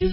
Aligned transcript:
يا 0.00 0.06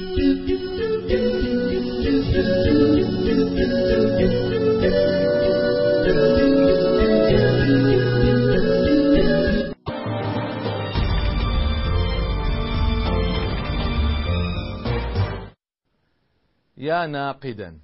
ناقدا 17.05 17.79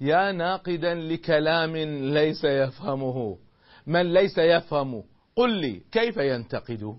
يا 0.00 0.32
ناقدا 0.32 0.94
لكلام 0.94 1.76
ليس 2.14 2.44
يفهمه. 2.44 3.38
من 3.86 4.12
ليس 4.12 4.38
يفهم 4.38 5.04
قل 5.36 5.50
لي 5.50 5.82
كيف 5.92 6.16
ينتقد؟ 6.16 6.96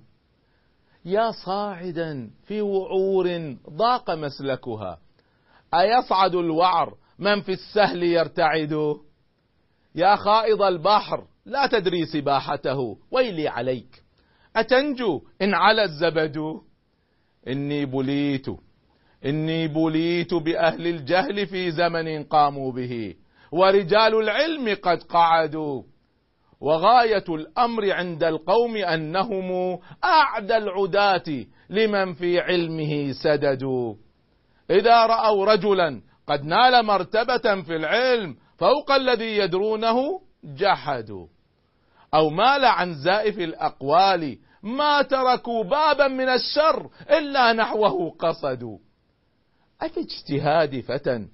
يا 1.05 1.31
صاعدا 1.31 2.29
في 2.47 2.61
وعور 2.61 3.55
ضاق 3.69 4.11
مسلكها. 4.11 4.99
أيصعد 5.73 6.35
الوعر 6.35 6.93
من 7.19 7.41
في 7.41 7.51
السهل 7.51 8.03
يرتعد؟ 8.03 8.95
يا 9.95 10.15
خائض 10.15 10.61
البحر 10.61 11.27
لا 11.45 11.67
تدري 11.67 12.05
سباحته 12.05 12.97
ويلي 13.11 13.47
عليك. 13.47 14.03
أتنجو 14.55 15.21
إن 15.41 15.53
على 15.53 15.83
الزبد؟ 15.83 16.37
إني 17.47 17.85
بليت 17.85 18.45
إني 19.25 19.67
بليت 19.67 20.33
بأهل 20.33 20.87
الجهل 20.87 21.47
في 21.47 21.71
زمن 21.71 22.23
قاموا 22.23 22.71
به 22.71 23.15
ورجال 23.51 24.15
العلم 24.15 24.77
قد 24.83 25.03
قعدوا. 25.03 25.83
وغاية 26.61 27.23
الأمر 27.29 27.91
عند 27.91 28.23
القوم 28.23 28.75
أنهم 28.77 29.79
أعدى 30.03 30.57
العداة 30.57 31.45
لمن 31.69 32.13
في 32.13 32.39
علمه 32.39 33.11
سددوا 33.11 33.95
إذا 34.69 35.05
رأوا 35.05 35.45
رجلا 35.45 36.01
قد 36.27 36.43
نال 36.43 36.85
مرتبة 36.85 37.61
في 37.61 37.75
العلم 37.75 38.35
فوق 38.57 38.91
الذي 38.91 39.37
يدرونه 39.37 40.21
جحدوا 40.43 41.27
أو 42.13 42.29
مال 42.29 42.65
عن 42.65 42.93
زائف 42.93 43.39
الأقوال 43.39 44.37
ما 44.63 45.01
تركوا 45.01 45.63
بابا 45.63 46.07
من 46.07 46.29
الشر 46.29 46.89
إلا 47.09 47.53
نحوه 47.53 48.15
قصدوا 48.19 48.77
أفي 49.81 49.99
اجتهاد 49.99 50.79
فتى؟ 50.79 51.27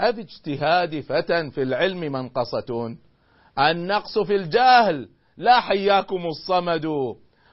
أفي 0.00 0.20
اجتهاد 0.20 1.00
فتى 1.00 1.50
في 1.50 1.62
العلم 1.62 2.00
منقصة 2.00 2.96
النقص 3.58 4.18
في 4.18 4.36
الجهل. 4.36 5.08
لا 5.36 5.60
حياكم 5.60 6.26
الصمد. 6.26 6.86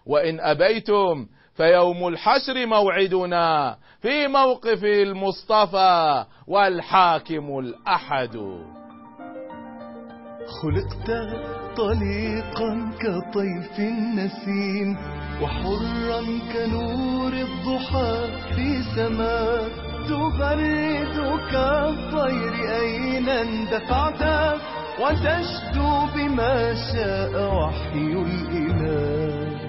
وإن 0.06 0.40
أبيتم 0.40 1.28
فيوم 1.56 2.08
الحشر 2.08 2.66
موعدنا 2.66 3.78
في 4.02 4.28
موقف 4.28 4.84
المصطفى 4.84 6.26
والحاكم 6.48 7.60
الأحد. 7.60 8.38
خلقت 10.62 11.10
طليقا 11.78 12.92
كطيف 13.00 13.80
النسيم 13.80 14.98
وحرا 15.42 16.22
كنور 16.54 17.34
الضحى 17.34 18.28
في 18.56 18.84
سماء 18.96 19.70
تبرد 20.10 21.40
كالطير 21.52 22.54
أين 22.80 23.30
اندفعت؟ 23.30 24.24
وتشدو 25.00 26.06
بما 26.16 26.74
شاء 26.92 27.34
وحي 27.56 28.12
الإله. 28.28 29.60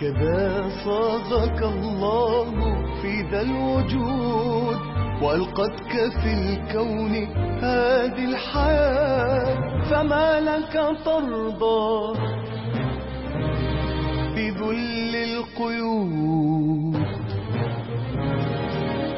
كذا 0.00 0.68
صاغك 0.84 1.62
الله 1.62 2.50
في 3.02 3.22
ذا 3.30 3.40
الوجود 3.40 4.78
وألقتك 5.22 5.92
في 6.22 6.32
الكون 6.32 7.14
هذه 7.64 8.24
الحياة. 8.24 9.64
فما 9.90 10.40
لك 10.40 10.74
ترضى 11.04 12.43
القيود. 15.54 17.06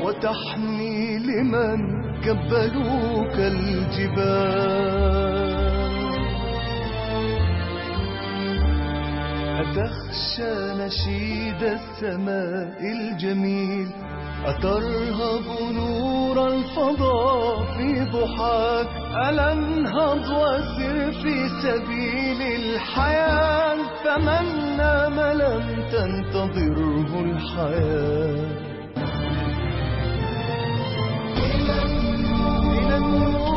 وتحمي 0.04 1.18
لمن 1.18 1.78
كبلوك 2.20 3.34
الجبال. 3.34 4.96
أتخشى 9.60 10.54
نشيد 10.84 11.62
السماء 11.62 12.80
الجميل. 12.80 13.88
أترهب 14.44 15.46
نور 15.72 16.48
الفضاء 16.48 17.64
في 17.76 18.04
ضحاك. 18.04 19.05
ألا 19.16 19.52
انهض 19.52 20.28
وسر 20.28 21.12
في 21.22 21.48
سبيل 21.62 22.40
الحياة 22.42 23.76
فمن 24.04 24.76
نام 24.76 25.20
لم 25.20 25.64
تنتظره 25.92 27.20
الحياة. 27.20 28.46
إلى 32.78 32.96
النور. 32.96 33.55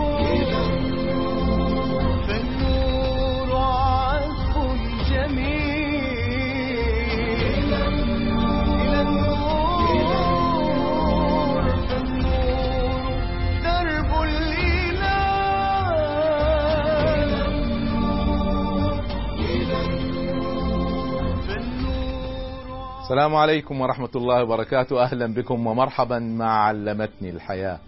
السلام 23.09 23.36
عليكم 23.36 23.81
ورحمة 23.81 24.09
الله 24.16 24.44
وبركاته. 24.44 25.03
أهلا 25.03 25.34
بكم 25.34 25.68
ومرحبا 25.68 26.20
مع 26.20 26.50
علمتني 26.50 27.30
الحياة. 27.30 27.80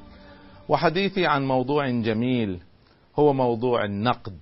وحديثي 0.70 1.26
عن 1.26 1.48
موضوع 1.48 1.90
جميل 1.90 2.60
هو 3.16 3.34
موضوع 3.34 3.86
النقد. 3.86 4.40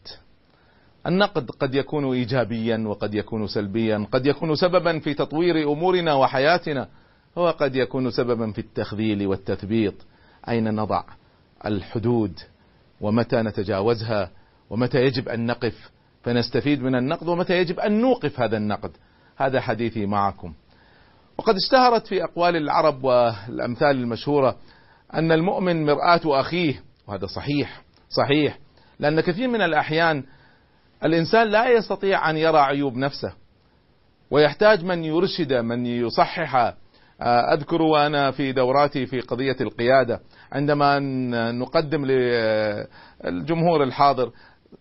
النقد 1.08 1.52
قد 1.52 1.76
يكون 1.76 2.14
إيجابيا 2.14 2.84
وقد 2.88 3.14
يكون 3.14 3.48
سلبيا 3.48 4.08
قد 4.12 4.26
يكون 4.26 4.56
سببا 4.56 5.00
في 5.00 5.14
تطوير 5.14 5.72
أمورنا 5.72 6.14
وحياتنا 6.14 6.88
وقد 7.36 7.76
يكون 7.76 8.12
سببا 8.12 8.52
في 8.52 8.62
التخذيل 8.62 9.28
والتثبيط. 9.28 9.96
أين 10.50 10.76
نضع 10.76 11.04
الحدود؟ 11.66 12.40
ومتى 13.02 13.42
نتجاوزها؟ 13.42 14.32
ومتى 14.70 14.98
يجب 14.98 15.30
أن 15.30 15.46
نقف؟ 15.46 15.92
فنستفيد 16.24 16.82
من 16.82 16.96
النقد 16.96 17.28
ومتى 17.28 17.58
يجب 17.58 17.80
أن 17.80 18.02
نوقف 18.02 18.40
هذا 18.40 18.58
النقد؟ 18.58 18.92
هذا 19.38 19.62
حديثي 19.62 20.06
معكم. 20.06 20.54
وقد 21.40 21.56
اشتهرت 21.56 22.08
في 22.08 22.24
أقوال 22.24 22.56
العرب 22.56 23.04
والأمثال 23.04 23.92
المشهورة 23.92 24.56
أن 25.14 25.32
المؤمن 25.32 25.86
مرآة 25.86 26.22
أخيه 26.26 26.84
وهذا 27.08 27.26
صحيح 27.26 27.82
صحيح 28.10 28.60
لأن 29.00 29.22
كثير 29.22 29.48
من 29.48 29.62
الأحيان 29.62 30.24
الإنسان 31.06 31.48
لا 31.48 31.70
يستطيع 31.70 32.30
أن 32.30 32.38
يرى 32.38 32.58
عيوب 32.60 32.98
نفسه 32.98 33.34
ويحتاج 34.32 34.84
من 34.86 35.04
يرشد 35.04 35.54
من 35.54 35.86
يصحح 35.86 36.74
أذكر 37.54 37.82
وأنا 37.82 38.32
في 38.32 38.52
دوراتي 38.52 39.06
في 39.06 39.20
قضية 39.20 39.56
القيادة 39.62 40.20
عندما 40.52 41.00
نقدم 41.52 42.06
للجمهور 42.06 43.84
الحاضر 43.84 44.32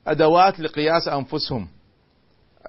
أدوات 0.07 0.61
لقياس 0.61 1.09
أنفسهم. 1.09 1.69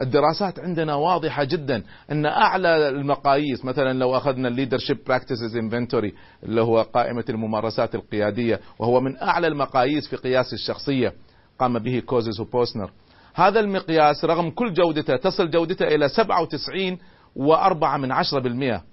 الدراسات 0.02 0.60
عندنا 0.60 0.96
واضحة 0.96 1.44
جدا 1.44 1.84
إن 2.12 2.26
أعلى 2.26 2.90
المقاييس 2.90 3.66
مثلا 3.66 4.00
لو 4.00 4.18
أخذنا 4.18 4.48
ال 4.48 4.52
Leadership 4.52 4.98
Practices 5.08 5.58
Inventory 5.58 6.14
اللي 6.44 6.62
هو 6.62 6.82
قائمة 6.82 7.26
الممارسات 7.30 7.96
القيادية 7.96 8.60
وهو 8.80 9.02
من 9.02 9.18
أعلى 9.18 9.48
المقاييس 9.48 10.08
في 10.08 10.16
قياس 10.16 10.54
الشخصية 10.54 11.14
قام 11.60 11.80
به 11.80 12.00
كوزز 12.00 12.40
وبوسنر. 12.40 12.92
هذا 13.34 13.60
المقياس 13.60 14.26
رغم 14.26 14.50
كل 14.50 14.74
جودته 14.74 15.16
تصل 15.16 15.50
جودته 15.50 15.88
إلى 15.88 16.10
97 16.10 16.98
وأربعة 17.36 17.98
من 17.98 18.12
عشرة 18.12 18.40
بالمئة. 18.40 18.84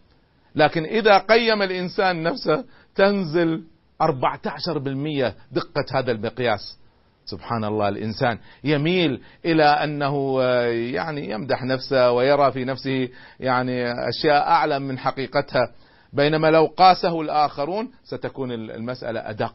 لكن 0.54 0.84
إذا 0.84 1.18
قيم 1.18 1.62
الإنسان 1.62 2.22
نفسه 2.22 2.64
تنزل 2.94 3.64
14 4.02 4.78
بالمئة 4.78 5.34
دقة 5.52 5.84
هذا 5.98 6.12
المقياس. 6.12 6.78
سبحان 7.26 7.64
الله 7.64 7.88
الإنسان 7.88 8.38
يميل 8.64 9.20
إلى 9.44 9.64
أنه 9.64 10.42
يعني 10.72 11.30
يمدح 11.30 11.62
نفسه 11.62 12.12
ويرى 12.12 12.52
في 12.52 12.64
نفسه 12.64 13.08
يعني 13.40 13.92
أشياء 14.08 14.48
أعلى 14.48 14.78
من 14.78 14.98
حقيقتها. 14.98 15.72
بينما 16.12 16.50
لو 16.50 16.66
قاسه 16.66 17.20
الآخرون 17.20 17.90
ستكون 18.04 18.52
المسألة 18.52 19.30
أدق. 19.30 19.54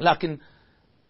لكن 0.00 0.38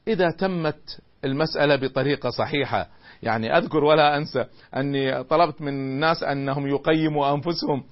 إذا 0.08 0.30
تمت 0.30 1.00
المسألة 1.24 1.76
بطريقة 1.76 2.30
صحيحة 2.30 2.88
يعني 3.22 3.58
أذكر 3.58 3.84
ولا 3.84 4.16
أنسى 4.16 4.44
أني 4.76 5.24
طلبت 5.24 5.62
من 5.62 5.68
الناس 5.68 6.22
أنهم 6.22 6.66
يقيموا 6.66 7.34
أنفسهم 7.34 7.84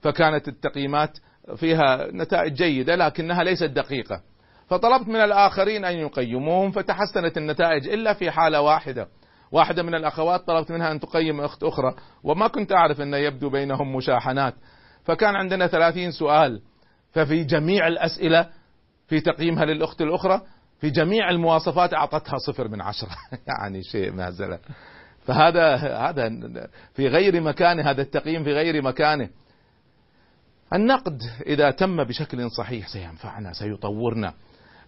فكانت 0.00 0.48
التقييمات 0.48 1.18
فيها 1.56 2.08
نتائج 2.12 2.52
جيدة 2.52 2.96
لكنها 2.96 3.44
ليست 3.44 3.64
دقيقة. 3.64 4.22
فطلبت 4.70 5.08
من 5.08 5.16
الآخرين 5.16 5.84
أن 5.84 5.96
يقيموهم 5.96 6.70
فتحسنت 6.70 7.36
النتائج 7.38 7.88
إلا 7.88 8.12
في 8.12 8.30
حالة 8.30 8.60
واحدة. 8.60 9.08
واحدة 9.52 9.82
من 9.82 9.94
الأخوات 9.94 10.46
طلبت 10.46 10.72
منها 10.72 10.92
أن 10.92 11.00
تقيم 11.00 11.40
أخت 11.40 11.62
أخرى 11.62 11.94
وما 12.24 12.48
كنت 12.48 12.72
أعرف 12.72 13.00
أن 13.00 13.14
يبدو 13.14 13.50
بينهم 13.50 13.96
مشاحنات. 13.96 14.54
فكان 15.04 15.36
عندنا 15.36 15.66
ثلاثين 15.66 16.10
سؤال 16.10 16.60
ففي 17.12 17.44
جميع 17.44 17.86
الأسئلة 17.86 18.48
في 19.08 19.20
تقييمها 19.20 19.64
للأخت 19.64 20.00
الأخرى 20.02 20.42
في 20.80 20.90
جميع 20.90 21.30
المواصفات 21.30 21.94
أعطتها 21.94 22.38
صفر 22.38 22.68
من 22.68 22.80
عشرة. 22.80 23.10
يعني 23.58 23.82
شيء 23.82 24.12
مهزلة 24.12 24.58
فهذا 25.26 25.76
هذا 25.76 26.30
في 26.94 27.08
غير 27.08 27.40
مكانه 27.40 27.90
هذا 27.90 28.02
التقييم 28.02 28.44
في 28.44 28.52
غير 28.52 28.82
مكانه. 28.82 29.28
النقد 30.74 31.22
إذا 31.46 31.70
تم 31.70 32.04
بشكل 32.04 32.50
صحيح 32.50 32.88
سينفعنا 32.88 33.52
سيطورنا. 33.52 34.34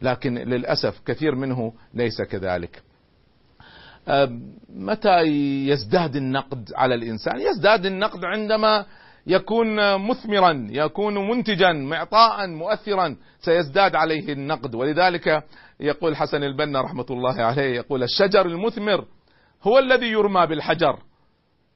لكن 0.02 0.34
للأسف 0.34 1.00
كثير 1.06 1.34
منه 1.34 1.72
ليس 1.94 2.22
كذلك. 2.22 2.82
متى 4.69 5.20
يزداد 5.69 6.16
النقد 6.16 6.72
على 6.75 6.94
الإنسان؟ 6.94 7.40
يزداد 7.40 7.87
النقد 7.87 8.25
عندما 8.25 8.87
يكون 9.26 9.96
مثمرا 10.08 10.66
يكون 10.70 11.28
منتجا 11.28 11.72
معطاء 11.72 12.46
مؤثرا. 12.46 13.16
سيزداد 13.40 13.94
عليه 13.94 14.32
النقد. 14.32 14.75
ولذلك 14.75 15.44
يقول 15.81 16.16
حسن 16.16 16.43
البنا 16.43 16.81
رحمة 16.81 17.06
الله 17.10 17.43
عليه 17.43 17.76
يقول 17.76 18.02
الشجر 18.02 18.46
المثمر 18.46 19.05
هو 19.62 19.78
الذي 19.78 20.06
يرمى 20.06 20.46
بالحجر. 20.46 20.98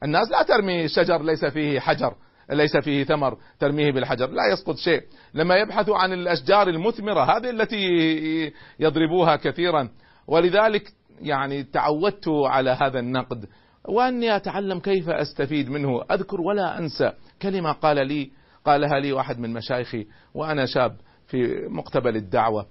الناس 0.02 0.31
لا 0.31 0.43
ترمي 0.43 0.88
شجر 0.88 1.22
ليس 1.22 1.44
فيه 1.44 1.81
حجر. 1.81 2.14
ليس 2.50 2.76
فيه 2.76 3.04
ثمر 3.04 3.38
ترميه 3.58 3.93
بالحجر 3.93 4.31
لا 4.31 4.52
يسقط 4.52 4.76
شيء. 4.76 5.02
لما 5.34 5.56
يبحثوا 5.56 5.96
عن 5.96 6.12
الأشجار 6.12 6.69
المثمرة 6.69 7.37
هذه 7.37 7.50
التي 7.50 8.52
يضربوها 8.78 9.37
كثيرا. 9.37 9.88
ولذلك 10.26 10.93
يعني 11.20 11.62
تعودت 11.62 12.28
على 12.28 12.70
هذا 12.70 12.98
النقد. 12.98 13.48
وأني 13.88 14.37
أتعلم 14.37 14.81
كيف 14.81 15.08
أستفيد 15.08 15.70
منه. 15.70 16.02
أذكر 16.10 16.40
ولا 16.40 16.78
أنسى 16.78 17.12
كلمة 17.43 17.72
قال 17.72 18.06
لي 18.06 18.31
قالها 18.64 19.00
لي 19.00 19.12
واحد 19.12 19.38
من 19.38 19.52
مشايخي 19.52 20.06
وأنا 20.34 20.66
شاب 20.66 20.96
في 21.26 21.66
مقتبل 21.69 22.16
الدعوة. 22.16 22.66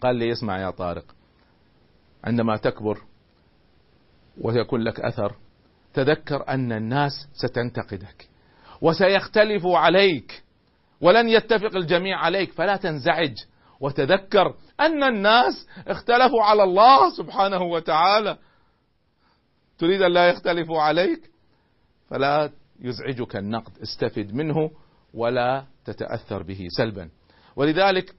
قال 0.00 0.16
لي 0.16 0.32
اسمع 0.32 0.60
يا 0.60 0.70
طارق 0.70 1.04
عندما 2.24 2.56
تكبر 2.56 2.98
ويكون 4.40 4.80
لك 4.80 5.00
أثر 5.00 5.34
تذكر 5.94 6.48
أن 6.48 6.72
الناس 6.72 7.12
ستنتقدك. 7.32 8.28
وسيختلف 8.84 9.66
عليك 9.66 10.42
ولن 11.00 11.28
يتفق 11.28 11.76
الجميع 11.76 12.18
عليك 12.18 12.52
فلا 12.52 12.76
تنزعج 12.76 13.34
وتذكر 13.80 14.54
أن 14.80 15.02
الناس 15.02 15.66
اختلفوا 15.88 16.42
على 16.42 16.62
الله 16.62 17.10
سبحانه 17.16 17.62
وتعالى. 17.62 18.38
تريد 19.78 20.02
أن 20.02 20.12
لا 20.12 20.28
يختلفوا 20.28 20.80
عليك؟ 20.80 21.30
فلا 22.10 22.50
يزعجك 22.80 23.36
النقد 23.36 23.72
استفد 23.82 24.34
منه 24.34 24.70
ولا 25.14 25.64
تتأثر 25.84 26.42
به 26.42 26.66
سلبا. 26.76 27.08
ولذلك 27.56 28.14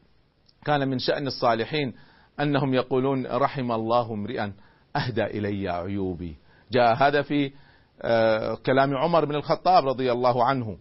كان 0.65 0.87
من 0.87 0.99
شأن 0.99 1.27
الصالحين 1.27 1.93
أنهم 2.39 2.73
يقولون 2.73 3.27
رحم 3.27 3.71
الله 3.71 4.13
امرئا 4.13 4.53
أهدى 4.95 5.23
إلي 5.23 5.69
عيوبي. 5.69 6.35
جاء 6.71 6.95
هذا 6.95 7.21
في 7.21 7.51
كلام 8.65 8.97
عمر 8.97 9.25
بن 9.25 9.35
الخطاب 9.35 9.87
رضي 9.87 10.11
الله 10.11 10.45
عنه. 10.45 10.77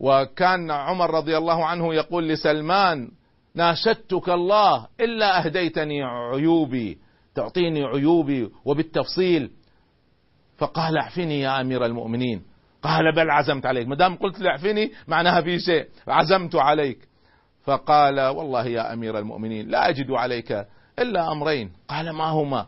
وكان 0.00 0.70
عمر 0.70 1.10
رضي 1.10 1.38
الله 1.38 1.66
عنه 1.66 1.94
يقول 1.94 2.28
لسلمان 2.28 3.08
ناشدتك 3.54 4.28
الله 4.28 4.86
إلا 5.00 5.46
أهديتني 5.46 6.02
عيوبي 6.02 6.98
تعطيني 7.34 7.84
عيوبي 7.84 8.50
وبالتفصيل. 8.64 9.50
فقال 10.58 10.98
اعفني 10.98 11.40
يا 11.40 11.60
أمير 11.60 11.84
المؤمنين. 11.86 12.42
قال 12.82 13.14
بل 13.14 13.30
عزمت 13.30 13.66
عليك. 13.66 13.88
ما 13.88 13.96
دام 13.96 14.16
قلت 14.16 14.42
اعفني 14.42 14.92
معناها 15.08 15.40
في 15.40 15.58
شيء. 15.58 15.86
عزمت 16.08 16.56
عليك. 16.56 17.08
فقال 17.64 18.20
والله 18.20 18.66
يا 18.66 18.92
أمير 18.92 19.18
المؤمنين 19.18 19.68
لا 19.68 19.88
أجد 19.88 20.10
عليك 20.10 20.66
إلا 20.98 21.32
أمرين. 21.32 21.72
قال 21.88 22.10
ما 22.10 22.24
هما؟ 22.24 22.66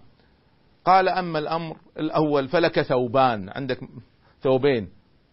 قال 0.85 1.09
أما 1.09 1.39
الأمر 1.39 1.77
الأول 1.99 2.49
فلك 2.49 2.83
ثوبان 2.83 3.49
عندك 3.49 3.81
ثوبين 4.43 4.89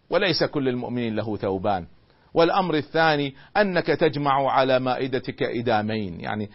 وليس 0.10 0.44
كل 0.44 0.70
المؤمنين 0.70 1.16
له 1.16 1.38
ثوبان. 1.38 1.88
والأمر 2.34 2.76
الثاني 2.76 3.36
أنك 3.58 3.88
تجمع 3.88 4.52
على 4.52 4.80
مائدتك 4.80 5.44
إدامين 5.44 6.20
يعني 6.20 6.50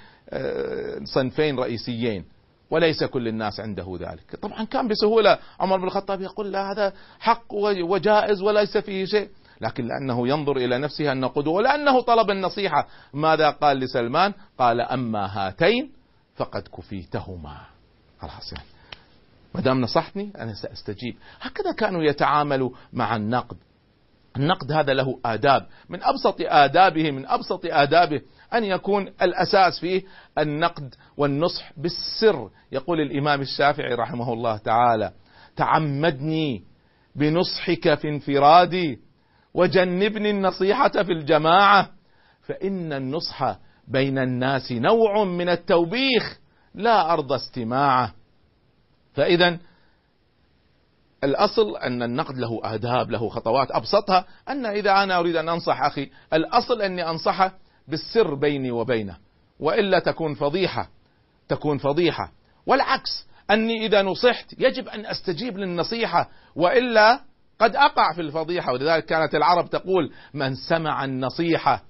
صنفين 1.04 1.58
رئيسيين 1.58 2.24
وليس 2.70 3.04
كل 3.04 3.28
الناس 3.28 3.60
عنده 3.60 3.96
ذلك. 4.00 4.36
طبعا 4.42 4.64
كان 4.64 4.88
بسهولة 4.88 5.38
عمر 5.60 5.76
بن 5.76 5.84
الخطاب 5.84 6.20
يقول 6.20 6.52
لا 6.52 6.72
هذا 6.72 6.92
حق 7.20 7.54
وجائز 7.82 8.42
وليس 8.42 8.76
فيه 8.76 9.04
شيء. 9.04 9.28
لكن 9.60 9.86
لأنه 9.86 10.28
ينظر 10.28 10.56
إلى 10.56 10.78
نفسه 10.78 11.12
أنه 11.12 11.26
قدوة 11.26 11.54
ولأنه 11.54 12.00
طلب 12.00 12.30
النصيحة. 12.30 12.88
ماذا 13.12 13.50
قال 13.50 13.78
لسلمان؟ 13.78 14.32
قال 14.58 14.80
أما 14.80 15.26
هاتين 15.26 15.92
فقد 16.36 16.68
كفيتهما. 16.78 17.56
خلاص 18.18 18.52
يعني. 18.52 18.73
ما 19.54 19.60
دام 19.60 19.80
نصحتني 19.80 20.32
أنا 20.38 20.54
سأستجيب. 20.54 21.16
هكذا 21.40 21.72
كانوا 21.78 22.02
يتعاملوا 22.02 22.70
مع 22.92 23.16
النقد. 23.16 23.56
النقد 24.36 24.72
هذا 24.72 24.92
له 24.92 25.20
آداب. 25.24 25.66
من 25.88 26.02
أبسط 26.02 26.36
آدابه 26.40 27.10
من 27.10 27.26
أبسط 27.26 27.60
آدابه 27.64 28.20
أن 28.54 28.64
يكون 28.64 29.08
الأساس 29.22 29.80
فيه 29.80 30.02
النقد 30.38 30.94
والنصح 31.16 31.72
بالسر. 31.76 32.50
يقول 32.72 33.00
الإمام 33.00 33.40
الشافعي 33.40 33.94
رحمه 33.94 34.32
الله 34.32 34.56
تعالى 34.56 35.12
تعمدني 35.56 36.64
بنصحك 37.16 37.94
في 37.94 38.08
انفرادي 38.08 38.98
وجنبني 39.54 40.30
النصيحة 40.30 40.88
في 40.88 41.12
الجماعة 41.12 41.90
فإن 42.42 42.92
النصح 42.92 43.56
بين 43.88 44.18
الناس 44.18 44.72
نوع 44.72 45.24
من 45.24 45.48
التوبيخ 45.48 46.38
لا 46.74 47.12
أرضى 47.12 47.34
استماعه. 47.34 48.14
فإذا 49.14 49.58
الأصل 51.24 51.76
أن 51.76 52.02
النقد 52.02 52.38
له 52.38 52.60
آداب 52.64 53.10
له 53.10 53.28
خطوات. 53.28 53.70
أبسطها 53.70 54.24
أن 54.48 54.66
إذا 54.66 55.02
أنا 55.02 55.18
أريد 55.18 55.36
أن 55.36 55.48
أنصح 55.48 55.82
أخي 55.82 56.10
الأصل 56.32 56.82
أني 56.82 57.10
أنصحه 57.10 57.52
بالسر 57.88 58.34
بيني 58.34 58.70
وبينه 58.70 59.16
وإلا 59.60 59.98
تكون 59.98 60.34
فضيحة 60.34 60.88
تكون 61.48 61.78
فضيحة. 61.78 62.32
والعكس 62.66 63.26
أني 63.50 63.86
إذا 63.86 64.02
نصحت 64.02 64.54
يجب 64.58 64.88
أن 64.88 65.06
أستجيب 65.06 65.58
للنصيحة 65.58 66.30
وإلا 66.56 67.20
قد 67.58 67.76
أقع 67.76 68.12
في 68.12 68.20
الفضيحة. 68.20 68.72
ولذلك 68.72 69.04
كانت 69.04 69.34
العرب 69.34 69.70
تقول 69.70 70.12
من 70.34 70.54
سمع 70.54 71.04
النصيحة 71.04 71.82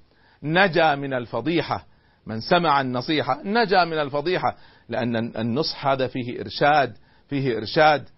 نجا 0.43 0.95
من 0.95 1.15
الفضيحة. 1.15 1.87
من 2.27 2.41
سمع 2.41 2.81
النصيحة 2.81 3.43
نجا 3.45 3.85
من 3.85 3.99
الفضيحة 3.99 4.57
لأن 4.89 5.17
النصح 5.17 5.87
هذا 5.87 6.07
فيه 6.07 6.41
إرشاد 6.41 6.97
فيه 7.29 7.57
إرشاد 7.57 8.09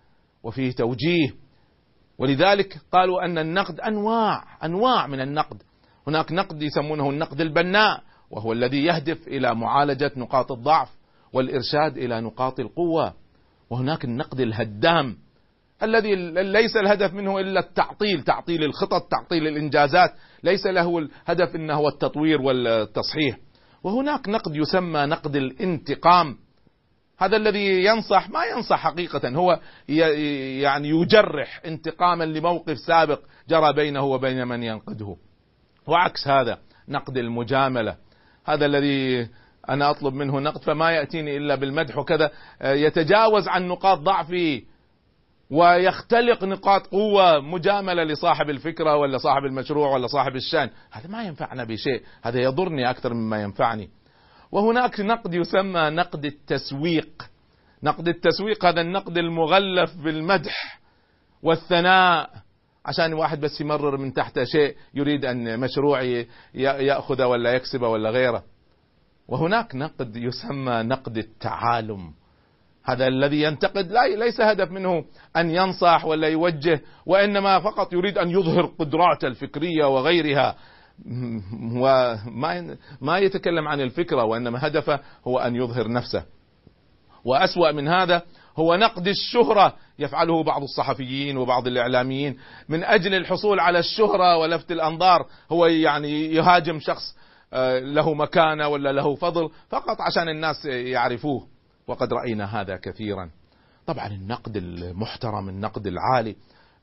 وفيه 0.43 0.73
توجيه. 0.73 1.35
ولذلك 2.19 2.79
قالوا 2.93 3.25
أن 3.25 3.39
النقد 3.39 3.81
أنواع 3.81 4.45
أنواع 4.65 5.07
من 5.07 5.21
النقد. 5.21 5.63
هناك 6.07 6.33
نقد 6.33 6.63
يسمونه 6.63 7.11
النقد 7.11 7.41
البناء 7.41 8.03
وهو 8.31 8.53
الذي 8.53 8.85
يهدف 8.85 9.29
إلى 9.29 9.55
معالجة 9.55 10.13
نقاط 10.17 10.53
الضعف 10.53 10.89
والإرشاد 11.33 11.99
إلى 11.99 12.21
نقاط 12.21 12.61
القوة. 12.61 13.15
وهناك 13.71 14.05
النقد 14.05 14.41
الهدام 14.41 15.17
الذي 15.83 16.15
ليس 16.43 16.77
الهدف 16.77 17.15
منه 17.15 17.39
إلا 17.39 17.61
التعطيل 17.61 18.23
تعطيل 18.23 18.65
الخطط 18.65 19.09
تعطيل 19.11 19.47
الإنجازات. 19.47 20.11
ليس 20.43 20.67
له 20.67 20.99
الهدف 20.99 21.57
إنه 21.57 21.75
هو 21.75 21.89
التطوير 21.89 22.43
والتصحيح. 22.43 23.39
وهناك 23.83 24.29
نقد 24.29 24.57
يسمى 24.57 25.01
نقد 25.07 25.37
الانتقام. 25.37 26.37
هذا 27.19 27.37
الذي 27.37 27.85
ينصح 27.85 28.31
ما 28.31 28.45
ينصح 28.45 28.79
حقيقة 28.79 29.29
هو 29.29 29.61
يعني 29.89 30.89
يجرح 30.89 31.61
انتقاما 31.67 32.25
لموقف 32.25 32.79
سابق 32.79 33.21
جرى 33.49 33.73
بينه 33.73 34.05
وبين 34.05 34.49
من 34.49 34.63
ينقده. 34.63 35.17
وعكس 35.87 36.29
هذا 36.29 36.59
نقد 36.89 37.17
المجاملة. 37.17 37.97
هذا 38.45 38.67
الذي 38.67 39.29
أنا 39.69 39.91
أطلب 39.91 40.15
منه 40.15 40.41
نقد 40.41 40.63
فما 40.63 40.91
يأتيني 40.91 41.37
إلا 41.37 41.55
بالمدح 41.55 41.99
وكذا. 41.99 42.31
يتجاوز 42.63 43.49
عن 43.49 43.69
نقاط 43.69 43.99
ضعفي 43.99 44.65
ويختلق 45.51 46.45
نقاط 46.45 46.87
قوة 46.87 47.41
مجاملة 47.41 48.05
لصاحب 48.05 48.51
الفكرة 48.51 48.97
ولا 48.97 49.19
صاحب 49.19 49.45
المشروع 49.45 49.95
ولا 49.95 50.07
صاحب 50.07 50.37
الشأن. 50.37 50.71
هذا 50.91 51.09
ما 51.09 51.25
ينفعنا 51.25 51.65
بشيء. 51.65 52.03
هذا 52.23 52.41
يضرني 52.41 52.91
أكثر 52.91 53.15
مما 53.15 53.43
ينفعني. 53.43 53.91
وهناك 54.57 55.01
نقد 55.01 55.35
يسمى 55.35 55.91
نقد 55.91 56.25
التسويق. 56.25 57.23
نقد 57.83 58.09
التسويق 58.09 58.65
هذا 58.65 58.81
النقد 58.81 59.19
المغلف 59.19 59.97
بالمدح 59.97 60.81
والثناء. 61.43 62.31
عشان 62.87 63.13
واحد 63.15 63.41
بس 63.41 63.61
يمرر 63.61 63.97
من 63.97 64.13
تحته 64.13 64.45
شيء 64.45 64.77
يريد 64.95 65.25
أن 65.25 65.61
مشروع 65.61 66.03
ي- 66.03 66.27
يأخذه 66.55 67.27
ولا 67.27 67.53
يكسبه 67.53 67.89
ولا 67.89 68.11
غيره. 68.11 68.43
وهناك 69.29 69.75
نقد 69.75 70.17
يسمى 70.17 70.83
نقد 70.83 71.17
التعالم. 71.19 72.13
هذا 72.85 73.07
الذي 73.07 73.43
ينتقد 73.43 73.93
لا 73.93 74.07
ليس 74.07 74.41
هدف 74.41 74.71
منه 74.71 75.05
أن 75.37 75.51
ينصح 75.51 76.05
ولا 76.05 76.29
يوجه 76.29 76.81
وإنما 77.07 77.61
فقط 77.61 77.93
يريد 77.93 78.19
أن 78.19 78.31
يظهر 78.31 78.67
قدراته 78.79 79.29
الفكرية 79.29 79.85
وغيرها. 79.85 80.57
وما 81.83 82.77
ما 83.01 83.19
يتكلم 83.19 83.69
عن 83.69 83.81
الفكرة 83.81 84.25
وإنما 84.25 84.67
هدفه 84.67 85.01
هو 85.27 85.39
أن 85.39 85.57
يظهر 85.57 85.93
نفسه. 85.93 86.25
وأسوأ 87.25 87.73
من 87.73 87.89
هذا 87.89 88.23
هو 88.57 88.77
نقد 88.77 89.09
الشهرة 89.09 89.75
يفعله 89.99 90.43
بعض 90.43 90.63
الصحفيين 90.63 91.37
وبعض 91.37 91.67
الإعلاميين. 91.67 92.39
من 92.69 92.85
أجل 92.85 93.15
الحصول 93.15 93.61
على 93.61 93.79
الشهرة 93.79 94.37
ولفت 94.37 94.73
الأنظار 94.73 95.27
هو 95.53 95.67
يعني 95.67 96.35
يهاجم 96.35 96.81
شخص 96.81 97.17
آه، 97.53 97.79
له 97.79 98.15
مكانة 98.15 98.69
ولا 98.69 98.93
له 98.93 99.15
فضل 99.15 99.51
فقط 99.69 100.01
عشان 100.01 100.29
الناس 100.29 100.65
يعرفوه. 100.65 101.47
وقد 101.87 102.13
رأينا 102.13 102.61
هذا 102.61 102.77
كثيرا. 102.77 103.31
طبعا 103.87 104.07
النقد 104.07 104.57
المحترم 104.57 105.49
النقد 105.49 105.87
العالي 105.87 106.37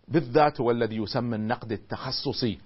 بالذات 0.08 0.62
هو 0.62 0.72
الذي 0.72 0.96
يسمى 0.98 1.36
النقد 1.36 1.72
التخصصي. 1.72 2.60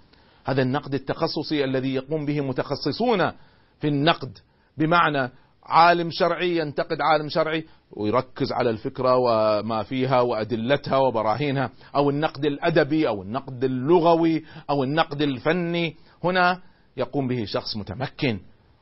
هذا 0.47 0.61
النقد 0.61 0.93
التخصصي 0.93 1.63
الذي 1.63 1.93
يقوم 1.93 2.25
به 2.25 2.41
متخصصون 2.41 3.31
في 3.79 3.87
النقد. 3.87 4.37
بمعنى 4.77 5.31
عالم 5.63 6.09
شرعي 6.11 6.57
ينتقد 6.57 6.97
عالم 7.01 7.29
شرعي 7.29 7.65
ويركز 7.91 8.51
على 8.51 8.69
الفكرة 8.69 9.15
وما 9.17 9.83
فيها 9.83 10.21
وأدلتها 10.21 10.97
وبراهينها 10.97 11.69
أو 11.95 12.09
النقد 12.09 12.45
الأدبي 12.45 13.07
أو 13.07 13.21
النقد 13.21 13.63
اللغوي 13.63 14.43
أو 14.69 14.83
النقد 14.83 15.21
الفني. 15.21 15.95
هنا 16.23 16.61
يقوم 16.97 17.27
به 17.27 17.45
شخص 17.45 17.77
متمكن 17.77 18.39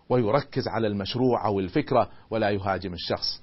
ويركز 0.09 0.67
على 0.67 0.87
المشروع 0.87 1.45
أو 1.45 1.59
الفكرة 1.59 2.09
ولا 2.29 2.49
يهاجم 2.49 2.93
الشخص. 2.93 3.41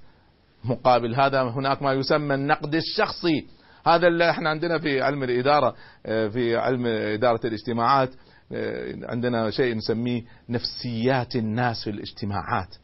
مقابل 0.63 1.15
هذا 1.15 1.41
هناك 1.43 1.81
ما 1.81 1.93
يسمى 1.93 2.35
النقد 2.35 2.75
الشخصي. 2.75 3.47
هذا 3.85 4.07
اللي 4.07 4.29
إحنا 4.29 4.49
عندنا 4.49 4.79
في 4.79 5.01
علم 5.01 5.23
الإدارة 5.23 5.75
آه، 6.05 6.27
في 6.27 6.57
علم 6.57 6.85
إدارة 6.85 7.39
الاجتماعات 7.45 8.09
آه، 8.51 8.95
عندنا 9.03 9.51
شيء 9.51 9.75
نسميه 9.75 10.21
نفسيات 10.49 11.35
الناس 11.35 11.83
في 11.83 11.89
الاجتماعات. 11.89 12.75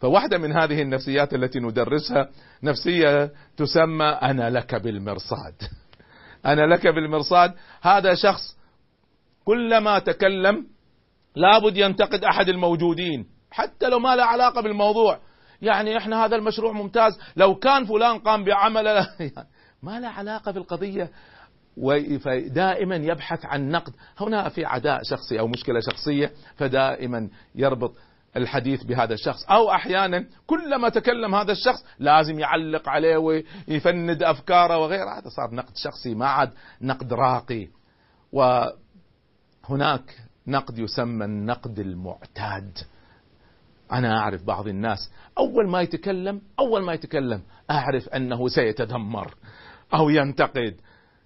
فواحدة 0.00 0.38
من 0.38 0.52
هذه 0.52 0.82
النفسيات 0.82 1.34
التي 1.34 1.60
ندرسها 1.60 2.28
نفسية 2.62 3.30
تسمى 3.56 4.04
أنا 4.04 4.50
لك 4.50 4.74
بالمرصاد. 4.74 5.54
أنا 6.46 6.66
لك 6.66 6.86
بالمرصاد. 6.86 7.54
هذا 7.82 8.14
شخص 8.14 8.56
كلما 9.44 9.98
تكلم 9.98 10.66
لابد 11.36 11.76
ينتقد 11.76 12.24
أحد 12.24 12.48
الموجودين 12.48 13.26
حتى 13.50 13.88
لو 13.88 13.98
ما 13.98 14.16
له 14.16 14.24
علاقة 14.24 14.60
بالموضوع. 14.60 15.18
يعني 15.62 15.98
إحنا 15.98 16.24
هذا 16.24 16.36
المشروع 16.36 16.72
ممتاز. 16.72 17.18
لو 17.36 17.54
كان 17.54 17.84
فلان 17.84 18.18
قام 18.18 18.44
بعمل 18.44 18.86
ما 19.84 20.00
له 20.00 20.08
علاقة 20.08 20.52
بالقضية. 20.52 21.10
و- 21.76 22.18
فدائما 22.18 22.96
يبحث 22.96 23.44
عن 23.44 23.68
نقد. 23.70 23.92
هنا 24.20 24.48
في 24.48 24.64
عداء 24.64 25.02
شخصي 25.02 25.40
أو 25.40 25.48
مشكلة 25.48 25.80
شخصية 25.80 26.32
فدائما 26.56 27.28
يربط 27.54 27.94
الحديث 28.36 28.82
بهذا 28.84 29.14
الشخص. 29.14 29.44
أو 29.44 29.70
أحيانا 29.70 30.26
كلما 30.46 30.88
تكلم 30.88 31.34
هذا 31.34 31.52
الشخص 31.52 31.84
لازم 31.98 32.38
يعلق 32.38 32.88
عليه 32.88 33.16
ويفند 33.16 34.22
أفكاره 34.22 34.78
وغيره. 34.78 35.18
هذا 35.18 35.28
صار 35.28 35.54
نقد 35.54 35.76
شخصي 35.76 36.14
ما 36.14 36.26
عاد 36.26 36.50
نقد 36.80 37.12
راقي. 37.12 37.68
وهناك 38.32 40.16
نقد 40.46 40.78
يسمى 40.78 41.24
النقد 41.24 41.78
المعتاد. 41.78 42.78
أنا 43.92 44.18
أعرف 44.18 44.42
بعض 44.44 44.68
الناس 44.68 45.10
أول 45.38 45.68
ما 45.68 45.80
يتكلم 45.82 46.40
أول 46.58 46.82
ما 46.82 46.92
يتكلم 46.92 47.42
أعرف 47.70 48.08
أنه 48.08 48.48
سيتذمر. 48.48 49.34
أو 49.94 50.08
ينتقد. 50.08 50.74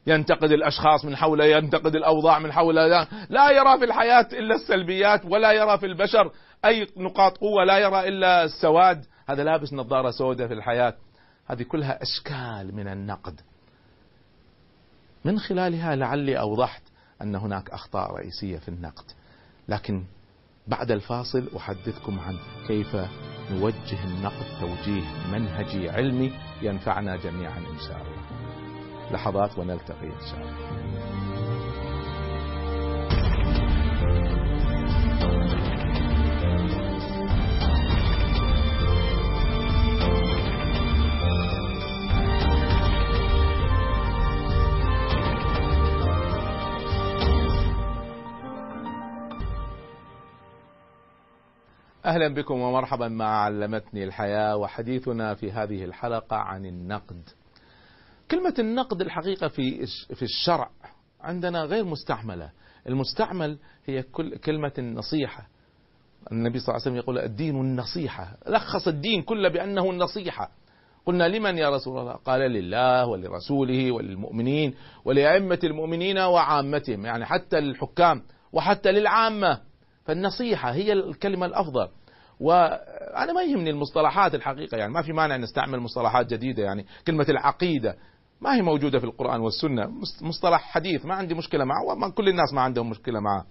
ينتقد 0.06 0.52
الأشخاص 0.52 1.04
من 1.04 1.16
حوله 1.16 1.44
ينتقد 1.44 1.96
الأوضاع 1.96 2.38
من 2.38 2.52
حوله. 2.52 2.86
لا, 2.86 3.08
لا 3.28 3.50
يرى 3.50 3.78
في 3.78 3.84
الحياة 3.84 4.28
إلا 4.32 4.54
السلبيات 4.54 5.24
ولا 5.24 5.52
يرى 5.52 5.78
في 5.78 5.86
البشر 5.86 6.32
أي 6.64 6.86
نقاط 6.96 7.38
قوة 7.38 7.64
لا 7.64 7.78
يرى 7.78 8.08
إلا 8.08 8.44
السواد. 8.44 9.04
هذا 9.28 9.44
لابس 9.44 9.72
نظارة 9.72 10.10
سوداء 10.10 10.48
في 10.48 10.54
الحياة. 10.54 10.94
هذه 11.46 11.62
كلها 11.62 11.98
أشكال 12.02 12.74
من 12.76 12.88
النقد. 12.88 13.40
من 15.24 15.38
خلالها 15.38 15.96
لعلي 15.96 16.38
أوضحت 16.38 16.82
أن 17.22 17.34
هناك 17.34 17.70
أخطاء 17.70 18.10
رئيسية 18.10 18.58
في 18.58 18.68
النقد. 18.68 19.04
لكن 19.68 20.04
بعد 20.66 20.90
الفاصل 20.90 21.48
أحدثكم 21.56 22.20
عن 22.20 22.38
كيف 22.66 22.96
نوجه 23.50 24.04
النقد 24.04 24.46
توجيه 24.60 25.04
منهجي 25.32 25.90
علمي 25.90 26.32
ينفعنا 26.62 27.16
جميعا 27.16 27.58
إن 27.58 27.78
شاء 27.88 27.96
الله. 27.96 28.37
لحظات 29.12 29.58
ونلتقي 29.58 30.06
إن 30.06 30.20
شاء 30.30 30.40
الله 30.40 30.68
أهلا 52.08 52.34
بكم 52.34 52.60
ومرحبا 52.60 53.08
مع 53.08 53.26
علمتني 53.44 54.04
الحياة 54.04 54.56
وحديثنا 54.56 55.34
في 55.34 55.52
هذه 55.52 55.84
الحلقة 55.84 56.36
عن 56.36 56.66
النقد. 56.66 57.28
كلمة 58.30 58.54
النقد 58.58 59.00
الحقيقة 59.00 59.48
في 59.48 59.86
في 60.14 60.22
الشرع 60.22 60.70
عندنا 61.20 61.62
غير 61.62 61.84
مستعملة، 61.84 62.50
المستعمل 62.88 63.58
هي 63.86 64.02
كل 64.02 64.36
كلمة 64.36 64.72
النصيحة. 64.78 65.48
النبي 66.32 66.58
صلى 66.58 66.68
الله 66.68 66.82
عليه 66.82 66.82
وسلم 66.82 66.96
يقول 66.96 67.18
الدين 67.18 67.60
النصيحة، 67.60 68.36
لخص 68.46 68.88
الدين 68.88 69.22
كله 69.22 69.48
بأنه 69.48 69.90
النصيحة. 69.90 70.50
قلنا 71.06 71.28
لمن 71.28 71.58
يا 71.58 71.70
رسول 71.70 71.98
الله؟ 71.98 72.12
قال 72.12 72.40
لله 72.40 73.06
ولرسوله 73.06 73.92
وللمؤمنين 73.92 74.74
ولأئمة 75.04 75.58
المؤمنين 75.64 76.18
وعامتهم، 76.18 77.06
يعني 77.06 77.26
حتى 77.26 77.60
للحكام 77.60 78.22
وحتى 78.52 78.92
للعامة. 78.92 79.60
فالنصيحة 80.04 80.72
هي 80.72 80.92
الكلمة 80.92 81.46
الأفضل 81.46 81.88
وأنا 82.40 83.32
ما 83.32 83.42
يهمني 83.42 83.70
المصطلحات 83.70 84.34
الحقيقة 84.34 84.76
يعني 84.76 84.92
ما 84.92 85.02
في 85.02 85.12
مانع 85.12 85.36
نستعمل 85.36 85.80
مصطلحات 85.80 86.26
جديدة 86.26 86.62
يعني 86.62 86.86
كلمة 87.06 87.26
العقيدة 87.28 87.96
ما 88.40 88.54
هي 88.54 88.62
موجودة 88.62 88.98
في 88.98 89.04
القرآن 89.04 89.40
والسنة. 89.40 89.86
مص- 89.86 90.22
مصطلح 90.22 90.60
حديث 90.60 91.06
ما 91.06 91.14
عندي 91.14 91.34
مشكلة 91.34 91.64
معه 91.64 91.84
وما 91.84 92.10
كل 92.10 92.28
الناس 92.28 92.52
ما 92.54 92.60
عندهم 92.60 92.90
مشكلة 92.90 93.20
معه. 93.20 93.44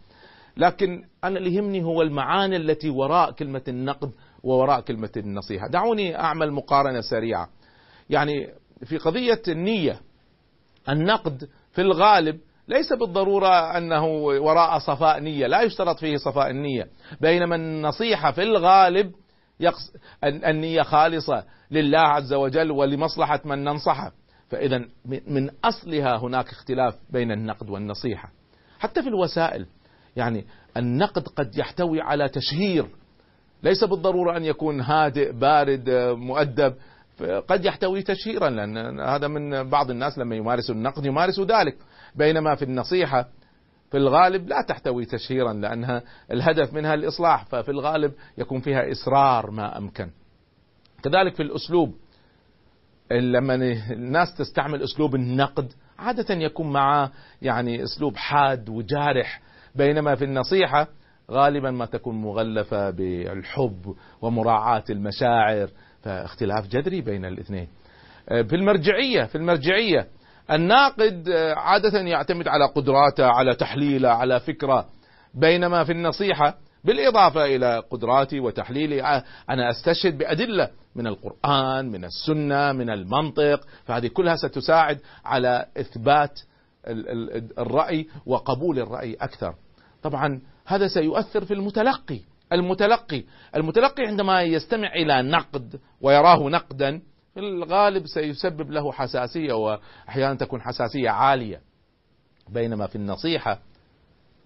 لكن 0.58 1.03
أنا 1.24 1.38
اللي 1.38 1.56
يهمني 1.56 1.84
هو 1.84 2.01
المعاني 2.01 2.56
التي 2.56 2.89
وراء 2.89 3.32
كلمة 3.32 3.62
النقد 3.67 4.12
ووراء 4.44 4.82
كلمة 4.82 5.10
النصيحة. 5.17 5.67
دعوني 5.67 6.20
أعمل 6.20 6.51
مقارنة 6.51 7.01
سريعة. 7.01 7.50
يعني 8.10 8.50
في 8.86 8.98
قضية 8.98 9.41
النية 9.48 10.00
النقد 10.89 11.50
في 11.72 11.82
الغالب 11.82 12.39
ليس 12.67 12.94
بالضرورة 12.94 13.77
أنه 13.77 14.06
وراء 14.17 14.79
صفاء 14.79 15.20
نية 15.20 15.48
لا 15.48 15.62
يشترط 15.62 16.00
فيه 16.00 16.17
صفاء 16.17 16.50
النية. 16.50 16.88
بينما 17.22 17.56
النصيحة 17.56 18.32
في 18.32 18.44
الغالب 18.44 19.12
يقص 19.60 19.94
ال- 20.24 20.46
النية 20.46 20.82
خالصة 20.82 21.44
لله 21.72 22.00
عز 22.00 22.34
وجل 22.34 22.72
ولمصلحة 22.72 23.41
من 23.46 23.63
ننصحه. 23.63 24.12
فإذا 24.50 24.86
من- 25.06 25.50
أصلها 25.63 26.18
هناك 26.18 26.50
اختلاف 26.50 26.96
بين 27.10 27.32
النقد 27.32 27.70
والنصيحة. 27.70 28.32
حتى 28.80 29.01
في 29.01 29.10
الوسائل 29.10 29.66
يعني 30.16 30.46
النقد 30.77 31.27
قد 31.27 31.58
يحتوي 31.58 32.01
على 32.01 32.30
تشهير. 32.30 32.86
ليس 33.63 33.84
بالضرورة 33.84 34.38
أن 34.38 34.44
يكون 34.46 34.82
هادئ 34.82 35.32
بارد 35.32 35.89
مؤدب. 36.18 36.74
قد 37.48 37.66
يحتوي 37.66 38.01
تشهيرا 38.01 38.50
لأن 38.50 39.00
هذا 39.00 39.27
من 39.27 39.70
بعض 39.70 39.89
الناس 39.92 40.18
لما 40.18 40.36
يمارسوا 40.36 40.75
النقد 40.75 41.06
يمارسوا 41.06 41.46
ذلك. 41.46 41.77
بينما 42.16 42.56
في 42.56 42.66
النصيحة 42.66 43.27
في 43.92 43.98
الغالب 43.98 44.48
لا 44.48 44.62
تحتوي 44.62 45.06
تشهيرا 45.06 45.54
لأنها 45.54 46.04
الهدف 46.32 46.74
منها 46.74 46.94
الإصلاح. 46.94 47.46
ففي 47.46 47.72
الغالب 47.72 48.13
يكون 48.38 48.60
فيها 48.62 48.92
إصرار 48.92 49.51
ما 49.51 49.77
أمكن. 49.77 50.10
كذلك 51.04 51.36
في 51.36 51.44
الأسلوب. 51.44 51.96
لما 53.12 53.56
الناس 53.92 54.36
تستعمل 54.36 54.84
أسلوب 54.84 55.16
النقد 55.16 55.72
عادة 56.00 56.36
يكون 56.36 56.74
معه 56.74 57.12
يعني 57.42 57.84
أسلوب 57.84 58.16
حاد 58.16 58.70
وجارح 58.70 59.42
بينما 59.76 60.16
في 60.16 60.24
النصيحة 60.24 60.88
غالبا 61.32 61.72
ما 61.72 61.86
تكون 61.86 62.22
مغلفة 62.22 62.90
بالحب 62.90 63.96
ومراعاة 64.22 64.84
المشاعر 64.90 65.70
فاختلاف 66.04 66.68
جذري 66.68 67.02
بين 67.02 67.26
الاثنين. 67.26 67.68
في 68.28 68.56
المرجعية 68.56 69.24
في 69.24 69.36
المرجعية 69.36 70.08
الناقد 70.52 71.30
عادة 71.58 72.00
يعتمد 72.00 72.48
على 72.48 72.66
قدراته 72.66 73.26
على 73.26 73.56
تحليله 73.56 74.10
على 74.10 74.40
فكرة 74.40 74.86
بينما 75.34 75.84
في 75.84 75.92
النصيحة 75.92 76.58
بالإضافة 76.88 77.46
إلى 77.46 77.84
قدراتي 77.91 78.39
وتحليلي 78.39 79.24
أنا 79.50 79.70
أستشهد 79.70 80.17
بأدلة 80.17 80.70
من 80.96 81.08
القرآن 81.08 81.91
من 81.91 82.06
السنة 82.06 82.72
من 82.72 82.89
المنطق 82.89 83.67
فهذه 83.86 84.08
كلها 84.08 84.36
ستساعد 84.36 85.00
على 85.25 85.65
إثبات 85.77 86.39
الرأي 87.58 88.08
وقبول 88.25 88.79
الرأي 88.79 89.13
أكثر. 89.13 89.56
طبعا 90.03 90.41
هذا 90.65 90.88
سيؤثر 90.88 91.46
في 91.46 91.53
المتلقي 91.53 92.20
المتلقي. 92.51 93.24
المتلقي 93.56 94.03
عندما 94.06 94.41
يستمع 94.41 94.94
إلى 94.94 95.22
نقد 95.22 95.79
ويراه 96.01 96.50
نقدا 96.50 97.01
في 97.34 97.39
الغالب 97.39 98.08
سيسبب 98.08 98.72
له 98.72 98.91
حساسية 98.91 99.53
وأحيانا 99.53 100.36
تكون 100.36 100.62
حساسية 100.62 101.10
عالية. 101.10 101.62
بينما 102.50 102.88
في 102.88 102.96
النصيحة 102.96 103.60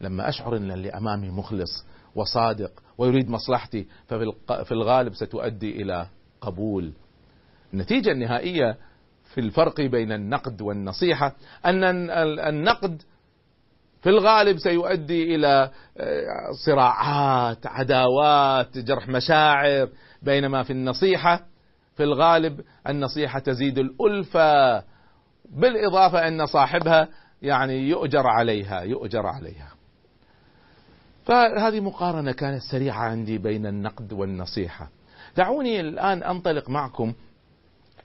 لما 0.01 0.29
أشعر 0.29 0.57
أن 0.57 0.71
اللي 0.71 0.89
أمامي 0.89 1.29
مخلص 1.29 1.85
وصادق 2.15 2.71
ويريد 2.97 3.29
مصلحتي 3.29 3.87
ففي 4.07 4.71
الغالب 4.71 5.13
ستؤدي 5.13 5.81
إلى 5.81 6.07
قبول. 6.41 6.91
النتيجة 7.73 8.11
النهائية 8.11 8.77
في 9.33 9.41
الفرق 9.41 9.81
بين 9.81 10.11
النقد 10.11 10.61
والنصيحة 10.61 11.35
أن 11.65 11.83
النقد 12.39 13.01
في 14.01 14.09
الغالب 14.09 14.57
سيؤدي 14.57 15.35
إلى 15.35 15.71
صراعات 16.65 17.67
عداوات 17.67 18.77
جرح 18.77 19.07
مشاعر. 19.07 19.89
بينما 20.21 20.63
في 20.63 20.73
النصيحة 20.73 21.45
في 21.95 22.03
الغالب 22.03 22.61
النصيحة 22.89 23.39
تزيد 23.39 23.77
الألفة. 23.77 24.83
بالإضافة 25.49 26.27
أن 26.27 26.45
صاحبها 26.45 27.07
يعني 27.41 27.89
يؤجر 27.89 28.27
عليها 28.27 28.81
يؤجر 28.81 29.27
عليها. 29.27 29.71
فهذه 31.25 31.79
مقارنة 31.79 32.31
كانت 32.31 32.61
سريعة 32.61 32.99
عندي 32.99 33.37
بين 33.37 33.65
النقد 33.65 34.13
والنصيحة. 34.13 34.89
دعوني 35.37 35.79
الآن 35.79 36.23
أنطلق 36.23 36.69
معكم 36.69 37.13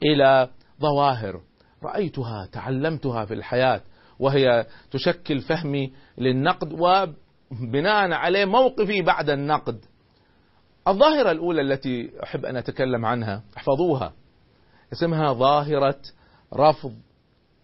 إلى 0.02 0.48
ظواهر 0.80 1.40
رأيتها 1.82 2.46
تعلمتها 2.52 3.24
في 3.24 3.34
الحياة 3.34 3.80
وهي 4.18 4.66
تشكل 4.90 5.40
فهمي 5.40 5.92
للنقد 6.18 6.72
وبناء 6.72 8.12
عليه 8.12 8.44
موقفي 8.44 9.02
بعد 9.02 9.30
النقد. 9.30 9.84
الظاهرة 10.88 11.30
الأولى 11.30 11.60
التي 11.60 12.10
أحب 12.22 12.44
أن 12.44 12.56
أتكلم 12.56 13.04
عنها 13.04 13.42
احفظوها. 13.56 14.12
اسمها 14.92 15.32
ظاهرة 15.32 15.98
رفض 16.54 16.94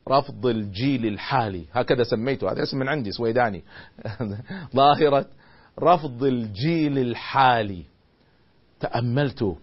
رفض 0.09 0.47
الجيل 0.47 1.07
الحالي. 1.07 1.65
هكذا 1.73 2.03
سميته 2.03 2.53
هذا 2.53 2.63
اسم 2.63 2.79
من 2.79 2.89
عندي 2.89 3.13
سويداني. 3.13 3.65
ظاهرة 4.77 5.27
رفض 5.81 6.25
الجيل 6.25 6.99
الحالي. 6.99 7.85
تأملت 8.81 9.57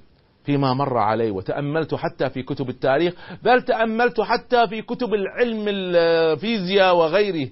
فيما 0.43 0.73
مر 0.73 0.97
علي 0.97 1.31
وتأملت 1.31 1.95
حتى 1.95 2.29
في 2.29 2.43
كتب 2.43 2.69
التاريخ 2.69 3.13
بل 3.43 3.61
تأملت 3.61 4.21
حتى 4.21 4.67
في 4.67 4.81
كتب 4.81 5.13
العلم 5.13 5.65
الفيزياء 5.67 6.95
وغيره. 6.95 7.49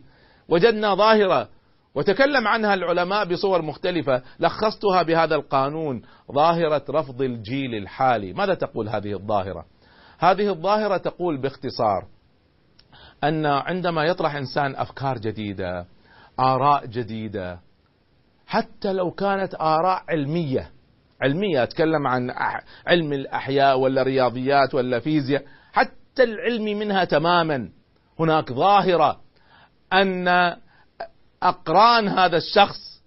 وجدنا 0.49 0.95
ظاهرة 0.95 1.49
وتكلم 1.95 2.47
عنها 2.47 2.73
العلماء 2.73 3.25
بصور 3.25 3.61
مختلفة. 3.61 4.21
لخصتها 4.39 5.03
بهذا 5.03 5.35
القانون 5.35 6.01
ظاهرة 6.31 6.83
رفض 6.89 7.21
الجيل 7.21 7.75
الحالي. 7.75 8.33
ماذا 8.33 8.53
تقول 8.53 8.89
هذه 8.89 9.13
الظاهرة؟ 9.13 9.65
هذه 10.19 10.49
الظاهرة 10.49 10.97
تقول 10.97 11.37
باختصار 11.37 12.05
أن 13.23 13.45
عندما 13.45 14.03
يطرح 14.03 14.35
إنسان 14.35 14.75
أفكار 14.75 15.17
جديدة 15.17 15.85
آراء 16.39 16.85
جديدة 16.85 17.59
حتى 18.47 18.93
لو 18.93 19.11
كانت 19.11 19.55
آراء 19.55 20.03
علمية. 20.09 20.71
علمية 21.21 21.63
أتكلم 21.63 22.07
عن 22.07 22.29
علم 22.87 23.13
الأحياء 23.13 23.79
ولا 23.79 24.03
رياضيات 24.03 24.75
ولا 24.75 24.99
فيزياء 24.99 25.43
حتى 25.73 26.23
العلم 26.23 26.63
منها 26.63 27.03
تماما. 27.03 27.69
هناك 28.19 28.53
ظاهرة 28.53 29.19
أن 29.93 30.27
أقران 31.43 32.07
هذا 32.07 32.37
الشخص 32.37 33.03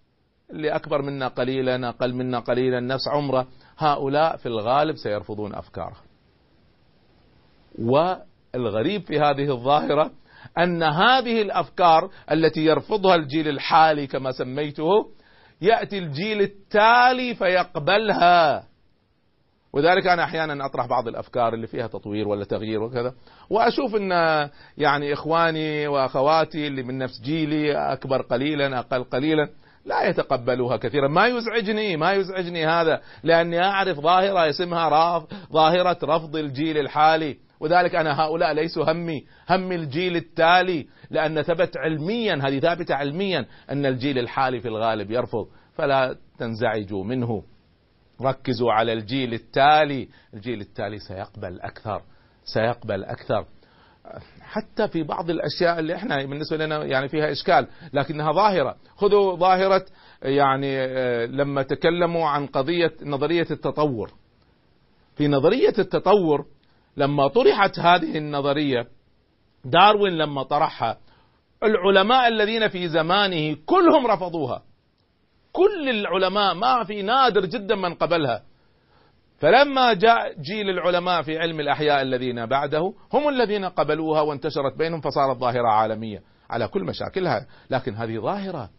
اللي 0.51 0.71
أكبر 0.71 1.03
منا 1.03 1.29
قليلا 1.29 1.89
أقل 1.89 2.15
منا 2.15 2.39
قليلا 2.39 2.81
نفس 2.81 3.09
عمره 3.09 3.47
هؤلاء 3.79 4.37
في 4.37 4.47
الغالب 4.47 4.97
سيرفضون 4.97 5.55
أفكاره. 5.55 5.97
والغريب 7.79 9.03
في 9.03 9.21
هذه 9.21 9.51
الظاهرة 9.51 10.11
أن 10.59 10.83
هذه 10.83 11.43
الأفكار 11.43 12.11
التي 12.33 12.61
يرفضها 12.65 13.15
الجيل 13.15 13.49
الحالي 13.49 14.07
كما 14.07 14.33
سميته 14.33 15.11
يأتي 15.63 15.99
الجيل 15.99 16.41
التالي 16.41 17.35
فيقبلها. 17.35 18.65
وذلك 19.73 20.07
أنا 20.07 20.25
أحيانا 20.25 20.67
أطرح 20.67 20.87
بعض 20.87 21.09
الأفكار 21.09 21.55
اللي 21.55 21.67
فيها 21.67 21.87
تطوير 21.87 22.29
ولا 22.29 22.45
تغيير 22.45 22.83
وكذا. 22.83 23.15
وأشوف 23.51 23.97
إن 23.97 24.11
يعني 24.79 25.13
إخواني 25.13 25.87
وأخواتي 25.89 26.67
اللي 26.67 26.83
من 26.83 26.99
نفس 26.99 27.21
جيلي 27.21 27.93
أكبر 27.93 28.23
قليلا 28.23 28.79
أقل 28.79 29.05
قليلا 29.05 29.49
لا 29.85 30.03
يتقبلوها 30.09 30.77
كثيرا. 30.77 31.09
ما 31.09 31.27
يزعجني 31.27 31.97
ما 31.97 32.13
يزعجني 32.13 32.67
هذا 32.67 33.01
لأني 33.23 33.63
أعرف 33.63 34.01
ظاهرة 34.01 34.49
اسمها 34.49 35.27
ظاهرة 35.53 35.99
رفض 36.05 36.37
الجيل 36.37 36.79
الحالي. 36.79 37.37
وذلك 37.61 37.95
أنا 37.95 38.21
هؤلاء 38.21 38.53
ليسوا 38.53 38.93
همي 38.93 39.27
همي 39.51 39.75
الجيل 39.75 40.17
التالي 40.17 40.87
لأن 41.11 41.43
ثبت 41.43 41.77
علميا 41.77 42.35
هذه 42.35 42.59
ثابتة 42.59 42.95
علميا 42.95 43.47
أن 43.71 43.87
الجيل 43.87 44.19
الحالي 44.19 44.61
في 44.61 44.69
الغالب 44.69 45.11
يرفض. 45.11 45.49
فلا 45.75 46.17
تنزعجوا 46.39 47.05
منه. 47.05 47.43
ركزوا 48.23 48.73
على 48.73 48.93
الجيل 48.93 49.35
التالي. 49.35 50.09
الجيل 50.35 50.61
التالي 50.61 50.99
سيقبل 50.99 51.61
أكثر 51.61 52.03
سيقبل 52.45 53.05
أكثر. 53.05 53.45
حتى 54.41 54.89
في 54.89 55.03
بعض 55.03 55.31
الأشياء 55.31 55.79
اللي 55.79 55.95
إحنا 55.95 56.25
بالنسبة 56.25 56.57
لنا 56.57 56.85
يعني 56.85 57.09
فيها 57.09 57.33
إشكال 57.33 57.67
لكنها 57.93 58.33
ظاهرة. 58.33 58.77
خذوا 58.97 59.37
ظاهرة 59.37 59.85
يعني 60.23 60.87
لما 61.27 61.63
تكلموا 61.63 62.29
عن 62.29 62.47
قضية 62.47 62.93
نظرية 63.03 63.47
التطور. 63.51 64.11
في 65.17 65.29
نظرية 65.29 65.75
التطور 65.79 66.47
لما 66.97 67.29
طرحت 67.29 67.79
هذه 67.79 68.19
النظرية 68.19 68.89
داروين 69.65 70.13
لما 70.13 70.43
طرحها 70.43 70.99
العلماء 71.63 72.29
الذين 72.29 72.69
في 72.69 72.89
زمانه 72.89 73.57
كلهم 73.67 74.07
رفضوها. 74.07 74.63
كل 75.53 75.89
العلماء 75.89 76.55
ما 76.55 76.85
في 76.85 77.03
نادر 77.03 77.47
جدا 77.47 77.75
من 77.75 77.95
قبلها. 77.95 78.43
فلما 79.39 79.93
جاء 79.93 80.41
جيل 80.41 80.71
العلماء 80.71 81.23
في 81.23 81.39
علم 81.39 81.61
الأحياء 81.61 82.03
الذين 82.03 82.47
بعده 82.47 82.93
هم 83.13 83.29
الذين 83.29 83.65
قبلوها 83.65 84.21
وانتشرت 84.21 84.77
بينهم 84.79 85.01
فصارت 85.01 85.37
ظاهرة 85.37 85.69
عالمية 85.69 86.23
على 86.51 86.69
كل 86.69 86.85
مشاكلها. 86.85 87.47
لكن 87.71 87.95
هذه 87.95 88.19
ظاهرة. 88.19 88.71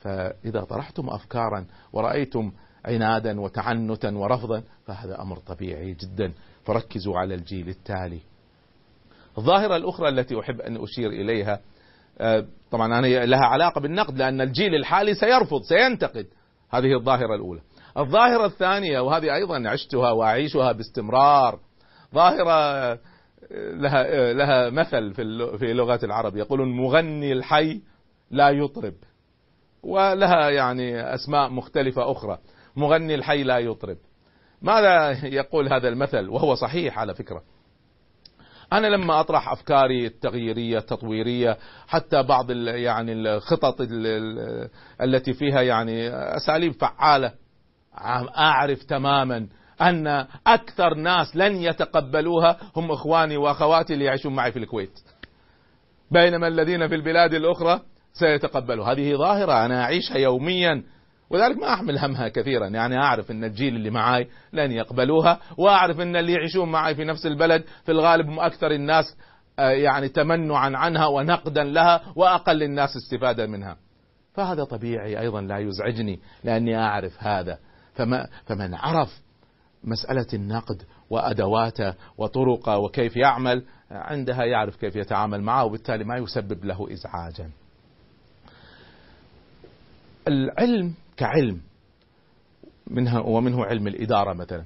فإذا 0.00 0.60
طرحتم 0.60 1.08
أفكارا 1.08 1.66
ورأيتم 1.92 2.52
عنادا 2.84 3.40
وتعنتا 3.40 4.10
ورفضا 4.10 4.62
فهذا 4.86 5.22
أمر 5.22 5.36
طبيعي 5.36 5.94
جدا. 5.94 6.32
فركزوا 6.64 7.18
على 7.18 7.34
الجيل 7.34 7.68
التالي. 7.68 8.20
الظاهرة 9.38 9.76
الأخرى 9.76 10.08
التي 10.08 10.40
أحب 10.40 10.60
أن 10.60 10.76
أشير 10.76 11.10
إليها 11.10 11.60
طبعا 12.70 12.98
أنا 12.98 13.06
لها 13.06 13.44
علاقة 13.44 13.80
بالنقد 13.80 14.18
لأن 14.18 14.40
الجيل 14.40 14.74
الحالي 14.74 15.14
سيرفض 15.14 15.62
سينتقد. 15.62 16.26
هذه 16.70 16.94
الظاهرة 16.94 17.34
الأولى. 17.34 17.60
الظاهرة 17.98 18.46
الثانية 18.46 19.00
وهذه 19.00 19.34
أيضا 19.34 19.68
عشتها 19.68 20.10
وأعيشها 20.10 20.72
باستمرار 20.72 21.58
ظاهرة 22.14 22.98
لها 23.52 24.32
لها 24.32 24.70
مثل 24.70 25.14
في 25.14 25.58
في 25.58 25.72
لغة 25.72 26.00
العرب. 26.04 26.36
يقولون 26.36 26.76
مغني 26.76 27.32
الحي 27.32 27.80
لا 28.30 28.50
يطرب 28.50 28.94
ولها 29.82 30.50
يعني 30.50 31.14
أسماء 31.14 31.50
مختلفة 31.50 32.12
أخرى. 32.12 32.38
مغني 32.76 33.14
الحي 33.14 33.42
لا 33.42 33.58
يطرب 33.58 33.96
ماذا 34.62 35.10
يقول 35.26 35.72
هذا 35.72 35.88
المثل؟ 35.88 36.28
وهو 36.28 36.54
صحيح 36.54 36.98
على 36.98 37.14
فكرة. 37.14 37.42
أنا 38.72 38.86
لما 38.86 39.20
أطرح 39.20 39.52
أفكاري 39.52 40.06
التغييرية 40.06 40.78
التطويرية 40.78 41.58
حتى 41.88 42.22
بعض 42.22 42.50
يعني 42.50 43.12
الخطط 43.12 43.76
التي 45.02 45.32
فيها 45.32 45.62
يعني 45.62 46.08
أساليب 46.10 46.72
فعالة 46.72 47.32
أعرف 48.38 48.82
تماما 48.82 49.46
أن 49.80 50.26
أكثر 50.46 50.94
ناس 50.94 51.36
لن 51.36 51.56
يتقبلوها 51.56 52.58
هم 52.76 52.90
إخواني 52.90 53.36
وأخواتي 53.36 53.94
اللي 53.94 54.04
يعيشون 54.04 54.34
معي 54.34 54.52
في 54.52 54.58
الكويت. 54.58 55.00
بينما 56.10 56.48
الذين 56.48 56.88
في 56.88 56.94
البلاد 56.94 57.34
الأخرى 57.34 57.80
سيتقبلوا. 58.12 58.84
هذه 58.84 59.14
ظاهرة 59.14 59.64
أنا 59.64 59.84
أعيشها 59.84 60.16
يوميا. 60.16 60.82
ولذلك 61.32 61.56
ما 61.56 61.74
أحمل 61.74 61.98
همها 61.98 62.28
كثيرا 62.28 62.66
يعني 62.66 62.98
أعرف 62.98 63.30
إن 63.30 63.44
الجيل 63.44 63.76
اللي 63.76 63.90
معاي 63.90 64.28
لن 64.52 64.72
يقبلوها 64.72 65.38
وأعرف 65.56 66.00
إن 66.00 66.16
اللي 66.16 66.32
يعيشون 66.32 66.72
معي 66.72 66.94
في 66.94 67.04
نفس 67.04 67.26
البلد 67.26 67.64
في 67.84 67.92
الغالب 67.92 68.26
هم 68.26 68.40
أكثر 68.40 68.70
الناس 68.70 69.16
آه، 69.58 69.70
يعني 69.70 70.08
تمنعا 70.08 70.70
عنها 70.76 71.06
ونقدا 71.06 71.64
لها 71.64 72.02
وأقل 72.16 72.62
الناس 72.62 72.96
استفادة 72.96 73.46
منها. 73.46 73.76
فهذا 74.34 74.64
طبيعي 74.64 75.20
أيضا 75.20 75.40
لا 75.40 75.58
يزعجني 75.58 76.20
لأني 76.44 76.78
أعرف 76.78 77.12
هذا 77.22 77.58
فما 77.94 78.28
فمن 78.46 78.74
عرف 78.74 79.20
مسألة 79.84 80.26
النقد 80.34 80.82
وأدواته 81.10 81.94
وطرقه 82.18 82.78
وكيف 82.78 83.16
يعمل 83.16 83.64
عندها 83.90 84.44
يعرف 84.44 84.76
كيف 84.76 84.96
يتعامل 84.96 85.42
معه 85.42 85.64
وبالتالي 85.64 86.04
ما 86.04 86.16
يسبب 86.16 86.64
له 86.64 86.92
ازعاجا. 86.92 87.50
العلم 90.28 90.94
كعلم 91.16 91.60
منها 92.86 93.20
ومنه 93.20 93.64
علم 93.64 93.86
الإدارة 93.86 94.32
مثلا. 94.32 94.64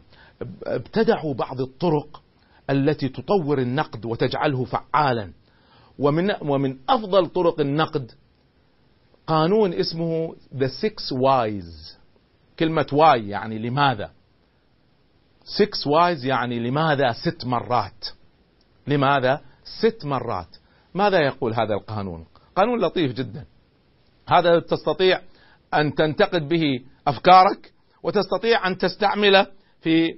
ابتدعوا 0.66 1.34
بعض 1.34 1.60
الطرق 1.60 2.22
التي 2.70 3.08
تطور 3.08 3.58
النقد 3.58 4.04
وتجعله 4.04 4.64
فعالا. 4.64 5.32
ومن 5.98 6.30
ومن 6.42 6.76
أفضل 6.88 7.26
طرق 7.26 7.60
النقد 7.60 8.12
قانون 9.26 9.72
اسمه 9.72 10.34
The 10.54 10.68
Six 10.68 11.14
Whys. 11.14 11.96
كلمة 12.58 12.86
واي 12.92 13.28
يعني 13.28 13.58
لماذا؟ 13.58 14.10
Six 15.44 15.88
Whys 15.88 16.24
يعني 16.24 16.58
لماذا 16.58 17.12
ست 17.12 17.44
مرات؟ 17.44 18.06
لماذا 18.86 19.40
ست 19.64 20.04
مرات؟ 20.04 20.56
ماذا 20.94 21.18
يقول 21.18 21.54
هذا 21.54 21.74
القانون؟ 21.74 22.26
قانون 22.56 22.80
لطيف 22.80 23.12
جدا. 23.12 23.44
هذا 24.28 24.60
تستطيع 24.60 25.20
أن 25.74 25.94
تنتقد 25.94 26.48
به 26.48 26.84
أفكارك 27.06 27.72
وتستطيع 28.02 28.66
أن 28.66 28.78
تستعمله 28.78 29.46
في 29.80 30.14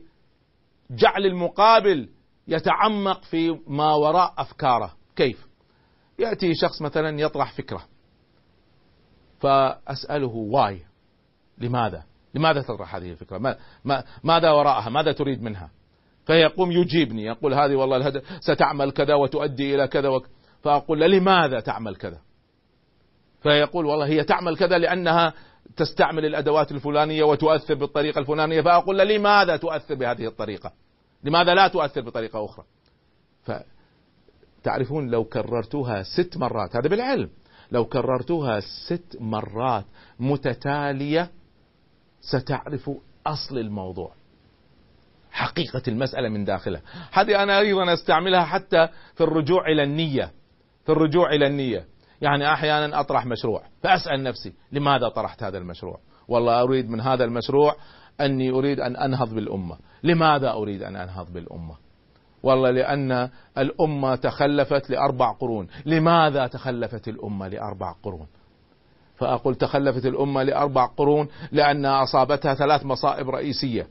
جعل 0.90 1.26
المقابل 1.26 2.08
يتعمق 2.48 3.24
في 3.24 3.60
ما 3.66 3.94
وراء 3.94 4.34
أفكاره. 4.38 4.94
كيف؟ 5.16 5.48
يأتي 6.18 6.54
شخص 6.54 6.82
مثلا 6.82 7.20
يطرح 7.20 7.52
فكرة. 7.52 7.84
فأسأله 9.40 10.34
واي. 10.34 10.80
لماذا؟ 11.58 12.02
لماذا 12.34 12.62
تطرح 12.62 12.94
هذه 12.94 13.10
الفكرة؟ 13.10 13.38
ما 13.38 13.56
ما 13.84 14.04
ماذا 14.24 14.50
وراءها؟ 14.50 14.88
ماذا 14.90 15.12
تريد 15.12 15.42
منها؟ 15.42 15.70
فيقوم 16.26 16.72
يجيبني 16.72 17.24
يقول 17.24 17.54
هذه 17.54 17.74
والله 17.74 17.96
الهدف 17.96 18.22
ستعمل 18.40 18.90
كذا 18.90 19.14
وتؤدي 19.14 19.74
إلى 19.74 19.88
كذا 19.88 20.08
وك 20.08 20.26
فأقول 20.62 21.00
لماذا 21.00 21.60
تعمل 21.60 21.96
كذا؟ 21.96 22.20
فيقول 23.42 23.86
والله 23.86 24.06
هي 24.06 24.24
تعمل 24.24 24.56
كذا 24.56 24.78
لأنها 24.78 25.32
تستعمل 25.76 26.24
الأدوات 26.24 26.72
الفلانية 26.72 27.24
وتؤثر 27.24 27.74
بالطريقة 27.74 28.18
الفلانية 28.18 28.60
فأقول 28.60 28.98
له 28.98 29.04
لماذا 29.04 29.56
تؤثر 29.56 29.94
بهذه 29.94 30.26
الطريقة؟ 30.26 30.72
لماذا 31.24 31.54
لا 31.54 31.68
تؤثر 31.68 32.00
بطريقة 32.00 32.44
أخرى؟ 32.44 32.64
فتعرفون 34.62 35.10
لو 35.10 35.24
كررتوها 35.24 36.02
ست 36.02 36.36
مرات 36.36 36.76
هذا 36.76 36.88
بالعلم 36.88 37.30
لو 37.72 37.84
كررتوها 37.84 38.60
ست 38.60 39.16
مرات 39.20 39.84
متتالية 40.18 41.30
ستعرف 42.20 42.90
أصل 43.26 43.58
الموضوع 43.58 44.12
حقيقة 45.30 45.82
المسألة 45.88 46.28
من 46.28 46.44
داخلها. 46.44 46.82
هذه 47.12 47.42
أنا 47.42 47.58
أيضا 47.58 47.94
أستعملها 47.94 48.44
حتى 48.44 48.88
في 49.14 49.20
الرجوع 49.24 49.68
إلى 49.68 49.82
النية 49.82 50.32
في 50.86 50.92
الرجوع 50.92 51.34
إلى 51.34 51.46
النية. 51.46 51.84
يعني 52.20 52.52
أحيانا 52.52 53.00
أطرح 53.00 53.26
مشروع. 53.26 53.62
فأسأل 53.82 54.22
نفسي 54.22 54.52
لماذا 54.72 55.08
طرحت 55.08 55.42
هذا 55.42 55.58
المشروع؟ 55.58 55.98
والله 56.28 56.62
أريد 56.62 56.90
من 56.90 57.00
هذا 57.00 57.24
المشروع 57.24 57.74
أني 58.20 58.50
أريد 58.50 58.80
أن 58.80 58.96
أنهض 58.96 59.34
بالأمة. 59.34 59.78
لماذا 60.02 60.52
أريد 60.52 60.82
أن 60.82 60.96
أنهض 60.96 61.32
بالأمة؟ 61.32 61.76
والله 62.42 62.70
لأن 62.70 63.30
الأمة 63.58 64.16
تخلفت 64.16 64.90
لأربع 64.90 65.32
قرون. 65.32 65.68
لماذا 65.86 66.46
تخلفت 66.46 67.08
الأمة 67.08 67.48
لأربع 67.48 67.92
قرون؟ 68.02 68.26
فأقول 69.16 69.54
تخلفت 69.54 70.06
الأمة 70.06 70.42
لأربع 70.42 70.86
قرون 70.86 71.28
لأنها 71.52 72.02
أصابتها 72.02 72.54
ثلاث 72.54 72.84
مصائب 72.84 73.30
رئيسية. 73.30 73.88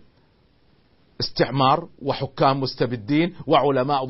استعمار 1.20 1.88
وحكام 2.02 2.62
مستبدين 2.62 3.36
وعلماء 3.48 4.06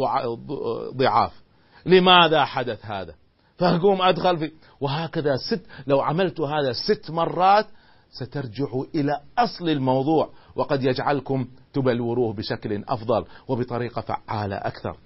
ضعاف. 0.93 1.43
لماذا 1.85 2.45
حدث 2.45 2.85
هذا؟ 2.85 3.13
فأقوم 3.57 4.01
أدخل 4.01 4.37
في 4.37 4.51
وهكذا 4.81 5.35
ست 5.35 5.65
لو 5.87 6.01
عملت 6.01 6.39
هذا 6.39 6.73
ست 6.73 7.11
مرات 7.11 7.67
سترجعوا 8.11 8.85
إلى 8.95 9.21
أصل 9.37 9.69
الموضوع 9.69 10.29
وقد 10.55 10.83
يجعلكم 10.83 11.47
تبلوروه 11.73 12.33
بشكل 12.33 12.83
أفضل 12.87 13.25
وبطريقة 13.47 14.01
فعالة 14.01 14.55
أكثر. 14.55 14.97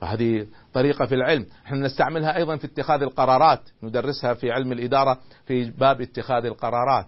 فهذه 0.00 0.46
طريقة 0.72 1.06
في 1.06 1.14
العلم. 1.14 1.46
إحنا 1.66 1.78
نستعملها 1.78 2.36
أيضا 2.36 2.56
في 2.56 2.66
اتخاذ 2.66 3.02
القرارات. 3.02 3.60
ندرسها 3.82 4.34
في 4.34 4.50
علم 4.50 4.72
الإدارة 4.72 5.18
في 5.46 5.70
باب 5.70 6.00
اتخاذ 6.00 6.44
القرارات. 6.44 7.06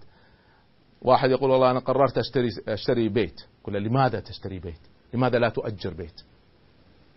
واحد 1.02 1.30
يقول 1.30 1.50
والله 1.50 1.70
أنا 1.70 1.80
قررت 1.80 2.18
أشتري, 2.18 2.48
أشتري 2.68 3.08
بيت. 3.08 3.40
قل 3.64 3.72
لماذا 3.72 4.20
تشتري 4.20 4.58
بيت؟ 4.58 4.80
لماذا 5.14 5.38
لا 5.38 5.48
تؤجر 5.48 5.94
بيت؟ 5.94 6.22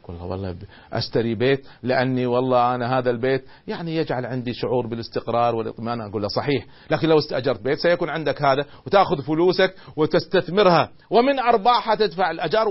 والله 0.07 0.25
والله 0.25 0.55
أشتري 0.93 1.35
بيت 1.35 1.67
لأني 1.83 2.25
والله 2.25 2.75
أنا 2.75 2.97
هذا 2.97 3.09
البيت 3.09 3.45
يعني 3.67 3.95
يجعل 3.95 4.25
عندي 4.25 4.53
شعور 4.53 4.87
بالاستقرار 4.87 5.55
والإطمئنان. 5.55 6.01
أقول 6.01 6.21
له 6.21 6.27
صحيح 6.27 6.65
لكن 6.91 7.09
لو 7.09 7.17
استأجرت 7.17 7.61
بيت 7.61 7.79
سيكون 7.79 8.09
عندك 8.09 8.41
هذا 8.41 8.65
وتأخذ 8.85 9.21
فلوسك 9.21 9.75
وتستثمرها 9.95 10.91
ومن 11.09 11.39
أرباحها 11.39 11.95
تدفع 11.95 12.31
الأجار 12.31 12.67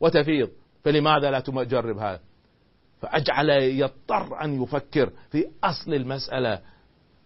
وتفيض. 0.00 0.48
فلماذا 0.84 1.30
لا 1.30 1.40
تجرب 1.40 1.98
هذا؟ 1.98 2.20
فأجعل 3.00 3.50
يضطر 3.50 4.44
أن 4.44 4.62
يفكر 4.62 5.10
في 5.30 5.44
أصل 5.64 5.94
المسألة. 5.94 6.60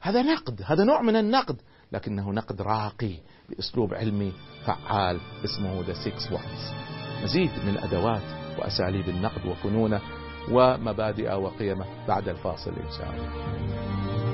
هذا 0.01 0.23
نقد 0.23 0.63
هذا 0.65 0.85
نوع 0.85 1.03
من 1.03 1.17
النقد 1.17 1.57
لكنه 1.93 2.33
نقد 2.33 2.63
راقي 2.63 3.15
بأسلوب 3.49 3.95
علمي 3.95 4.33
فعال 4.65 5.21
اسمه 5.45 5.81
ذا 5.87 5.93
6 5.93 6.35
وايز 6.35 6.73
مزيد 7.23 7.51
من 7.65 7.69
الأدوات. 7.69 8.38
وأساليب 8.59 9.09
النقد 9.09 9.47
وفنونه 9.47 10.01
ومبادئه 10.51 11.37
وقيمه 11.37 11.85
بعد 12.09 12.29
الفاصل 12.29 12.71
إن 12.71 12.91
شاء 12.99 13.11
الله. 13.11 14.28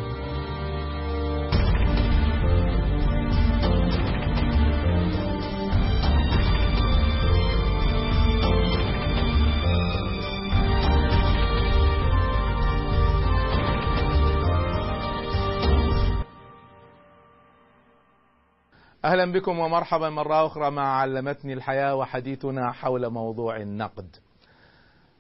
أهلا 19.05 19.33
بكم 19.33 19.59
ومرحبا 19.59 20.11
مرة 20.11 20.47
أخرى 20.47 20.71
مع 20.71 21.01
علمتني 21.01 21.53
الحياة 21.53 21.95
وحديثنا 21.95 22.73
حول 22.73 23.11
موضوع 23.11 23.57
النقد. 23.57 24.17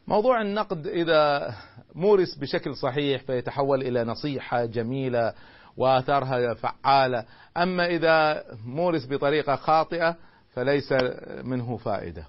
موضوع 0.07 0.41
النقد 0.41 0.87
إذا 0.87 1.55
مورس 1.95 2.35
بشكل 2.35 2.77
صحيح 2.77 3.23
فيتحول 3.23 3.83
إلى 3.83 4.05
نصيحة 4.05 4.65
جميلة 4.65 5.35
وآثارها 5.77 6.55
فعالة، 6.55 7.25
أما 7.57 7.87
إذا 7.87 8.45
مورس 8.65 9.07
بطريقة 9.11 9.57
خاطئة 9.57 10.17
فليس 10.51 10.95
منه 11.43 11.77
فائدة. 11.77 12.27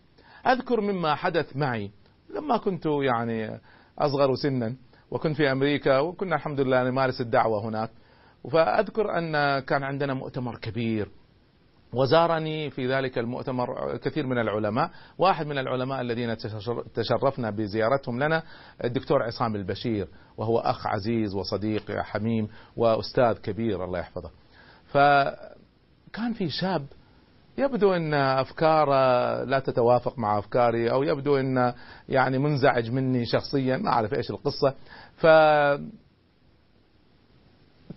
أذكر 0.48 0.82
مما 0.82 1.16
حدث 1.16 1.58
معي 1.58 1.92
لما 2.36 2.58
كنت 2.58 2.86
يعني 2.86 3.60
أصغر 4.00 4.36
سنا 4.36 4.76
وكنت 5.12 5.36
في 5.36 5.52
أمريكا 5.52 6.00
وكنا 6.00 6.36
الحمد 6.36 6.60
لله 6.60 6.84
نمارس 6.84 7.22
الدعوة 7.22 7.66
هناك. 7.66 7.90
فأذكر 8.52 9.18
أن 9.18 9.60
كان 9.60 9.84
عندنا 9.84 10.14
مؤتمر 10.14 10.58
كبير 10.58 11.10
وزارني 11.94 12.70
في 12.70 12.88
ذلك 12.94 13.18
المؤتمر 13.18 13.98
كثير 13.98 14.28
من 14.28 14.38
العلماء. 14.38 14.92
واحد 15.18 15.48
من 15.48 15.58
العلماء 15.58 16.02
الذين 16.02 16.38
تشرفنا 16.94 17.50
بزيارتهم 17.50 18.24
لنا 18.24 18.44
الدكتور 18.84 19.24
عصام 19.24 19.56
البشير 19.56 20.08
وهو 20.38 20.60
أخ 20.60 20.88
عزيز 20.88 21.36
وصديق 21.36 21.92
حميم 21.92 22.48
وأستاذ 22.76 23.34
كبير 23.34 23.84
الله 23.84 24.00
يحفظه. 24.00 24.32
فكان 24.86 26.34
في 26.34 26.50
شاب 26.50 26.86
يبدو 27.58 27.94
إن 27.94 28.14
أفكاره 28.14 29.44
لا 29.44 29.60
تتوافق 29.60 30.20
مع 30.20 30.40
أفكاري 30.40 30.92
أو 30.92 31.04
يبدو 31.04 31.38
إن 31.38 31.74
يعني 32.10 32.38
منزعج 32.38 32.92
مني 32.92 33.26
شخصيا 33.26 33.78
ما 33.78 33.90
أعرف 33.90 34.14
إيش 34.14 34.32
القصة. 34.32 34.74
ف 35.16 35.26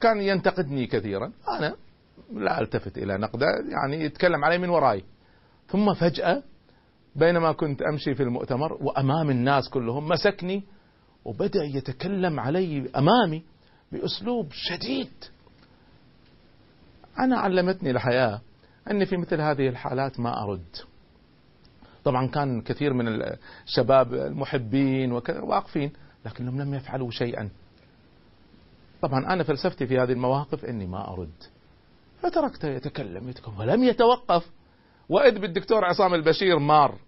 كان 0.01 0.21
ينتقدني 0.21 0.87
كثيرا. 0.87 1.33
أنا 1.59 1.75
لا 2.33 2.61
ألتفت 2.61 2.99
إلى 2.99 3.19
نقده 3.19 3.47
يعني 3.69 4.05
يتكلم 4.05 4.45
علي 4.45 4.59
من 4.59 4.69
وراي. 4.69 5.05
ثم 5.69 5.95
فجأة 5.95 6.43
بينما 7.17 7.53
كنت 7.53 7.83
أمشي 7.83 8.15
في 8.15 8.23
المؤتمر 8.23 8.73
وأمام 8.73 9.31
الناس 9.31 9.69
كلهم 9.69 10.09
مسكني 10.09 10.65
وبدأ 11.25 11.65
يتكلم 11.65 12.41
علي 12.41 12.91
أمامي 12.97 13.43
بأسلوب 13.93 14.49
شديد. 14.53 15.13
أنا 17.19 17.39
علمتني 17.39 17.91
الحياة 17.91 18.41
أني 18.91 19.07
في 19.07 19.17
مثل 19.17 19.41
هذه 19.41 19.69
الحالات 19.69 20.21
ما 20.21 20.43
أرد. 20.43 20.77
طبعا 22.05 22.27
كان 22.27 22.63
كثير 22.63 22.93
من 22.93 23.23
الشباب 23.67 24.15
المحبين 24.15 25.13
وكذا 25.13 25.41
واقفين 25.41 25.93
لكنهم 26.27 26.61
لم 26.61 26.75
يفعلوا 26.75 27.11
شيئا. 27.11 27.51
طبعا 29.03 29.33
أنا 29.33 29.45
فلسفتي 29.45 29.87
في 29.87 29.99
هذه 29.99 30.13
المواقف 30.13 30.65
أني 30.65 30.87
ما 30.87 31.13
أرد. 31.13 31.43
فتركته 32.23 32.69
يتكلم 32.69 33.29
يتكلم. 33.29 33.59
ولم 33.59 33.85
يتوقف. 33.85 34.51
وإذ 35.09 35.39
بالدكتور 35.39 35.85
عصام 35.85 36.15
البشير 36.15 36.59
مار. 36.59 36.99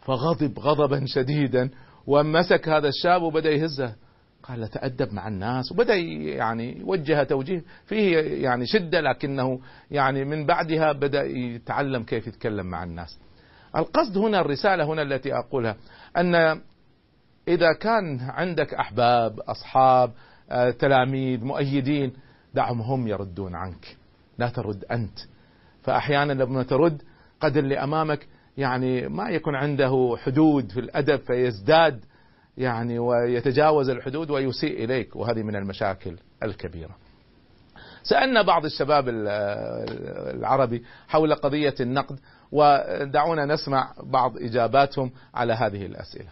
فغضب 0.00 0.58
غضبا 0.58 1.04
شديدا 1.06 1.70
ومسك 2.06 2.68
هذا 2.68 2.88
الشاب 2.88 3.22
وبدأ 3.22 3.50
يهزه. 3.50 3.94
قال 4.42 4.68
تأدب 4.68 5.12
مع 5.12 5.28
الناس. 5.28 5.72
وبدأ 5.72 5.94
يعني 5.94 6.78
يوجه 6.78 7.22
توجيه. 7.22 7.64
فيه 7.86 8.18
يعني 8.18 8.66
شدة 8.66 9.00
لكنه 9.00 9.60
يعني 9.90 10.24
من 10.24 10.46
بعدها 10.46 10.92
بدأ 10.92 11.22
يتعلم 11.22 12.02
كيف 12.02 12.26
يتكلم 12.26 12.66
مع 12.66 12.84
الناس. 12.84 13.18
القصد 13.76 14.18
هنا 14.18 14.40
الرسالة 14.40 14.84
هنا 14.84 15.02
التي 15.02 15.34
أقولها 15.34 15.76
أن 16.16 16.60
إذا 17.48 17.72
كان 17.72 18.20
عندك 18.20 18.74
أحباب 18.74 19.40
أصحاب 19.40 20.12
آه، 20.50 20.70
تلاميذ 20.70 21.44
مؤيدين 21.44 22.12
دعهم 22.56 22.80
هم 22.80 23.08
يردون 23.08 23.54
عنك. 23.54 23.96
لا 24.38 24.48
ترد 24.48 24.84
أنت. 24.84 25.18
فأحيانا 25.82 26.32
لما 26.32 26.62
ترد 26.62 27.02
قد 27.40 27.56
اللي 27.56 27.78
أمامك 27.78 28.26
يعني 28.56 29.08
ما 29.08 29.28
يكون 29.28 29.54
عنده 29.54 30.16
حدود 30.18 30.72
في 30.72 30.80
الأدب 30.80 31.16
فيزداد 31.16 32.04
يعني 32.58 32.98
ويتجاوز 32.98 33.88
الحدود 33.88 34.30
ويسيء 34.30 34.84
إليك. 34.84 35.16
وهذه 35.16 35.42
من 35.42 35.56
المشاكل 35.56 36.16
الكبيرة. 36.42 36.96
سألنا 38.02 38.42
بعض 38.42 38.64
الشباب 38.64 39.04
العربي 39.08 40.84
حول 41.08 41.34
قضية 41.34 41.74
النقد 41.80 42.18
ودعونا 42.52 43.44
نسمع 43.44 43.94
بعض 44.02 44.36
إجاباتهم 44.36 45.10
على 45.34 45.52
هذه 45.52 45.86
الأسئلة. 45.86 46.30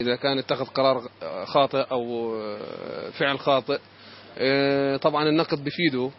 إذا 0.00 0.16
كان 0.16 0.38
اتخذ 0.38 0.64
قرار 0.64 1.02
خاطئ 1.44 1.90
أو 1.90 2.32
فعل 3.18 3.38
خاطئ 3.38 3.78
طبعا 5.02 5.28
النقد 5.28 5.64
بفيده 5.64 6.10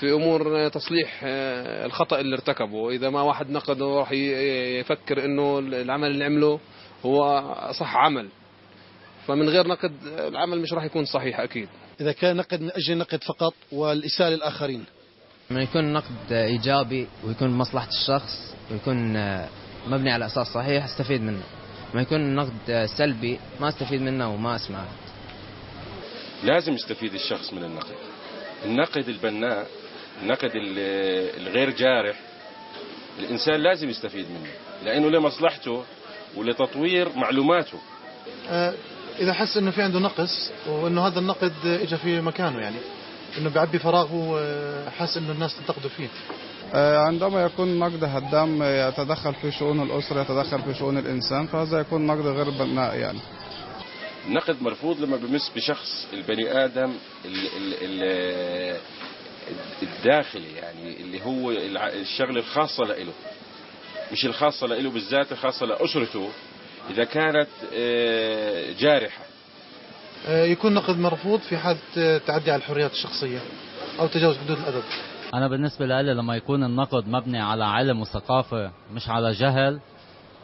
في 0.00 0.12
أمور 0.12 0.68
تصليح 0.68 1.20
آه، 1.24 1.86
الخطأ 1.86 2.20
اللي 2.20 2.34
ارتكبه. 2.36 2.90
إذا 2.90 3.10
ما 3.10 3.22
واحد 3.22 3.50
نقده 3.50 3.86
راح 3.86 4.12
يفكر 4.12 5.24
إنه 5.24 5.58
العمل 5.58 6.10
اللي 6.10 6.24
عمله 6.24 6.60
هو 7.04 7.44
صح 7.80 7.96
عمل. 7.96 8.28
فمن 9.26 9.48
غير 9.48 9.68
نقد 9.68 9.92
العمل 10.06 10.60
مش 10.60 10.72
راح 10.72 10.84
يكون 10.84 11.04
صحيح 11.04 11.40
أكيد. 11.40 11.68
إذا 12.00 12.12
كان 12.12 12.36
نقد 12.36 12.60
من 12.60 12.70
أجل 12.70 12.92
النقد 12.92 13.24
فقط 13.24 13.54
والإساءة 13.72 14.30
للآخرين. 14.30 14.84
لما 15.50 15.62
يكون 15.62 15.92
نقد 15.92 16.32
إيجابي 16.32 17.08
ويكون 17.26 17.48
بمصلحه 17.48 17.88
الشخص 17.88 18.54
ويكون 18.70 19.16
آه، 19.16 19.48
مبني 19.86 20.10
على 20.10 20.26
أساس 20.26 20.46
صحيح 20.46 20.84
أستفيد 20.84 21.20
منه. 21.22 21.42
لما 21.92 22.02
يكون 22.02 22.34
نقد 22.34 22.70
آه، 22.70 22.86
سلبي 22.86 23.38
ما 23.60 23.68
أستفيد 23.68 24.02
منه 24.02 24.34
وما 24.34 24.56
أسمعه. 24.56 24.88
لازم 26.44 26.72
يستفيد 26.72 27.14
الشخص 27.14 27.52
من 27.52 27.64
النقد. 27.64 27.94
النقد 28.64 29.08
البناء 29.08 29.66
النقد 30.22 30.50
ال- 30.54 31.40
الغير 31.46 31.70
جارح 31.70 32.16
الإنسان 33.18 33.54
لازم 33.60 33.88
يستفيد 33.90 34.26
منه 34.30 34.50
لأنه 34.84 35.10
لمصلحته 35.10 35.84
ولتطوير 36.36 37.08
معلوماته. 37.16 37.78
آه، 38.50 38.74
إذا 39.18 39.32
حس 39.32 39.56
إنه 39.56 39.70
في 39.70 39.82
عنده 39.82 39.98
نقص 39.98 40.50
وإنه 40.68 41.06
هذا 41.06 41.18
النقد 41.18 41.52
إجا 41.64 41.96
في 41.96 42.20
مكانه 42.20 42.58
يعني 42.58 42.76
إنه 43.38 43.50
بيعبي 43.50 43.78
فراغه 43.78 44.14
وحس 44.14 45.16
إنه 45.16 45.32
الناس 45.32 45.56
تنتقده 45.56 45.88
فيه. 45.88 46.08
آه، 46.74 46.98
عندما 46.98 47.42
يكون 47.44 47.78
نقد 47.78 48.04
هدام 48.04 48.62
يتدخل 48.62 49.34
في 49.34 49.50
شؤون 49.52 49.82
الأسرة 49.82 50.20
يتدخل 50.20 50.62
في 50.62 50.74
شؤون 50.74 50.98
الإنسان 50.98 51.46
فهذا 51.46 51.80
يكون 51.80 52.06
نقد 52.06 52.26
غير 52.26 52.50
بناء 52.50 52.96
يعني. 52.96 53.18
النقد 54.26 54.62
مرفوض 54.62 55.00
لما 55.00 55.16
بمس 55.16 55.52
بشخص 55.56 56.06
البني 56.12 56.64
آدم 56.64 56.92
ال 57.24 57.34
ال 57.56 57.74
ال 57.82 58.76
الداخلي 59.82 60.52
يعني 60.52 60.96
اللي 61.00 61.24
هو 61.24 61.50
الع- 61.50 61.88
الشغلة 61.88 62.40
الخاصة 62.40 62.84
لإله. 62.84 63.12
مش 64.12 64.26
الخاصة 64.26 64.66
لإله 64.66 64.90
بالذات 64.90 65.32
الخاصة 65.32 65.66
لأسرته 65.66 66.28
إذا 66.90 67.04
كانت 67.04 67.48
آه، 67.74 68.72
جارحة. 68.78 69.22
آه، 70.28 70.44
يكون 70.44 70.74
نقد 70.74 70.98
مرفوض 70.98 71.40
في 71.40 71.56
حالة 71.56 71.78
آه، 71.98 72.18
تعدي 72.18 72.50
على 72.50 72.58
الحريات 72.58 72.92
الشخصية 72.92 73.38
أو 74.00 74.06
تجاوز 74.06 74.36
حدود 74.38 74.58
الأدب. 74.58 74.82
أنا 75.34 75.48
بالنسبة 75.48 75.86
لي 75.86 76.14
لما 76.14 76.36
يكون 76.36 76.64
النقد 76.64 77.08
مبني 77.08 77.40
على 77.40 77.64
علم 77.64 78.00
وثقافة 78.00 78.70
مش 78.94 79.08
على 79.08 79.32
جهل 79.32 79.80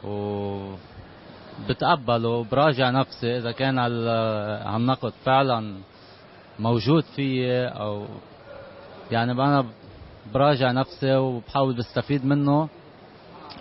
و 0.05 0.09
بتقبله 1.69 2.29
وبراجع 2.29 2.91
نفسي 2.91 3.39
إذا 3.39 3.53
كان 3.53 3.79
هال- 3.79 4.09
هالنقد 4.67 5.13
فعلا 5.25 5.75
موجود 6.59 7.05
فيي 7.05 7.67
أو 7.69 8.07
يعني 9.11 9.33
أنا 9.33 9.65
براجع 10.35 10.73
نفسي 10.73 11.17
وبحاول 11.17 11.75
بستفيد 11.77 12.25
منه 12.27 12.69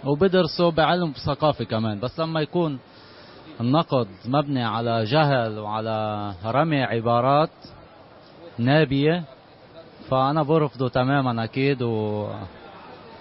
وبدرسه 0.06 0.72
بعلم 0.72 1.10
وثقافة 1.10 1.66
كمان. 1.66 2.00
بس 2.00 2.20
لما 2.20 2.42
يكون 2.42 2.80
النقد 3.62 4.08
مبني 4.26 4.64
على 4.64 5.04
جهل 5.04 5.60
وعلى 5.60 6.34
رمي 6.46 6.84
عبارات 6.84 7.50
نابية 8.58 9.24
فأنا 10.10 10.44
برفضه 10.44 10.90
تماما 10.90 11.44
أكيد 11.44 11.82
و... 11.82 12.28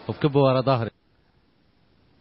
وبكبه 0.09 0.41
ورا 0.41 0.61
ظهري. 0.61 0.91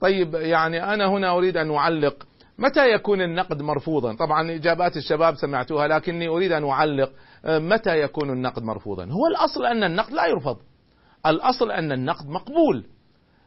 طيب 0.02 0.36
يعني 0.36 0.94
أنا 0.94 1.08
هنا 1.08 1.32
أريد 1.38 1.58
أن 1.58 1.76
أعلق 1.76 2.16
متى 2.58 2.92
يكون 2.92 3.22
النقد 3.22 3.62
مرفوضا؟ 3.62 4.16
طبعا 4.16 4.52
إجابات 4.52 4.98
الشباب 4.98 5.36
سمعتوها 5.36 5.88
لكني 5.88 6.28
أريد 6.28 6.52
أن 6.52 6.70
أعلق 6.70 7.12
آه، 7.46 7.60
متى 7.60 8.02
يكون 8.02 8.30
النقد 8.30 8.64
مرفوضا؟ 8.64 9.06
هو 9.06 9.28
الأصل 9.28 9.66
أن 9.66 9.84
النقد 9.84 10.14
لا 10.14 10.26
يرفض. 10.26 10.58
الأصل 11.26 11.72
أن 11.72 11.92
النقد 11.92 12.28
مقبول. 12.28 12.86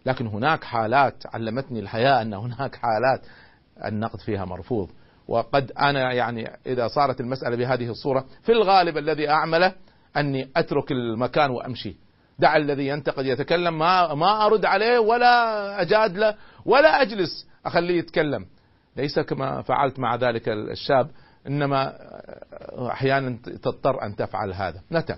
لكن 0.07 0.27
هناك 0.27 0.64
حالات 0.64 1.25
علمتني 1.27 1.81
الحياة 1.81 2.23
أن 2.23 2.35
هناك 2.35 2.77
حالات 2.77 3.27
النقد 3.85 4.21
فيها 4.21 4.44
مرفوض. 4.44 4.90
وقد 5.29 5.73
أنا 5.73 6.12
يعني 6.12 6.51
إذا 6.66 6.88
صارت 6.88 7.21
المسألة 7.21 7.57
بهذه 7.57 7.90
الصورة 7.90 8.25
في 8.42 8.53
الغالب 8.53 8.99
الذي 8.99 9.31
أعمله 9.31 9.73
أني 10.16 10.51
أترك 10.57 10.92
المكان 10.92 11.51
وأمشي. 11.51 11.97
دع 12.38 12.57
الذي 12.57 12.87
ينتقد 12.87 13.27
يتكلم 13.27 13.79
ما 13.79 14.14
ما 14.14 14.47
أرد 14.47 14.64
عليه 14.64 14.99
ولا 14.99 15.83
أجاد 15.83 16.16
له 16.16 16.35
ولا 16.64 17.03
أجلس 17.03 17.49
أخليه 17.66 17.99
يتكلم. 17.99 18.47
ليس 18.99 19.19
كما 19.19 19.63
فعلت 19.63 19.99
مع 19.99 20.17
ذلك 20.17 20.49
الشاب 20.49 21.11
إنما 21.47 21.95
أحيانا 22.91 23.39
تضطر 23.63 24.03
أن 24.03 24.17
تفعل 24.17 24.53
هذا. 24.53 24.83
متى 24.91 25.17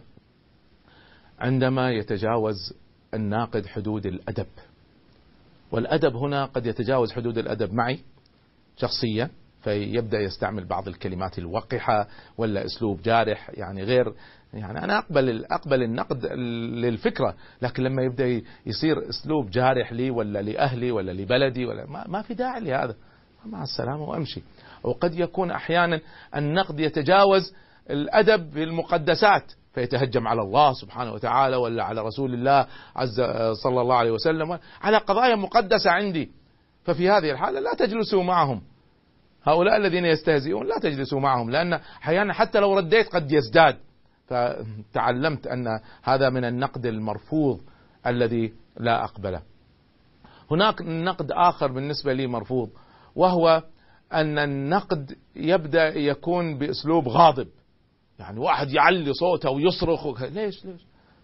عندما 1.39 1.91
يتجاوز 1.91 2.75
الناقد 3.15 3.67
حدود 3.67 4.07
الأدب. 4.07 4.47
والأدب 5.73 6.17
هنا 6.17 6.45
قد 6.45 6.67
يتجاوز 6.67 7.13
حدود 7.13 7.39
الأدب 7.39 7.73
معي 7.73 8.01
شخصيا 8.77 9.31
فيبدأ 9.63 10.21
يستعمل 10.21 10.65
بعض 10.65 10.89
الكلمات 10.89 11.39
الوقحة 11.39 12.09
ولا 12.39 12.65
أسلوب 12.65 13.03
جارح 13.03 13.51
يعني 13.55 13.83
غير 13.83 14.13
يعني 14.55 14.85
أنا 14.85 14.99
أقبل 14.99 15.45
أقبل 15.45 15.83
النقد 15.83 16.27
للفكرة 16.27 17.35
لكن 17.63 17.83
لما 17.83 18.03
يبدأ 18.03 18.43
يصير 18.67 19.09
أسلوب 19.09 19.51
جارح 19.51 19.93
لي 19.93 20.11
ولا 20.11 20.43
لأهلي 20.43 20.91
ولا 20.91 21.13
لبلدي 21.13 21.67
ولا 21.67 21.87
ما, 21.87 22.09
ما 22.09 22.23
في 22.23 22.35
داعي 22.35 22.61
لهذا. 22.61 22.95
مع 23.47 23.63
السلامة 23.63 24.03
وأمشي. 24.03 24.43
وقد 24.83 25.15
يكون 25.15 25.51
أحيانا 25.51 26.01
النقد 26.37 26.81
يتجاوز 26.81 27.55
الأدب 27.91 28.53
في 28.53 28.63
المقدسات 28.63 29.53
فيتهجم 29.75 30.29
على 30.29 30.43
الله 30.43 30.73
سبحانه 30.73 31.13
وتعالى 31.13 31.57
ولا 31.57 31.85
على 31.85 32.01
رسول 32.01 32.35
الله 32.35 32.67
عز 32.97 33.21
صلى 33.63 33.81
الله 33.81 33.97
عليه 33.97 34.11
وسلم. 34.11 34.59
على 34.83 34.97
قضايا 34.97 35.37
مقدسة 35.37 35.91
عندي. 35.91 36.31
ففي 36.85 37.11
هذه 37.11 37.31
الحالة 37.31 37.61
لا 37.61 37.75
تجلسوا 37.75 38.23
معهم. 38.23 38.63
هؤلاء 39.45 39.77
الذين 39.77 40.05
يستهزئون 40.05 40.67
لا 40.67 40.79
تجلسوا 40.79 41.21
معهم 41.21 41.51
لأن 41.51 41.73
أحيانا 41.73 42.33
حتى 42.33 42.61
لو 42.61 42.79
رديت 42.79 43.09
قد 43.09 43.33
يزداد. 43.33 43.77
فتعلمت 44.27 45.47
أن 45.47 45.81
هذا 46.03 46.31
من 46.31 46.45
النقد 46.45 46.87
المرفوض 46.87 47.61
الذي 48.07 48.53
لا 48.77 49.05
أقبله. 49.05 49.43
هناك 50.51 50.83
نقد 50.83 51.33
آخر 51.33 51.73
بالنسبة 51.73 52.13
لي 52.13 52.27
مرفوض. 52.27 52.71
وهو 53.21 53.63
أن 54.13 54.39
النقد 54.39 55.17
يبدأ 55.37 55.89
يكون 55.89 56.59
بأسلوب 56.59 57.09
غاضب. 57.09 57.49
يعني 58.19 58.41
واحد 58.41 58.71
يعلي 58.71 59.13
صوته 59.13 59.51
ويصرخ 59.51 60.07
وك... 60.07 60.23
ليش 60.23 60.65
ليش؟ 60.65 60.81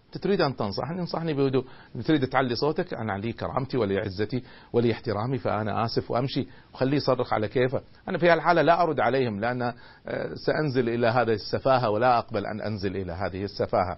أنت 0.07 0.17
تريد 0.17 0.41
أن 0.41 0.55
تنصحني 0.55 1.01
انصحني 1.01 1.33
بهدوء. 1.33 1.65
تريد 2.05 2.27
تعلي 2.27 2.55
صوتك 2.55 2.93
أنا 2.93 3.17
لي 3.17 3.33
كرامتي 3.33 3.77
ولي 3.77 3.97
عزتي 3.97 4.43
ولي 4.73 4.91
احترامي 4.91 5.37
فأنا 5.37 5.85
آسف 5.85 6.11
وأمشي. 6.11 6.47
وخليه 6.73 6.97
يصرخ 6.97 7.33
على 7.33 7.47
كيفه. 7.47 7.81
أنا 8.09 8.17
في 8.17 8.29
هالحالة 8.29 8.61
لا 8.61 8.81
أرد 8.81 8.99
عليهم 8.99 9.39
لأن 9.39 9.73
سأنزل 10.45 10.89
إلى 10.89 11.07
هذه 11.07 11.33
السفاهة 11.33 11.89
ولا 11.89 12.17
أقبل 12.17 12.45
أن 12.45 12.61
أنزل 12.61 12.95
إلى 12.95 13.11
هذه 13.11 13.43
السفاهة. 13.43 13.97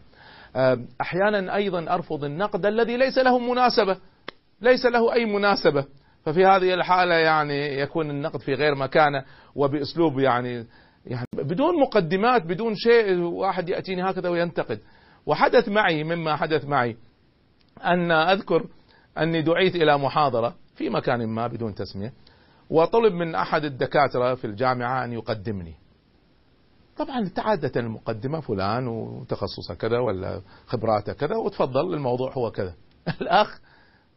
آه، 0.55 0.77
أحيانا 1.01 1.55
أيضا 1.55 1.93
أرفض 1.93 2.23
النقد 2.23 2.65
الذي 2.65 2.97
ليس 2.97 3.17
له 3.17 3.39
مناسبة. 3.39 3.97
ليس 4.61 4.85
له 4.85 5.13
أي 5.13 5.25
مناسبة. 5.25 5.85
ففي 6.25 6.45
هذه 6.45 6.73
الحالة 6.73 7.15
يعني 7.15 7.79
يكون 7.79 8.09
النقد 8.09 8.39
في 8.39 8.53
غير 8.53 8.75
مكانه 8.75 9.23
وبأسلوب 9.55 10.19
يعني 10.19 10.65
يعني 11.05 11.27
بدون 11.33 11.81
مقدمات 11.81 12.45
بدون 12.45 12.75
شيء 12.75 13.17
واحد 13.17 13.69
يأتيني 13.69 14.03
هكذا 14.09 14.29
وينتقد. 14.29 14.79
وحدث 15.25 15.69
معي 15.69 16.03
مما 16.03 16.35
حدث 16.35 16.65
معي 16.65 16.97
أن 17.83 18.11
أذكر 18.11 18.65
أني 19.17 19.41
دعيت 19.41 19.75
إلى 19.75 19.97
محاضرة 19.97 20.55
في 20.75 20.89
مكان 20.89 21.27
ما 21.27 21.47
بدون 21.47 21.75
تسمية 21.75 22.13
وطلب 22.69 23.13
من 23.13 23.35
أحد 23.35 23.63
الدكاترة 23.65 24.35
في 24.35 24.47
الجامعة 24.47 25.05
أن 25.05 25.13
يقدمني. 25.13 25.73
طبعا 26.97 27.31
عادة 27.37 27.81
المقدمة 27.81 28.39
فلان 28.39 28.87
وتخصصه 28.87 29.73
كذا 29.79 29.99
ولا 29.99 30.41
خبراته 30.67 31.13
كذا 31.13 31.35
وتفضل 31.35 31.93
الموضوع 31.93 32.33
هو 32.33 32.51
كذا. 32.51 32.73
الأخ 33.21 33.59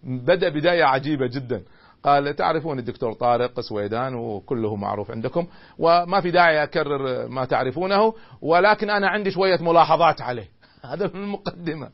بدأ 0.03 0.49
بداية 0.49 0.85
عجيبة 0.85 1.27
جدا. 1.27 1.62
قال 2.03 2.37
تعرفون 2.37 2.79
الدكتور 2.79 3.12
طارق 3.12 3.61
سويدان 3.61 4.15
وكله 4.15 4.77
معروف 4.77 5.11
عندكم 5.11 5.47
وما 5.79 6.21
في 6.21 6.31
داعي 6.31 6.62
أكرر 6.62 7.29
ما 7.29 7.45
تعرفونه 7.45 8.15
ولكن 8.41 8.91
أنا 8.91 9.09
عندي 9.09 9.31
شوية 9.31 9.62
ملاحظات 9.62 10.21
عليه. 10.21 10.49
هذا 10.85 11.11
من 11.15 11.23
المقدمة. 11.23 11.91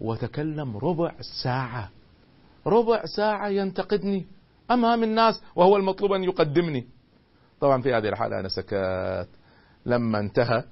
وتكلم 0.00 0.76
ربع 0.76 1.12
ساعة. 1.42 1.90
ربع 2.66 3.04
ساعة 3.04 3.48
ينتقدني. 3.48 4.26
أمام 4.70 5.02
الناس 5.02 5.42
وهو 5.56 5.76
المطلوب 5.76 6.12
أن 6.12 6.24
يقدمني. 6.24 6.86
طبعا 7.60 7.82
في 7.82 7.94
هذه 7.94 8.08
الحالة 8.08 8.40
أنا 8.40 8.48
سكت. 8.48 9.28
لما 9.86 10.18
انتهى 10.18 10.64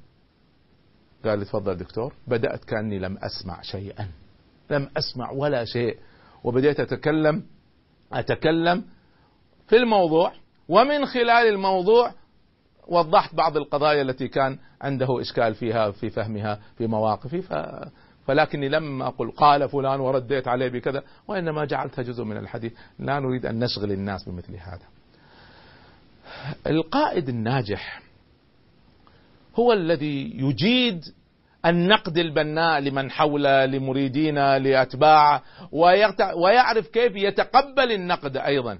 قال 1.25 1.39
لي 1.39 1.45
تفضل 1.45 1.77
دكتور. 1.77 2.15
بدأت 2.27 2.65
كأني 2.65 2.99
لم 2.99 3.19
أسمع 3.19 3.63
شيئا. 3.63 4.09
لم 4.71 4.89
أسمع 4.97 5.31
ولا 5.31 5.65
شيء. 5.65 5.99
وبدأت 6.45 6.81
أتكلم. 6.81 7.43
أتكلم 8.15 8.85
في 9.67 9.77
الموضوع 9.77 10.33
ومن 10.69 11.07
خلال 11.07 11.49
الموضوع 11.49 12.13
وضحت 12.89 13.35
بعض 13.35 13.57
القضايا 13.57 14.03
التي 14.03 14.29
كان 14.29 14.59
عنده 14.81 15.21
إشكال 15.21 15.55
فيها 15.55 15.91
في 15.91 16.11
فهمها 16.11 16.61
في 16.79 16.87
مواقفي 16.87 17.43
ف... 17.43 17.53
فلكني 18.27 18.69
لم 18.69 19.03
أقل 19.03 19.31
قال 19.31 19.69
فلان 19.69 20.01
ورديت 20.01 20.49
عليه 20.49 20.69
بكذا 20.69 21.03
وإنما 21.29 21.65
جعلتها 21.65 22.03
جزء 22.03 22.25
من 22.25 22.37
الحديث. 22.37 22.73
لا 22.99 23.21
نريد 23.21 23.47
أن 23.47 23.65
نشغل 23.65 23.93
الناس 23.93 24.29
بمثل 24.29 24.57
هذا. 24.57 24.87
القائد 26.67 27.29
الناجح 27.29 28.03
هو 29.57 29.73
الذي 29.73 30.33
يجيد 30.35 31.01
النقد 31.67 32.19
البناء 32.19 32.81
لمن 32.81 33.11
حوله 33.11 33.67
لمريدينه 33.67 34.57
لأتباعه 34.59 35.43
ويغت- 35.73 36.35
ويعرف 36.37 36.89
كيف 36.89 37.17
يتقبل 37.17 37.93
النقد 37.93 38.37
أيضا. 38.37 38.79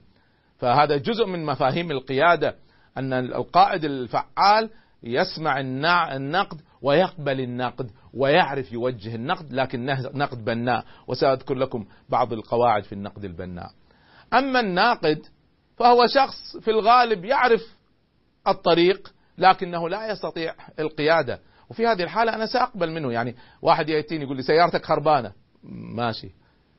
فهذا 0.59 0.97
جزء 0.97 1.27
من 1.27 1.47
مفاهيم 1.47 1.91
القيادة 1.91 2.55
أن 2.99 3.13
القائد 3.13 3.85
الفعال 3.85 4.71
يسمع 5.03 5.61
النقد 6.17 6.61
ويقبل 6.83 7.41
النقد 7.41 7.91
ويعرف 8.15 8.73
يوجه 8.73 9.15
النقد 9.15 9.53
لكن 9.53 9.87
نقد 10.15 10.45
بناء. 10.45 10.85
وسأذكر 11.09 11.55
لكم 11.55 11.87
بعض 12.09 12.33
القواعد 12.33 12.83
في 12.85 12.93
النقد 12.93 13.25
البناء. 13.25 13.71
أما 14.35 14.61
الناقد 14.61 15.19
فهو 15.77 16.07
شخص 16.07 16.57
في 16.65 16.71
الغالب 16.71 17.25
يعرف 17.25 17.63
الطريق 18.49 19.13
لكنه 19.39 19.89
لا 19.89 20.13
يستطيع 20.13 20.55
القيادة. 20.79 21.41
وفي 21.71 21.87
هذه 21.87 22.03
الحالة 22.03 22.35
أنا 22.35 22.47
سأقبل 22.47 22.91
منه 22.91 23.13
يعني 23.13 23.37
واحد 23.63 23.89
يأتيني 23.89 24.25
يقول 24.25 24.37
لي 24.37 24.43
سيارتك 24.43 24.85
خربانة. 24.85 25.33
ماشي. 25.95 26.31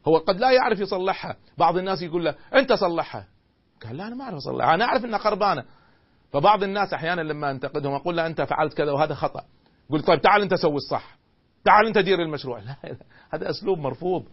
هو 0.07 0.17
قد 0.17 0.39
لا 0.39 0.51
يعرف 0.51 0.79
يصلحها. 0.79 1.35
بعض 1.57 1.77
الناس 1.77 2.01
يقول 2.01 2.25
له 2.25 2.35
أنت 2.53 2.73
صلحها. 2.73 3.27
قال 3.85 3.97
لا 3.97 4.07
أنا 4.07 4.15
ما 4.15 4.23
أعرف 4.23 4.35
أصلحها. 4.35 4.73
أنا 4.75 4.85
أعرف 4.85 5.05
أنها 5.05 5.19
خربانة. 5.19 5.63
فبعض 6.33 6.63
الناس 6.63 6.93
أحيانا 6.93 7.21
لما 7.21 7.51
أنتقدهم 7.51 7.93
أقول 7.93 8.17
له 8.17 8.25
أنت 8.25 8.41
فعلت 8.41 8.73
كذا 8.73 8.91
وهذا 8.91 9.13
خطأ. 9.13 9.43
يقول 9.89 10.01
طيب 10.01 10.21
تعال 10.21 10.41
أنت 10.41 10.53
سوي 10.53 10.75
الصح. 10.75 11.17
تعال 11.63 11.87
أنت 11.87 11.97
دير 11.97 12.21
المشروع. 12.21 12.59
لا 12.59 12.75
هذا 13.33 13.49
أسلوب 13.49 13.79
مرفوض. 13.79 14.23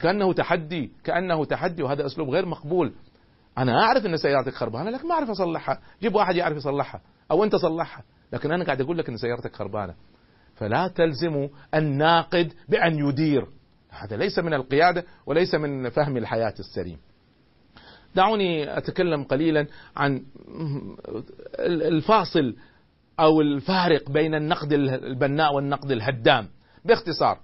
كأنه 0.00 0.32
تحدي 0.32 0.92
كأنه 1.04 1.44
تحدي 1.44 1.82
وهذا 1.82 2.06
أسلوب 2.06 2.28
غير 2.30 2.46
مقبول. 2.46 2.92
أنا 3.58 3.84
أعرف 3.84 4.06
أن 4.06 4.16
سيارتك 4.16 4.54
خربانة 4.54 4.90
لكن 4.90 5.08
ما 5.08 5.14
أعرف 5.14 5.30
أصلحها. 5.30 5.80
جيب 6.02 6.14
واحد 6.14 6.36
يعرف 6.36 6.56
يصلحها. 6.56 7.00
أو 7.30 7.44
أنت 7.44 7.56
صلحها. 7.56 8.04
لكن 8.32 8.52
أنا 8.52 8.64
قاعد 8.64 8.80
أقول 8.80 8.98
لك 8.98 9.08
أن 9.08 9.16
سيارتك 9.16 9.56
خربانة. 9.56 9.94
فلا 10.54 10.88
تلزموا 10.88 11.48
الناقد 11.74 12.52
بأن 12.68 13.08
يدير. 13.08 13.46
هذا 13.90 14.16
ليس 14.16 14.38
من 14.38 14.54
القيادة 14.54 15.04
وليس 15.26 15.54
من 15.54 15.88
فهم 15.88 16.16
الحياة 16.16 16.54
السليم. 16.58 16.98
دعوني 18.14 18.78
أتكلم 18.78 19.24
قليلا 19.24 19.66
عن 19.96 20.22
الفاصل 21.68 22.56
أو 23.20 23.40
الفارق 23.40 24.10
بين 24.10 24.34
النقد 24.34 24.72
البناء 24.72 25.54
والنقد 25.54 25.90
الهدام. 25.90 26.48
باختصار 26.84 27.38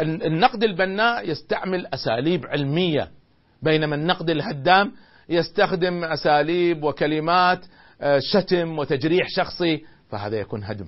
النقد 0.00 0.64
البناء 0.64 1.30
يستعمل 1.30 1.86
أساليب 1.86 2.46
علمية 2.46 3.10
بينما 3.62 3.94
النقد 3.96 4.30
الهدام 4.30 4.92
يستخدم 5.28 6.04
أساليب 6.04 6.84
وكلمات 6.84 7.66
آه، 8.00 8.18
شتم 8.18 8.78
وتجريح 8.78 9.26
شخصي. 9.28 9.84
فهذا 10.12 10.36
يكون 10.36 10.64
هدم. 10.64 10.86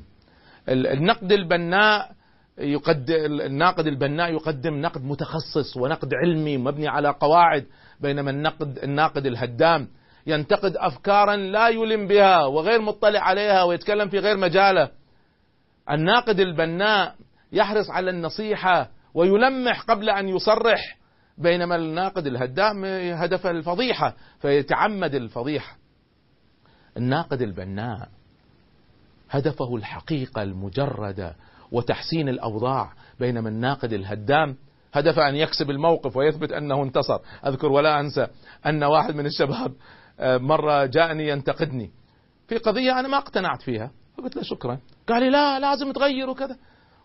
ال- 0.68 0.86
النقد 0.86 1.32
البناء 1.32 2.12
يقدم 2.58 3.14
الناقد 3.40 3.86
البناء 3.86 4.32
يقدم 4.32 4.74
نقد 4.80 5.04
متخصص 5.04 5.76
ونقد 5.76 6.14
علمي 6.14 6.56
مبني 6.56 6.88
على 6.88 7.08
قواعد 7.08 7.66
بينما 8.00 8.30
النقد 8.30 8.78
الناقد 8.78 9.26
الهدام 9.26 9.88
ينتقد 10.26 10.76
افكارا 10.76 11.36
لا 11.36 11.68
يلم 11.68 12.06
بها 12.06 12.44
وغير 12.44 12.80
مطلع 12.80 13.20
عليها 13.20 13.62
ويتكلم 13.62 14.08
في 14.08 14.18
غير 14.18 14.36
مجاله. 14.36 14.90
الناقد 15.90 16.40
البناء 16.40 17.14
يحرص 17.52 17.90
على 17.90 18.10
النصيحة 18.10 18.90
ويلمح 19.14 19.80
قبل 19.82 20.10
أن 20.10 20.28
يصرح 20.28 20.96
بينما 21.38 21.76
الناقد 21.76 22.26
الهدام 22.26 22.84
هدف 23.14 23.46
الفضيحة 23.46 24.14
فيتعمد 24.40 25.14
الفضيحة. 25.14 25.76
الناقد 26.96 27.42
البناء 27.42 28.08
هدفه 29.34 29.76
الحقيقة 29.76 30.42
المجرده 30.42 31.36
وتحسين 31.72 32.28
الأوضاع 32.28 32.92
بينما 33.20 33.48
الناقد 33.48 33.92
الهدام. 33.92 34.56
هدف 34.92 35.18
أن 35.18 35.34
يكسب 35.34 35.70
الموقف 35.70 36.16
ويثبت 36.16 36.52
أنه 36.52 36.82
انتصر. 36.82 37.18
أذكر 37.46 37.72
ولا 37.72 38.00
أنسى 38.00 38.26
أن 38.66 38.84
واحد 38.84 39.14
من 39.14 39.26
الشباب 39.26 39.72
آه، 40.20 40.36
مرة 40.36 40.86
جاءني 40.86 41.28
ينتقدني. 41.28 41.90
في 42.48 42.58
قضية 42.58 43.00
أنا 43.00 43.08
ما 43.08 43.18
اقتنعت 43.18 43.62
فيها. 43.62 43.90
فقلت 44.18 44.36
له 44.36 44.42
شكرا. 44.42 44.78
قال 45.08 45.22
لي 45.22 45.30
لا 45.30 45.60
لازم 45.60 45.92
تغير 45.92 46.30
وكذا 46.30 46.56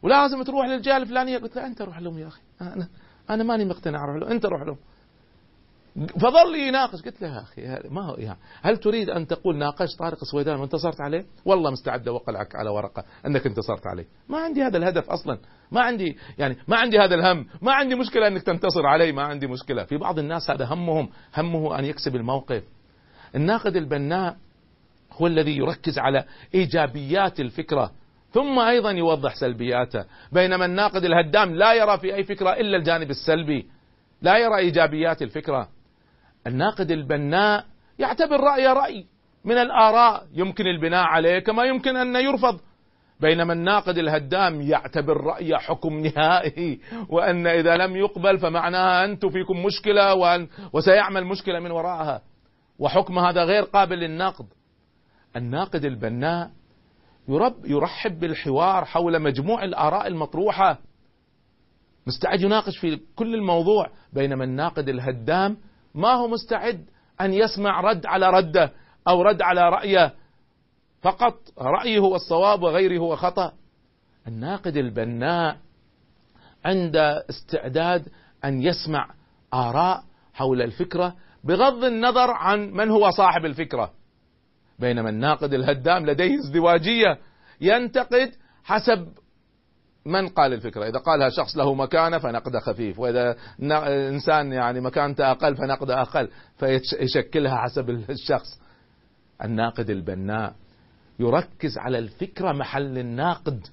ولازم 0.04 0.44
تروح 0.44 0.66
للجهة 0.66 0.98
الفلانية. 0.98 1.38
قلت 1.38 1.56
له 1.56 1.66
أنت 1.66 1.82
روح 1.82 2.00
لهم 2.00 2.18
يا 2.18 2.28
أخي. 2.28 2.42
أنا 2.62 2.88
أنا 3.30 3.44
ماني 3.44 3.66
مقتنع 3.66 4.04
أروح 4.04 4.16
لهم. 4.16 4.32
أنت 4.32 4.46
روح 4.46 4.62
لهم. 4.62 4.78
فظل 5.96 6.56
يناقش. 6.56 7.02
قلت 7.02 7.22
له 7.22 7.28
يا 7.28 7.42
أخي 7.42 7.90
ما 7.90 8.02
هو 8.02 8.16
يعني 8.16 8.40
هل 8.62 8.78
تريد 8.78 9.10
أن 9.10 9.28
تقول 9.28 9.58
ناقشت 9.58 10.00
طارق 10.00 10.18
السويدان 10.22 10.60
وانتصرت 10.60 11.02
عليه؟ 11.02 11.26
والله 11.46 11.72
مستعد 11.72 12.08
اوقعك 12.08 12.56
على 12.56 12.70
ورقة 12.70 13.04
أنك 13.26 13.46
انتصرت 13.46 13.88
عليه، 13.88 14.06
ما 14.30 14.38
عندي 14.38 14.64
هذا 14.64 14.78
الهدف 14.78 15.10
أصلا، 15.10 15.38
ما 15.72 15.82
عندي 15.82 16.18
يعني 16.38 16.58
ما 16.68 16.78
عندي 16.78 17.00
هذا 17.00 17.16
الهم، 17.16 17.46
ما 17.62 17.74
عندي 17.74 17.96
مشكلة 17.96 18.28
أنك 18.28 18.44
تنتصر 18.44 18.88
علي، 18.88 19.12
ما 19.12 19.24
عندي 19.24 19.48
مشكلة، 19.48 19.84
في 19.84 19.98
بعض 19.98 20.20
الناس 20.20 20.52
هذا 20.52 20.66
همهم، 20.66 21.10
همه 21.38 21.80
أن 21.80 21.86
يكسب 21.86 22.16
الموقف. 22.16 22.64
الناقد 23.36 23.76
البناء 23.76 24.38
هو 25.14 25.28
الذي 25.28 25.58
يركز 25.58 26.00
على 26.00 26.24
إيجابيات 26.54 27.40
الفكرة 27.40 27.92
ثم 28.32 28.60
أيضا 28.60 28.92
يوضح 28.92 29.36
سلبياته، 29.36 30.06
بينما 30.32 30.66
الناقد 30.66 31.04
الهدام 31.04 31.56
لا 31.56 31.74
يرى 31.74 31.98
في 31.98 32.16
أي 32.16 32.24
فكرة 32.24 32.54
إلا 32.54 32.78
الجانب 32.78 33.10
السلبي، 33.10 33.66
لا 34.22 34.38
يرى 34.38 34.58
إيجابيات 34.58 35.22
الفكرة. 35.22 35.70
الناقد 36.48 36.92
البناء 36.92 37.66
يعتبر 38.00 38.40
رأي 38.40 38.68
رأي 38.68 39.06
من 39.46 39.58
الآراء. 39.58 40.28
يمكن 40.34 40.68
البناء 40.68 41.04
عليه 41.04 41.40
كما 41.40 41.64
يمكن 41.64 41.96
أن 41.96 42.16
يرفض. 42.16 42.60
بينما 43.20 43.54
الناقد 43.54 43.98
الهدام 43.98 44.62
يعتبر 44.62 45.18
رأي 45.18 45.58
حكم 45.58 46.00
نهائي 46.00 46.80
وأن 47.10 47.48
إذا 47.48 47.78
لم 47.78 47.96
يقبل 47.96 48.40
فمعناها 48.40 49.06
أنتم 49.06 49.30
فيكم 49.30 49.66
مشكلة 49.66 50.14
وأن 50.14 50.48
وسيعمل 50.74 51.26
مشكلة 51.26 51.60
من 51.60 51.72
وراءها. 51.72 52.22
وحكم 52.80 53.20
هذا 53.20 53.44
غير 53.44 53.64
قابل 53.64 53.98
للنقد 53.98 54.46
الناقد 55.36 55.86
البناء 55.86 56.52
يرب 57.28 57.66
يرحب 57.66 58.20
بالحوار 58.20 58.86
حول 58.86 59.20
مجموع 59.22 59.64
الآراء 59.64 60.08
المطروحة. 60.08 60.80
مستعد 62.08 62.42
يناقش 62.42 62.78
في 62.78 63.00
كل 63.16 63.36
الموضوع. 63.36 63.90
بينما 64.14 64.44
الناقد 64.44 64.90
الهدام 64.90 65.58
ما 65.96 66.14
هو 66.14 66.28
مستعد 66.28 66.86
أن 67.22 67.34
يسمع 67.34 67.82
رد 67.82 68.06
على 68.06 68.30
رده 68.30 68.72
أو 69.08 69.22
رد 69.22 69.42
على 69.42 69.70
رأيه؟ 69.70 70.14
فقط 71.02 71.36
رأيه 71.58 72.00
هو 72.00 72.16
الصواب 72.16 72.64
وغيره 72.64 73.00
هو 73.00 73.16
خطأ. 73.16 73.52
الناقد 74.28 74.78
البناء 74.78 75.58
عنده 76.66 77.26
استعداد 77.30 78.08
أن 78.46 78.62
يسمع 78.62 79.10
آراء 79.54 80.04
حول 80.34 80.62
الفكرة 80.62 81.16
بغض 81.44 81.84
النظر 81.84 82.32
عن 82.32 82.72
من 82.72 82.90
هو 82.90 83.10
صاحب 83.12 83.46
الفكرة. 83.46 83.92
بينما 84.80 85.10
الناقد 85.10 85.54
الهدام 85.54 86.06
لديه 86.06 86.40
ازدواجية 86.40 87.18
ينتقد 87.62 88.32
حسب 88.64 89.08
من 90.06 90.28
قال 90.28 90.54
الفكرة؟ 90.54 90.88
إذا 90.88 91.00
قالها 91.00 91.30
شخص 91.30 91.58
له 91.58 91.74
مكانة 91.74 92.18
فنقده 92.18 92.60
خفيف 92.60 93.00
وإذا 93.00 93.36
إنسان 94.10 94.52
يعني 94.52 94.82
مكانته 94.82 95.32
أقل 95.32 95.56
فنقده 95.56 96.02
أقل 96.02 96.30
فيشكلها 96.58 97.58
حسب 97.58 97.90
الشخص. 97.90 98.60
الناقد 99.44 99.90
البناء 99.90 100.54
يركز 101.20 101.78
على 101.78 102.00
الفكرة 102.00 102.52
محل 102.52 102.98
الناقد. 102.98 103.68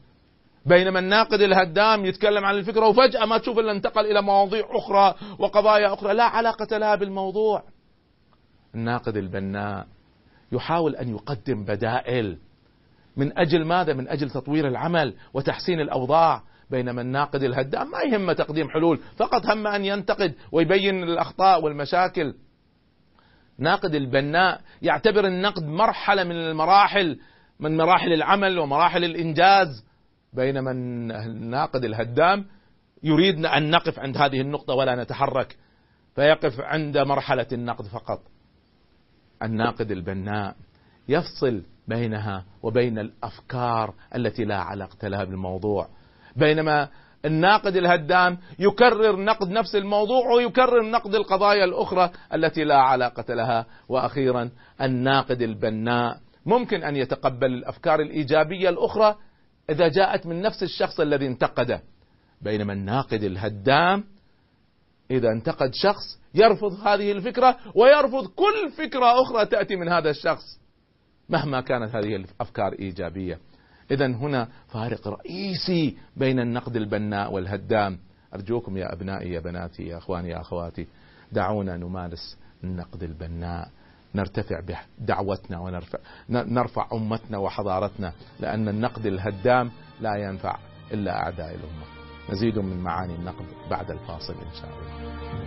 بينما 0.67 0.99
الناقد 0.99 1.41
الهدام 1.41 2.05
يتكلم 2.05 2.45
عن 2.45 2.55
الفكرة 2.55 2.89
وفجأة 2.89 3.25
ما 3.25 3.39
تشوف 3.39 3.59
إلا 3.59 3.73
انتقل 3.73 4.07
إلى 4.07 4.23
مواضيع 4.23 4.67
أخرى 4.71 5.15
وقضايا 5.39 5.93
أخرى 5.95 6.15
لا 6.15 6.25
علاقة 6.25 6.79
لها 6.79 6.95
بالموضوع. 6.95 7.63
الناقد 8.75 9.17
البناء 9.17 9.87
يحاول 10.53 10.97
أن 10.97 11.09
يقدم 11.09 11.65
بدائل 11.65 12.39
من 13.17 13.39
أجل 13.39 13.65
ماذا؟ 13.65 13.93
من 13.93 14.09
أجل 14.09 14.31
تطوير 14.31 14.69
العمل 14.69 15.15
وتحسين 15.35 15.81
الأوضاع 15.81 16.43
بينما 16.71 17.03
الناقد 17.03 17.43
الهدام. 17.43 17.91
ما 17.91 18.01
يهمه 18.01 18.33
تقديم 18.33 18.69
حلول 18.69 19.01
فقط 19.17 19.47
هم 19.47 19.67
أن 19.67 19.85
ينتقد 19.85 20.35
ويبين 20.53 21.03
الأخطاء 21.03 21.63
والمشاكل. 21.63 22.35
ناقد 23.59 23.95
البناء 23.95 24.61
يعتبر 24.83 25.27
النقد 25.27 25.63
مرحلة 25.63 26.25
من 26.25 26.37
المراحل 26.37 27.19
من 27.61 27.77
مراحل 27.77 28.13
العمل 28.13 28.59
ومراحل 28.59 29.05
الإنجاز. 29.05 29.85
بينما 30.33 30.71
الناقد 30.71 31.85
الهدام 31.85 32.47
يريدنا 33.03 33.57
أن 33.57 33.71
نقف 33.71 33.99
عند 33.99 34.17
هذه 34.17 34.41
النقطة 34.41 34.75
ولا 34.75 35.03
نتحرك 35.03 35.57
فيقف 36.15 36.61
عند 36.61 36.99
مرحلة 36.99 37.47
النقد 37.53 37.85
فقط. 37.87 38.23
الناقد 39.43 39.91
البناء 39.91 40.57
يفصل 41.09 41.63
بينها 41.89 42.45
وبين 42.63 42.99
الأفكار 42.99 43.95
التي 44.15 44.45
لا 44.45 44.57
علاقة 44.57 45.09
لها 45.09 45.25
بالموضوع. 45.25 45.89
بينما 46.37 46.89
الناقد 47.25 47.77
الهدام 47.77 48.39
يكرر 48.59 49.17
نقد 49.17 49.51
نفس 49.51 49.75
الموضوع 49.75 50.33
ويكرر 50.33 50.91
نقد 50.91 51.15
القضايا 51.15 51.65
الأخرى 51.65 52.11
التي 52.35 52.65
لا 52.65 52.77
علاقة 52.77 53.35
لها. 53.35 53.67
وأخيرا 53.89 54.51
الناقد 54.81 55.43
البناء 55.43 56.19
ممكن 56.47 56.83
أن 56.83 56.97
يتقبل 56.97 57.47
الأفكار 57.47 58.01
الإيجابية 58.01 58.69
الأخرى 58.69 59.17
إذا 59.71 59.89
جاءت 59.89 60.27
من 60.27 60.43
نفس 60.43 60.63
الشخص 60.63 61.01
الذي 61.01 61.27
انتقده. 61.27 61.83
بينما 62.43 62.73
الناقد 62.73 63.23
الهدام 63.23 64.05
إذا 65.11 65.33
انتقد 65.33 65.75
شخص 65.75 66.19
يرفض 66.35 66.73
هذه 66.87 67.13
الفكرة 67.13 67.57
ويرفض 67.75 68.27
كل 68.27 68.71
فكرة 68.77 69.23
أخرى 69.23 69.47
تأتي 69.47 69.77
من 69.77 69.89
هذا 69.89 70.11
الشخص. 70.11 70.66
مهما 71.29 71.61
كانت 71.61 71.97
هذه 71.97 72.17
الأفكار 72.17 72.73
إيجابية. 72.73 73.39
إذا 73.91 74.07
هنا 74.07 74.49
فارق 74.69 75.09
رئيسي 75.09 75.97
بين 76.17 76.41
النقد 76.41 76.77
البناء 76.77 77.33
والهدام. 77.33 77.99
أرجوكم 78.35 78.77
يا 78.77 78.93
أبنائي 78.93 79.33
يا 79.33 79.41
بناتي 79.41 79.83
يا 79.83 79.99
أخواني 79.99 80.29
يا 80.29 80.41
أخواتي 80.41 80.87
دعونا 81.33 81.77
نمارس 81.77 82.37
النقد 82.65 83.03
البناء. 83.03 83.71
نرتفع 84.15 84.61
بدعوتنا 85.01 85.59
ونرفع 85.59 85.99
نرفع 86.29 86.89
أمتنا 86.93 87.39
وحضارتنا 87.39 88.13
لأن 88.41 88.69
النقد 88.69 89.07
الهدام 89.07 89.71
لا 90.01 90.17
ينفع 90.17 90.59
إلا 90.93 91.17
أعداء 91.17 91.55
الأمة. 91.55 91.87
مزيد 92.31 92.59
من 92.59 92.77
معاني 92.77 93.15
النقد 93.15 93.45
بعد 93.71 93.91
الفاصل 93.91 94.35
إن 94.35 94.61
شاء 94.61 94.71
الله. 94.71 95.46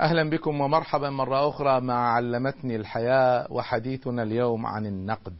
أهلا 0.00 0.30
بكم 0.30 0.60
ومرحبا 0.60 1.10
مرة 1.10 1.48
أخرى 1.48 1.80
مع 1.80 2.12
علمتني 2.14 2.76
الحياة 2.76 3.46
وحديثنا 3.50 4.22
اليوم 4.22 4.66
عن 4.66 4.86
النقد. 4.86 5.36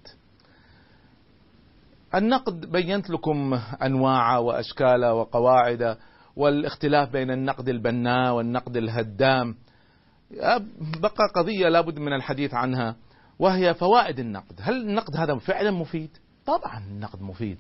النقد 2.15 2.71
بينت 2.73 3.11
لكم 3.11 3.61
انواعه 3.83 4.41
واشكاله 4.41 5.15
وقواعده 5.15 5.99
والاختلاف 6.37 7.11
بين 7.13 7.31
النقد 7.31 7.69
البناء 7.69 8.35
والنقد 8.35 8.77
الهدام. 8.77 9.55
بقى 11.01 11.29
قضية 11.35 11.69
لابد 11.69 11.99
من 11.99 12.13
الحديث 12.13 12.55
عنها 12.55 12.97
وهي 13.39 13.75
فوائد 13.75 14.19
النقد، 14.19 14.61
هل 14.61 14.75
النقد 14.89 15.17
هذا 15.17 15.37
فعلا 15.37 15.71
مفيد؟ 15.71 16.11
طبعا 16.47 16.79
النقد 16.91 17.23
مفيد. 17.23 17.59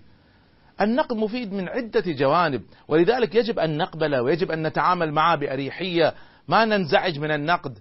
النقد 0.81 1.17
مفيد 1.17 1.53
من 1.53 1.69
عدة 1.69 2.05
جوانب 2.07 2.63
ولذلك 2.89 3.35
يجب 3.35 3.59
أن 3.59 3.77
نقبله 3.77 4.23
ويجب 4.23 4.51
أن 4.51 4.67
نتعامل 4.67 5.13
معه 5.13 5.37
بأريحية 5.37 6.15
ما 6.49 6.65
ننزعج 6.65 7.19
من 7.19 7.31
النقد. 7.31 7.79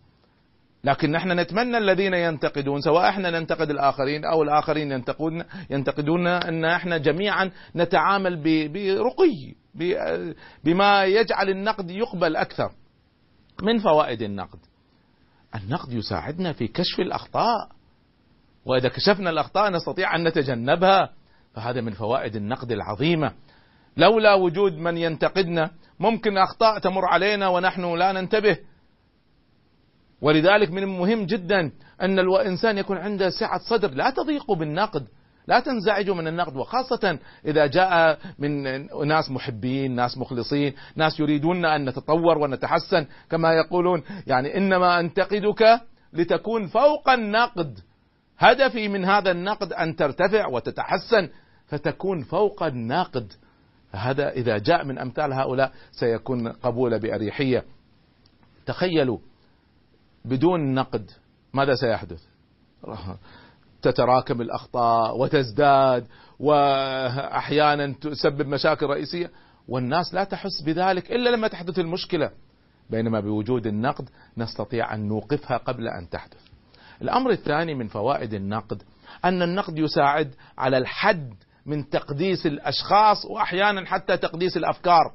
لكن 0.84 1.12
نحن 1.12 1.40
نتمنى 1.40 1.78
الذين 1.78 2.14
ينتقدون 2.14 2.82
سواء 2.82 3.10
إحنا 3.10 3.30
ننتقد 3.30 3.70
الآخرين 3.70 4.26
أو 4.26 4.44
الآخرين 4.44 4.92
ينتقدون 4.92 5.44
ينتقدون 5.70 6.28
أن 6.28 6.66
إحنا 6.66 6.98
جميعا 6.98 7.52
نتعامل 7.76 8.44
برقي 8.74 9.54
بما 10.64 11.06
يجعل 11.06 11.50
النقد 11.50 11.92
يقبل 11.92 12.36
أكثر 12.36 12.72
من 13.64 13.80
فوائد 13.80 14.22
النقد. 14.22 14.60
النقد 15.56 15.94
يساعدنا 15.94 16.54
في 16.54 16.68
كشف 16.68 17.00
الأخطاء 17.00 17.70
وإذا 18.66 18.90
كشفنا 18.90 19.30
الأخطاء 19.30 19.72
نستطيع 19.72 20.16
أن 20.16 20.28
نتجنبها 20.28 21.10
فهذا 21.54 21.82
من 21.82 21.92
فوائد 21.92 22.36
النقد 22.36 22.72
العظيمة. 22.72 23.32
لولا 23.98 24.34
وجود 24.34 24.78
من 24.78 24.98
ينتقدنا 24.98 25.72
ممكن 26.00 26.38
أخطاء 26.38 26.80
تمر 26.80 27.06
علينا 27.06 27.48
ونحن 27.48 27.96
لا 27.96 28.12
ننتبه. 28.12 28.58
ولذلك 30.22 30.72
من 30.72 30.84
المهم 30.84 31.26
جدا 31.26 31.72
أن 32.02 32.20
الإنسان 32.20 32.78
يكون 32.78 32.98
عنده 32.98 33.30
سعة 33.30 33.60
صدر 33.70 33.92
لا 33.92 34.10
تضيقوا 34.10 34.56
بالنقد 34.56 35.08
لا 35.48 35.60
تنزعجوا 35.60 36.16
من 36.16 36.28
النقد 36.28 36.56
وخاصة 36.56 37.20
إذا 37.46 37.66
جاء 37.66 38.20
من 38.40 38.64
ناس 39.08 39.32
محبين 39.32 39.96
ناس 39.96 40.18
مخلصين 40.18 40.74
ناس 40.96 41.20
يريدون 41.20 41.66
أن 41.66 41.90
نتطور 41.90 42.38
ونتحسن 42.38 43.06
كما 43.30 43.54
يقولون 43.54 44.04
يعني 44.28 44.58
إنما 44.58 45.00
أنتقدك 45.00 45.82
لتكون 46.14 46.68
فوق 46.68 47.10
النقد. 47.10 47.80
هدفي 48.38 48.88
من 48.88 49.06
هذا 49.06 49.32
النقد 49.32 49.74
أن 49.74 49.96
ترتفع 49.96 50.48
وتتحسن 50.48 51.30
فتكون 51.68 52.24
فوق 52.24 52.64
الناقد 52.64 53.34
هذا 53.92 54.30
إذا 54.30 54.58
جاء 54.58 54.86
من 54.86 55.00
أمثال 55.00 55.34
هؤلاء 55.34 55.72
سيكون 55.92 56.48
قبول 56.48 57.00
بأريحية. 57.00 57.64
تخيلوا 58.66 59.18
بدون 60.26 60.74
نقد 60.74 61.12
ماذا 61.54 61.76
سيحدث؟ 61.76 62.24
تتراكم 63.82 64.42
الأخطاء 64.42 65.18
وتزداد 65.18 66.08
وأحيانا 66.40 67.96
تسبب 68.02 68.48
مشاكل 68.48 68.86
رئيسية. 68.86 69.32
والناس 69.68 70.14
لا 70.14 70.24
تحس 70.24 70.62
بذلك 70.62 71.12
إلا 71.12 71.30
لما 71.30 71.48
تحدث 71.48 71.80
المشكلة. 71.80 72.32
بينما 72.90 73.20
بوجود 73.20 73.68
النقد 73.68 74.10
نستطيع 74.38 74.94
أن 74.94 75.08
نوقفها 75.08 75.58
قبل 75.58 75.88
أن 75.88 76.10
تحدث. 76.10 76.48
الأمر 77.02 77.32
الثاني 77.32 77.74
من 77.74 77.88
فوائد 77.88 78.34
النقد 78.34 78.84
أن 79.26 79.42
النقد 79.42 79.78
يساعد 79.78 80.34
على 80.58 80.78
الحد 80.78 81.34
من 81.68 81.90
تقديس 81.90 82.46
الأشخاص 82.46 83.26
وأحيانا 83.26 83.86
حتى 83.86 84.18
تقديس 84.18 84.58
الأفكار. 84.58 85.14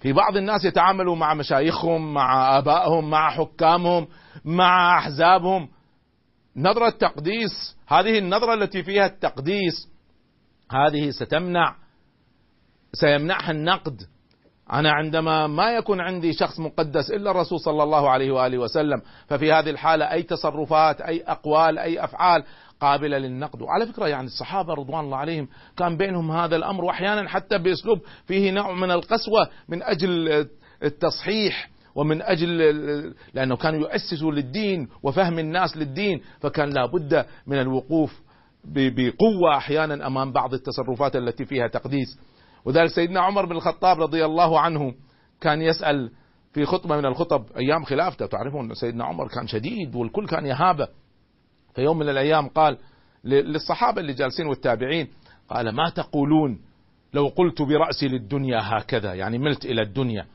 في 0.00 0.12
بعض 0.12 0.36
الناس 0.36 0.64
يتعاملوا 0.64 1.16
مع 1.16 1.34
مشايخهم، 1.34 2.14
مع 2.14 2.58
آبائهم، 2.58 3.10
مع 3.10 3.30
حكامهم، 3.30 4.08
مع 4.44 4.98
أحزابهم. 4.98 5.68
نظرة 6.56 6.90
تقديس، 6.90 7.76
هذه 7.88 8.18
النظرة 8.18 8.54
التي 8.54 8.82
فيها 8.82 9.06
التقديس 9.06 9.88
هذه 10.70 11.10
ستمنع 11.10 11.74
سيمنعها 12.92 13.50
النقد. 13.50 14.02
أنا 14.72 14.92
عندما 14.92 15.46
ما 15.46 15.70
يكون 15.70 16.00
عندي 16.00 16.32
شخص 16.32 16.60
مقدس 16.60 17.10
إلا 17.10 17.30
الرسول 17.30 17.60
صلى 17.60 17.82
الله 17.82 18.10
عليه 18.10 18.30
وآله 18.30 18.58
وسلم 18.58 19.02
ففي 19.26 19.52
هذه 19.52 19.70
الحالة 19.70 20.12
أي 20.12 20.22
تصرفات 20.22 21.00
أي 21.00 21.22
أقوال 21.26 21.78
أي 21.78 22.04
أفعال 22.04 22.44
قابلة 22.80 23.18
للنقد. 23.18 23.62
وعلى 23.62 23.86
فكرة 23.86 24.08
يعني 24.08 24.26
الصحابة 24.26 24.74
رضوان 24.74 25.04
الله 25.04 25.16
عليهم 25.16 25.48
كان 25.76 25.96
بينهم 25.96 26.30
هذا 26.30 26.56
الأمر 26.56 26.84
وأحيانا 26.84 27.28
حتى 27.28 27.58
بأسلوب 27.58 27.98
فيه 28.26 28.50
نوع 28.50 28.74
من 28.74 28.90
القسوة 28.90 29.48
من 29.68 29.82
أجل 29.82 30.46
التصحيح 30.82 31.70
ومن 31.94 32.22
أجل 32.22 32.58
لأنه 33.34 33.56
كانوا 33.56 33.80
يؤسسوا 33.80 34.32
للدين 34.32 34.88
وفهم 35.02 35.38
الناس 35.38 35.76
للدين 35.76 36.20
فكان 36.40 36.70
لابد 36.70 37.26
من 37.46 37.60
الوقوف 37.60 38.20
بقوة 38.64 39.56
أحيانا 39.56 40.06
أمام 40.06 40.32
بعض 40.32 40.54
التصرفات 40.54 41.16
التي 41.16 41.44
فيها 41.44 41.68
تقديس. 41.68 42.18
وذلك 42.64 42.90
سيدنا 42.90 43.20
عمر 43.20 43.46
بن 43.46 43.56
الخطاب 43.56 44.00
رضي 44.00 44.24
الله 44.24 44.60
عنه 44.60 44.94
كان 45.40 45.62
يسأل 45.62 46.10
في 46.52 46.64
خطبة 46.64 46.96
من 46.96 47.06
الخطب 47.06 47.44
أيام 47.56 47.84
خلافته. 47.84 48.26
تعرفون 48.26 48.74
سيدنا 48.74 49.04
عمر 49.04 49.28
كان 49.28 49.46
شديد 49.46 49.94
والكل 49.94 50.26
كان 50.26 50.46
يهابه. 50.46 50.88
في 51.78 51.84
يوم 51.84 51.98
من 51.98 52.08
الأيام 52.08 52.48
قال 52.48 52.78
للصحابة 53.24 54.00
اللي 54.00 54.12
جالسين 54.12 54.46
والتابعين 54.46 55.08
قال 55.48 55.74
ما 55.74 55.90
تقولون 55.90 56.60
لو 57.14 57.28
قلت 57.28 57.62
برأسي 57.62 58.08
للدنيا 58.08 58.58
هكذا 58.62 59.14
يعني 59.14 59.38
ملت 59.38 59.64
إلى 59.64 59.82
الدنيا. 59.82 60.26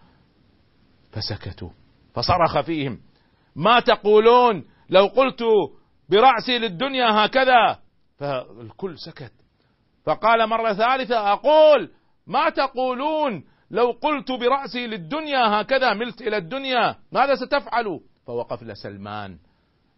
فسكتوا 1.11 1.69
فصرخ 2.13 2.61
فيهم. 2.61 2.99
ما 3.55 3.79
تقولون 3.79 4.63
لو 4.89 5.05
قلت 5.05 5.43
برأسي 6.09 6.59
للدنيا 6.59 7.11
هكذا؟ 7.11 7.79
فالكل 8.17 8.97
سكت. 8.97 9.33
فقال 10.05 10.49
مرة 10.49 10.73
ثالثة 10.73 11.33
أقول 11.33 11.89
ما 12.27 12.49
تقولون 12.49 13.43
لو 13.71 13.91
قلت 13.91 14.31
برأسي 14.31 14.87
للدنيا 14.87 15.61
هكذا 15.61 15.93
ملت 15.93 16.21
إلى 16.21 16.37
الدنيا 16.37 16.95
ماذا 17.11 17.35
ستفعل 17.35 17.99
فوقف 18.27 18.63
لسلمان. 18.63 19.37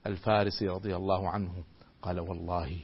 الفارسي 0.06 0.68
رضي 0.68 0.95
الله 0.95 1.30
عنه 1.30 1.64
قال 2.01 2.20
والله 2.20 2.80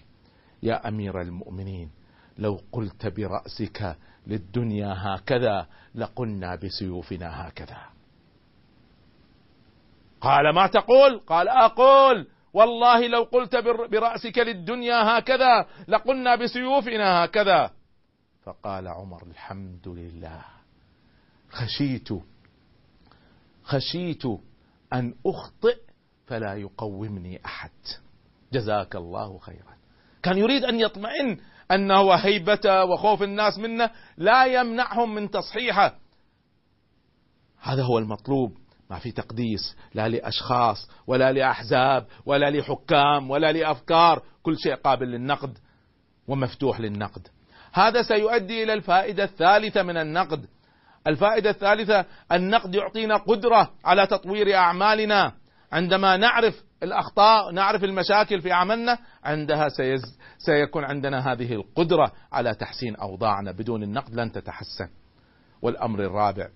يا 0.64 0.88
أمير 0.88 1.22
المؤمنين 1.22 1.92
لو 2.38 2.62
قلت 2.72 3.08
برأسك 3.08 3.96
للدنيا 4.28 4.96
هكذا 4.98 5.68
لقلنا 5.96 6.56
بسيوفنا 6.56 7.48
هكذا. 7.48 7.78
قال 10.22 10.56
ما 10.56 10.68
تقول؟ 10.68 11.20
قال 11.20 11.50
أقول 11.50 12.28
والله 12.54 13.08
لو 13.08 13.24
قلت 13.24 13.56
بر- 13.56 13.88
برأسك 13.88 14.38
للدنيا 14.38 15.18
هكذا 15.20 15.68
لقلنا 15.88 16.36
بسيوفنا 16.36 17.26
هكذا. 17.26 17.72
فقال 18.44 18.88
عمر 18.88 19.24
الحمد 19.24 19.88
لله. 19.88 20.42
خشيت 21.50 22.10
خشيت 23.64 24.24
أن 24.94 25.14
أخطئ 25.26 25.78
فلا 26.32 26.54
يقومني 26.54 27.42
أحد. 27.46 27.72
جزاك 28.54 28.96
الله 28.96 29.40
خيرا. 29.40 29.76
كان 30.24 30.38
يريد 30.38 30.66
أن 30.66 30.80
يطمئن 30.80 31.38
أنه 31.72 32.14
هيبته 32.14 32.86
وخوف 32.86 33.24
الناس 33.24 33.58
منه 33.58 33.92
لا 34.18 34.46
يمنعهم 34.46 35.16
من 35.16 35.32
تصحيحه. 35.32 35.96
هذا 37.62 37.84
هو 37.84 37.98
المطلوب. 37.98 38.58
ما 38.90 39.00
في 39.00 39.12
تقديس 39.12 39.76
لا 39.94 40.08
لأشخاص 40.08 40.90
ولا 41.08 41.32
لأحزاب 41.32 42.08
ولا 42.26 42.50
لحكام 42.50 43.32
ولا 43.32 43.52
لأفكار. 43.52 44.24
كل 44.44 44.58
شيء 44.60 44.76
قابل 44.76 45.08
للنقد 45.08 45.58
ومفتوح 46.28 46.80
للنقد. 46.80 47.28
هذا 47.74 48.02
سيؤدي 48.02 48.64
إلى 48.64 48.74
الفائدة 48.74 49.24
الثالثة 49.24 49.84
من 49.84 49.98
النقد. 49.98 50.46
الفائدة 51.08 51.50
الثالثة 51.50 52.06
النقد 52.32 52.76
يعطينا 52.76 53.18
قدرة 53.18 53.72
على 53.86 54.08
تطوير 54.08 54.56
أعمالنا. 54.56 55.41
عندما 55.72 56.18
نعرف 56.18 56.64
الأخطاء 56.84 57.52
نعرف 57.52 57.84
المشاكل 57.84 58.42
في 58.42 58.52
عملنا 58.52 58.98
عندها 59.24 59.70
سيز 59.70 60.02
سيكون 60.38 60.84
عندنا 60.84 61.32
هذه 61.32 61.54
القدرة 61.54 62.12
على 62.32 62.56
تحسين 62.56 62.96
أوضاعنا 62.96 63.52
بدون 63.52 63.84
النقد 63.84 64.16
لن 64.16 64.32
تتحسن. 64.32 64.90
والأمر 65.62 66.00
الرابع 66.00 66.48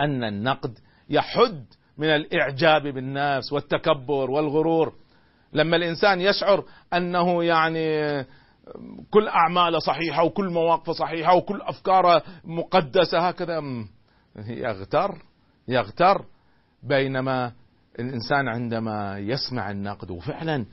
أن 0.00 0.24
النقد 0.24 0.78
يحد 1.10 1.64
من 1.98 2.08
الإعجاب 2.08 2.82
بالناس 2.82 3.52
والتكبر 3.52 4.30
والغرور. 4.30 4.92
لما 5.52 5.76
الإنسان 5.76 6.20
يشعر 6.20 6.64
أنه 6.92 7.44
يعني 7.44 8.24
كل 9.10 9.28
أعماله 9.28 9.78
صحيحة 9.78 10.24
وكل 10.24 10.50
مواقفه 10.50 10.92
صحيحة 10.92 11.34
وكل 11.34 11.60
أفكاره 11.62 12.22
مقدسة 12.44 13.28
هكذا 13.28 13.62
يغتر 14.48 15.14
يغتر 15.68 16.24
بينما 16.82 17.52
الإنسان 18.00 18.48
عندما 18.48 19.18
يسمع 19.18 19.70
النقد 19.70 20.10
وفعلا 20.10 20.66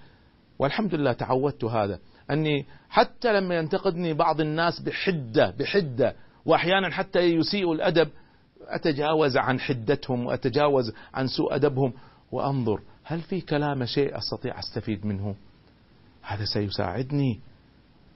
والحمد 0.60 0.96
لله 0.96 1.14
تعودت 1.14 1.64
هذا 1.64 2.00
أني 2.32 2.66
حتى 2.90 3.34
لما 3.34 3.56
ينتقدني 3.56 4.14
بعض 4.14 4.42
الناس 4.42 4.80
بحدة 4.80 5.54
بحدة 5.60 6.16
وأحيانا 6.46 6.90
حتى 6.92 7.20
يسيء 7.20 7.74
الأدب 7.74 8.10
أتجاوز 8.68 9.38
عن 9.38 9.60
حدتهم 9.60 10.26
وأتجاوز 10.26 10.94
عن 11.14 11.28
سوء 11.28 11.56
أدبهم 11.56 11.94
وأنظر 12.32 12.82
هل 13.04 13.22
في 13.22 13.42
كلام 13.42 13.86
شيء 13.86 14.18
أستطيع 14.18 14.60
أستفيد 14.60 15.06
منه 15.06 15.36
هذا 16.22 16.46
سيساعدني 16.46 17.40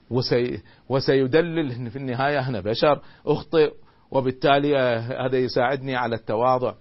وسي 0.09 0.61
وسيدلل 0.89 1.89
في 1.91 1.95
النهاية 1.95 2.49
أنا 2.49 2.59
بشر 2.61 3.01
أخطئ 3.25 3.73
وبالتالي 4.11 4.79
آه، 4.79 5.25
هذا 5.27 5.37
يساعدني 5.37 5.95
على 5.95 6.15
التواضع. 6.15 6.73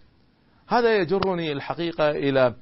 هذا 0.68 0.96
يجرني 0.96 1.52
الحقيقة 1.52 2.10
إلى 2.10 2.54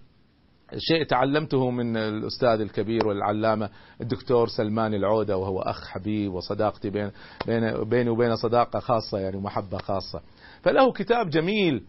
شيء 0.78 1.04
تعلمته 1.04 1.70
من 1.70 1.96
الأستاذ 1.96 2.60
الكبير 2.60 3.08
والعلامة 3.08 3.70
الدكتور 4.00 4.48
سلمان 4.48 4.94
العودة 4.94 5.36
وهو 5.36 5.60
أخ 5.60 5.88
حبيب 5.88 6.32
وصداقتي 6.32 6.90
بين 6.90 7.10
بين 7.46 7.84
بيني 7.84 8.10
وبينه 8.10 8.34
صداقة 8.34 8.78
خاصة 8.78 9.18
يعني 9.18 9.36
محبه 9.36 9.78
خاصة. 9.78 10.20
فله 10.62 10.92
كتاب 10.92 11.30
جميل 11.30 11.82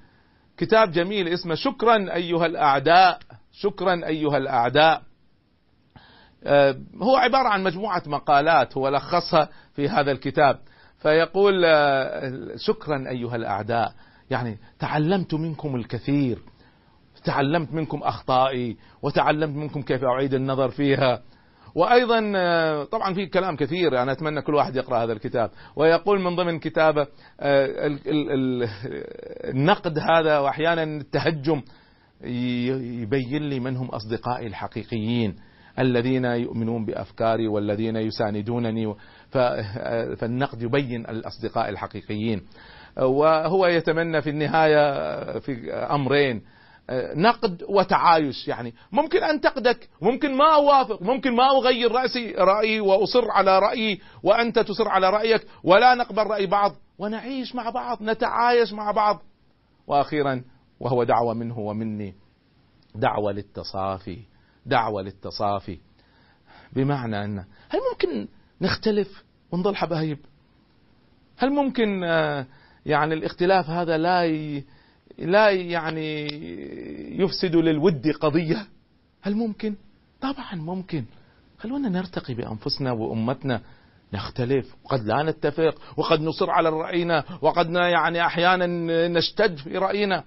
كتاب 0.57 0.91
جميل 0.91 1.27
اسمه 1.27 1.55
شكرا 1.55 2.15
أيها 2.15 2.45
الأعداء 2.45 3.19
شكرا 3.51 4.05
أيها 4.05 4.37
الأعداء. 4.37 5.01
آه، 6.43 6.75
هو 7.01 7.15
عبارة 7.15 7.47
عن 7.47 7.63
مجموعة 7.63 8.03
مقالات 8.05 8.77
هو 8.77 8.89
لخصها 8.89 9.49
في 9.73 9.89
هذا 9.89 10.11
الكتاب. 10.11 10.59
فيقول 10.97 11.65
آه، 11.65 12.31
شكرا 12.55 13.09
أيها 13.09 13.35
الأعداء. 13.35 13.93
يعني 14.29 14.57
تعلمت 14.79 15.33
منكم 15.33 15.75
الكثير 15.75 16.39
تعلمت 17.25 17.73
منكم 17.73 17.97
أخطائي 18.03 18.77
وتعلمت 19.01 19.55
منكم 19.55 19.81
كيف 19.81 20.03
أعيد 20.03 20.33
النظر 20.33 20.69
فيها. 20.69 21.21
وأيضا 21.75 22.31
آه، 22.35 22.83
طبعا 22.83 23.13
في 23.13 23.25
كلام 23.25 23.55
كثير 23.55 24.01
أنا 24.01 24.11
أتمنى 24.11 24.41
كل 24.41 24.55
واحد 24.55 24.75
يقرأ 24.75 25.03
هذا 25.03 25.13
الكتاب. 25.13 25.51
ويقول 25.75 26.21
من 26.21 26.35
ضمن 26.35 26.59
كتابه 26.59 27.01
آه، 27.39 27.87
ال- 27.87 27.99
ال- 28.07 28.31
ال- 28.31 28.69
النقد 29.55 29.99
هذا 29.99 30.39
وأحيانا 30.39 30.83
التهجم 30.83 31.61
يبين 33.01 33.43
لي 33.49 33.59
من 33.59 33.77
هم 33.77 33.87
أصدقائي 33.87 34.47
الحقيقيين 34.47 35.35
الذين 35.79 36.25
يؤمنون 36.25 36.85
بأفكاري 36.85 37.47
والذين 37.47 37.95
يساندونني 37.95 38.93
ف- 39.29 39.37
فالنقد 40.19 40.61
يبين 40.61 41.01
الأصدقاء 41.09 41.69
الحقيقيين. 41.69 42.41
وهو 42.99 43.65
يتمنى 43.65 44.21
في 44.21 44.29
النهاية 44.29 45.39
في 45.39 45.73
أمرين. 45.73 46.41
نقد 47.15 47.63
وتعايش 47.69 48.47
يعني. 48.47 48.73
ممكن 48.91 49.23
انتقدك 49.23 49.89
ممكن 50.01 50.37
ما 50.37 50.55
أوافق 50.55 51.01
ممكن 51.01 51.35
ما 51.35 51.43
أغير 51.57 51.91
رأسي 51.91 52.31
رأيي 52.31 52.79
وأصر 52.79 53.31
على 53.31 53.59
رأيي 53.59 54.01
وأنت 54.23 54.59
تصر 54.59 54.87
على 54.87 55.09
رأيك 55.09 55.47
ولا 55.63 55.95
نقبل 55.95 56.23
رأي 56.23 56.45
بعض 56.45 56.75
ونعيش 56.99 57.55
مع 57.55 57.69
بعض 57.69 58.01
نتعايش 58.01 58.73
مع 58.73 58.91
بعض. 58.91 59.21
وأخيرا 59.87 60.43
وهو 60.79 61.03
دعوة 61.03 61.33
منه 61.33 61.59
ومني 61.59 62.15
دعوة 62.95 63.31
للتصافي 63.31 64.19
دعوة 64.65 65.01
للتصافي. 65.01 65.79
بمعنى 66.73 67.25
أن 67.25 67.37
هل 67.69 67.79
ممكن 67.91 68.27
نختلف 68.61 69.23
ونظل 69.51 69.75
حبايب؟ 69.75 70.19
هل 71.37 71.49
ممكن 71.49 72.03
آه، 72.03 72.45
يعني 72.87 73.13
الاختلاف 73.13 73.69
هذا 73.69 73.97
لا. 73.97 74.27
لا 75.17 75.49
يعني 75.49 76.27
يفسد 77.21 77.55
للود 77.55 78.07
قضية. 78.07 78.67
هل 79.21 79.35
ممكن؟ 79.35 79.75
طبعا 80.21 80.55
ممكن. 80.55 81.05
خلونا 81.57 81.89
نرتقي 81.89 82.33
بأنفسنا 82.33 82.91
وأمتنا. 82.91 83.61
نختلف. 84.13 84.75
وقد 84.83 85.03
لا 85.05 85.23
نتفق. 85.23 85.75
وقد 85.97 86.21
نصر 86.21 86.51
على 86.51 86.69
رأينا. 86.69 87.23
وقد 87.41 87.69
يعني 87.69 88.25
أحيانا 88.25 88.67
نشتد 89.07 89.57
في 89.57 89.77
رأينا. 89.77 90.23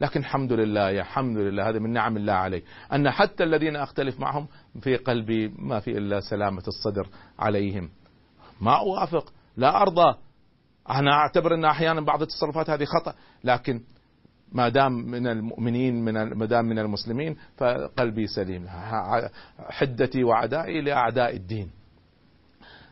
لكن 0.00 0.20
الحمد 0.20 0.52
لله 0.52 0.90
يا 0.90 1.00
الحمد 1.00 1.36
لله. 1.36 1.68
هذا 1.68 1.78
من 1.78 1.92
نعم 1.92 2.16
الله 2.16 2.32
علي 2.32 2.62
أن 2.92 3.10
حتى 3.10 3.44
الذين 3.44 3.76
أختلف 3.76 4.20
معهم 4.20 4.48
في 4.80 4.96
قلبي 4.96 5.48
ما 5.48 5.80
في 5.80 5.98
إلا 5.98 6.20
سلامة 6.20 6.62
الصدر 6.68 7.08
عليهم. 7.38 7.90
ما 8.60 8.78
أوافق. 8.78 9.32
لا 9.56 9.82
أرضى. 9.82 10.14
أنا 10.90 11.12
أعتبر 11.12 11.54
أن 11.54 11.64
أحيانا 11.64 12.00
بعض 12.00 12.22
التصرفات 12.22 12.70
هذه 12.70 12.84
خطأ 12.84 13.14
لكن 13.44 13.80
ما 14.52 14.68
دام 14.68 14.92
من 14.92 15.26
المؤمنين 15.26 16.04
من 16.04 16.32
ما 16.32 16.46
دام 16.46 16.64
من 16.64 16.78
المسلمين 16.78 17.36
فقلبي 17.56 18.26
سليم. 18.26 18.66
حدتي 19.58 20.24
وعدائي 20.24 20.80
لأعداء 20.80 21.36
الدين. 21.36 21.70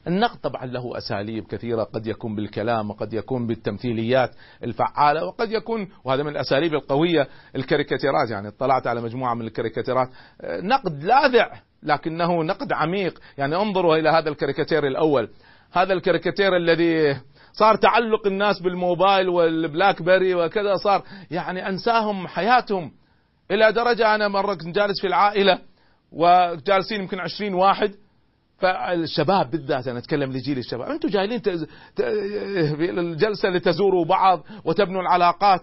النقد 0.06 0.40
طبعا 0.40 0.66
له 0.66 0.98
أساليب 0.98 1.46
كثيرة 1.46 1.82
قد 1.82 2.06
يكون 2.06 2.36
بالكلام 2.36 2.90
وقد 2.90 3.12
يكون 3.12 3.46
بالتمثيليات 3.46 4.30
الفعالة 4.62 5.24
وقد 5.24 5.52
يكون 5.52 5.88
وهذا 6.04 6.22
من 6.22 6.28
الأساليب 6.28 6.74
القوية 6.74 7.28
الكاريكاتيرات. 7.56 8.30
يعني 8.30 8.48
اطلعت 8.48 8.86
على 8.86 9.00
مجموعة 9.00 9.34
من 9.34 9.46
الكاريكاتيرات. 9.46 10.08
نقد 10.44 11.04
لاذع 11.04 11.52
لكنه 11.82 12.42
نقد 12.44 12.72
عميق. 12.72 13.18
يعني 13.38 13.56
انظروا 13.56 13.96
إلى 13.96 14.08
هذا 14.08 14.28
الكاريكاتير 14.28 14.86
الأول. 14.86 15.30
هذا 15.72 15.92
الكاريكاتير 15.92 16.56
الذي 16.56 17.20
صار 17.58 17.76
تعلق 17.76 18.26
الناس 18.26 18.60
بالموبايل 18.60 19.28
وال 19.28 20.02
BlackBerry 20.02 20.34
وكذا 20.34 20.76
صار 20.76 21.02
يعني 21.30 21.68
أنساهم 21.68 22.26
حياتهم 22.26 22.92
إلى 23.50 23.72
درجة 23.72 24.14
أنا 24.14 24.28
مرة 24.28 24.54
كنت 24.54 24.76
جالس 24.76 25.00
في 25.00 25.06
العائلة 25.06 25.58
وجالسين 26.12 27.00
يمكن 27.00 27.20
عشرين 27.20 27.54
واحد 27.54 27.94
فالشباب 28.58 29.50
بالذات 29.50 29.88
أنا 29.88 29.98
أتكلم 29.98 30.32
لجيل 30.32 30.58
الشباب 30.58 30.90
أنتم 30.90 31.08
جايين. 31.08 31.40
الجلسة 32.98 33.48
لتزوروا 33.48 34.04
بعض 34.04 34.42
وتبنوا 34.64 35.00
العلاقات 35.00 35.60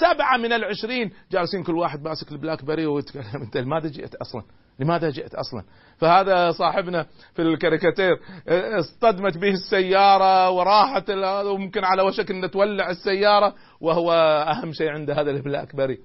سبعة 0.00 0.36
من 0.36 0.52
العشرين 0.52 1.10
جالسين 1.32 1.62
كل 1.62 1.74
واحد 1.74 2.02
ماسك 2.02 2.32
ال 2.32 2.64
BlackBerry 2.64 2.86
ويتكلم 2.86 3.42
أنت 3.42 3.56
لماذا 3.56 3.88
جئت 3.88 4.14
أصلا؟ 4.14 4.42
لماذا 4.78 5.10
جئت 5.10 5.34
أصلا؟ 5.34 5.64
فهذا 5.98 6.50
صاحبنا 6.50 7.06
في 7.34 7.42
الكاريكاتير 7.42 8.20
اصطدمت 8.48 9.38
به 9.38 9.50
السيارة 9.50 10.50
وراحت 10.50 11.10
وممكن 11.46 11.84
على 11.84 12.02
وشك 12.02 12.30
إن 12.30 12.50
تولع 12.50 12.90
السيارة 12.90 13.54
وهو 13.80 14.12
أهم 14.48 14.72
شيء 14.72 14.88
عنده 14.88 15.20
هذا 15.20 15.30
ال 15.30 15.76
BlackBerry. 15.76 15.98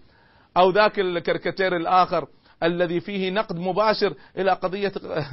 أو 0.57 0.69
ذاك 0.69 0.99
الكاريكاتير 0.99 1.75
الآخر 1.75 2.27
الذي 2.63 2.99
فيه 2.99 3.29
نقد 3.29 3.55
مباشر 3.55 4.13
إلى 4.37 4.51
قضية 4.51 4.91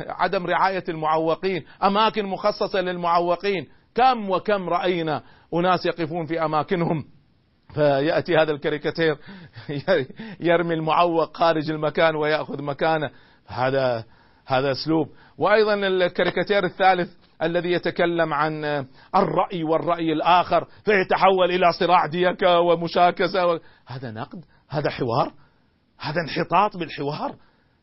عدم 0.08 0.46
رعاية 0.46 0.84
المعوقين، 0.88 1.64
أماكن 1.82 2.26
مخصصة 2.26 2.80
للمعوقين، 2.80 3.66
كم 3.94 4.30
وكم 4.30 4.68
رأينا 4.68 5.22
أناس 5.54 5.86
يقفون 5.86 6.26
في 6.26 6.44
أماكنهم. 6.44 7.04
فيأتي 7.74 8.36
هذا 8.36 8.52
الكاريكاتير 8.52 9.18
يرمي 10.40 10.74
المعوق 10.74 11.36
خارج 11.36 11.70
المكان 11.70 12.16
ويأخذ 12.16 12.62
مكانه، 12.62 13.10
هذا 13.46 14.04
هذا 14.46 14.72
أسلوب، 14.72 15.08
وأيضا 15.38 15.74
الكاريكاتير 15.74 16.64
الثالث 16.64 17.10
الذي 17.42 17.72
يتكلم 17.72 18.34
عن 18.34 18.64
الرأي 19.14 19.64
والرأي 19.64 20.12
الآخر 20.12 20.64
فيتحول 20.64 21.50
إلى 21.50 21.72
صراع 21.80 22.06
ديكه 22.06 22.60
ومشاكسة 22.60 23.46
و... 23.46 23.58
هذا 23.86 24.10
نقد؟ 24.10 24.44
هذا 24.68 24.90
حوار؟ 24.90 25.32
هذا 25.98 26.20
انحطاط 26.20 26.76
بالحوار؟ 26.76 27.36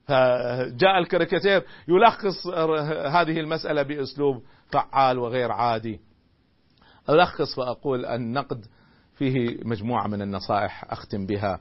فجاء 0.07 0.97
الكاريكاتير 0.97 1.63
يلخص 1.87 2.47
هذه 3.07 3.39
المسألة 3.39 3.83
بأسلوب 3.83 4.43
فعال 4.71 5.19
وغير 5.19 5.51
عادي. 5.51 5.99
ألخص 7.09 7.55
فأقول 7.55 8.05
النقد 8.05 8.65
فيه 9.15 9.57
مجموعة 9.65 10.07
من 10.07 10.21
النصائح 10.21 10.91
أختم 10.91 11.25
بها. 11.25 11.59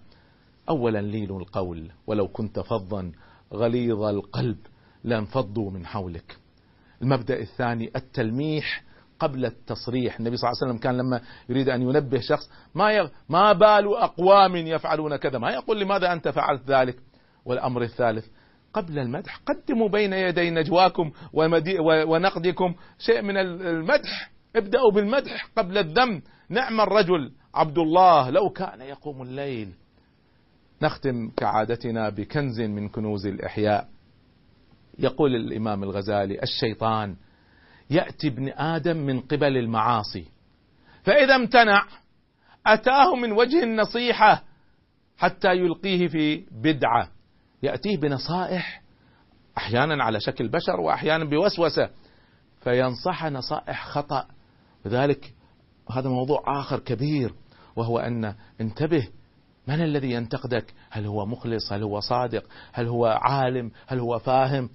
أولا 0.69 0.99
لين 0.99 1.31
القول 1.31 1.91
ولو 2.07 2.29
كنت 2.29 2.61
فظا 2.61 3.13
غليظ 3.53 4.03
القلب 4.03 4.59
لانفضوا 5.05 5.71
من 5.71 5.87
حولك. 5.87 6.37
المبدأ 7.03 7.41
الثاني 7.41 7.91
التلميح 7.97 8.83
قبل 9.19 9.45
التصريح. 9.45 10.19
النبي 10.19 10.37
صلى 10.37 10.51
الله 10.51 10.59
عليه 10.63 10.73
وسلم 10.73 10.83
كان 10.83 10.97
لما 10.97 11.21
يريد 11.49 11.69
أن 11.69 11.83
ينبه 11.83 12.21
شخص 12.21 12.51
ما 12.75 12.93
ي... 12.93 13.11
ما 13.29 13.53
بال 13.53 13.97
أقوام 13.97 14.57
يفعلون 14.57 15.17
كذا؟ 15.17 15.39
ما 15.39 15.51
يقول 15.51 15.81
لماذا 15.81 16.13
أنت 16.13 16.29
فعلت 16.29 16.63
ذلك؟ 16.71 16.97
والأمر 17.45 17.83
الثالث 17.83 18.27
قبل 18.73 18.99
المدح 18.99 19.41
قدموا 19.47 19.89
بين 19.89 20.13
يدي 20.13 20.51
نجواكم 20.51 21.13
ومدي... 21.33 21.77
ونقدكم 21.81 22.75
شيء 22.99 23.23
من 23.23 23.37
المدح. 23.37 24.33
ابدأوا 24.57 24.91
بالمدح 24.91 25.47
قبل 25.57 25.79
الذم 25.79 26.23
نعم 26.49 26.81
الرجل 26.81 27.33
عبد 27.55 27.79
الله 27.79 28.31
لو 28.31 28.51
كان 28.51 28.81
يقوم 28.81 29.23
الليل 29.23 29.73
نختم 30.83 31.31
كعادتنا 31.37 32.09
بكنز 32.09 32.61
من 32.61 32.89
كنوز 32.89 33.27
الإحياء. 33.27 33.89
يقول 34.99 35.37
الإمام 35.37 35.83
الغزالي 35.83 36.43
الشيطان 36.43 37.17
يأتي 37.91 38.29
ابن 38.29 38.49
آدم 38.49 38.97
من 38.97 39.21
قبل 39.21 39.57
المعاصي 39.57 40.25
فإذا 41.03 41.37
امتنع 41.37 41.87
أتاه 42.67 43.17
من 43.17 43.33
وجه 43.33 43.63
النصيحة 43.63 44.45
حتى 45.19 45.49
يلقيه 45.49 46.09
في 46.09 46.45
بدعة. 46.51 47.09
يأتيه 47.63 47.97
بنصائح 47.97 48.83
أحيانا 49.59 50.05
على 50.05 50.21
شكل 50.21 50.49
بشر 50.49 50.81
وأحيانا 50.81 51.25
بوسوسة 51.25 51.91
فينصح 52.61 53.25
نصائح 53.27 53.87
خطأ. 53.87 54.27
لذلك 54.85 55.35
هذا 55.91 56.09
موضوع 56.09 56.43
آخر 56.47 56.79
كبير 56.79 57.35
وهو 57.77 57.99
أن 57.99 58.35
انتبه 58.61 59.09
من 59.67 59.83
الذي 59.83 60.11
ينتقدك؟ 60.11 60.75
هل 60.91 61.07
هو 61.07 61.27
مخلص؟ 61.27 61.73
هل 61.73 61.83
هو 61.83 62.01
صادق؟ 62.01 62.45
هل 62.73 62.87
هو 62.87 63.07
عالم؟ 63.07 63.71
هل 63.87 63.99
هو 63.99 64.19
فاهم؟ 64.19 64.71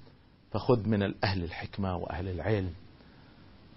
فخذ 0.51 0.87
من 0.87 1.03
الأهل 1.03 1.43
الحكمة 1.43 1.95
وأهل 1.95 2.27
العلم. 2.27 2.73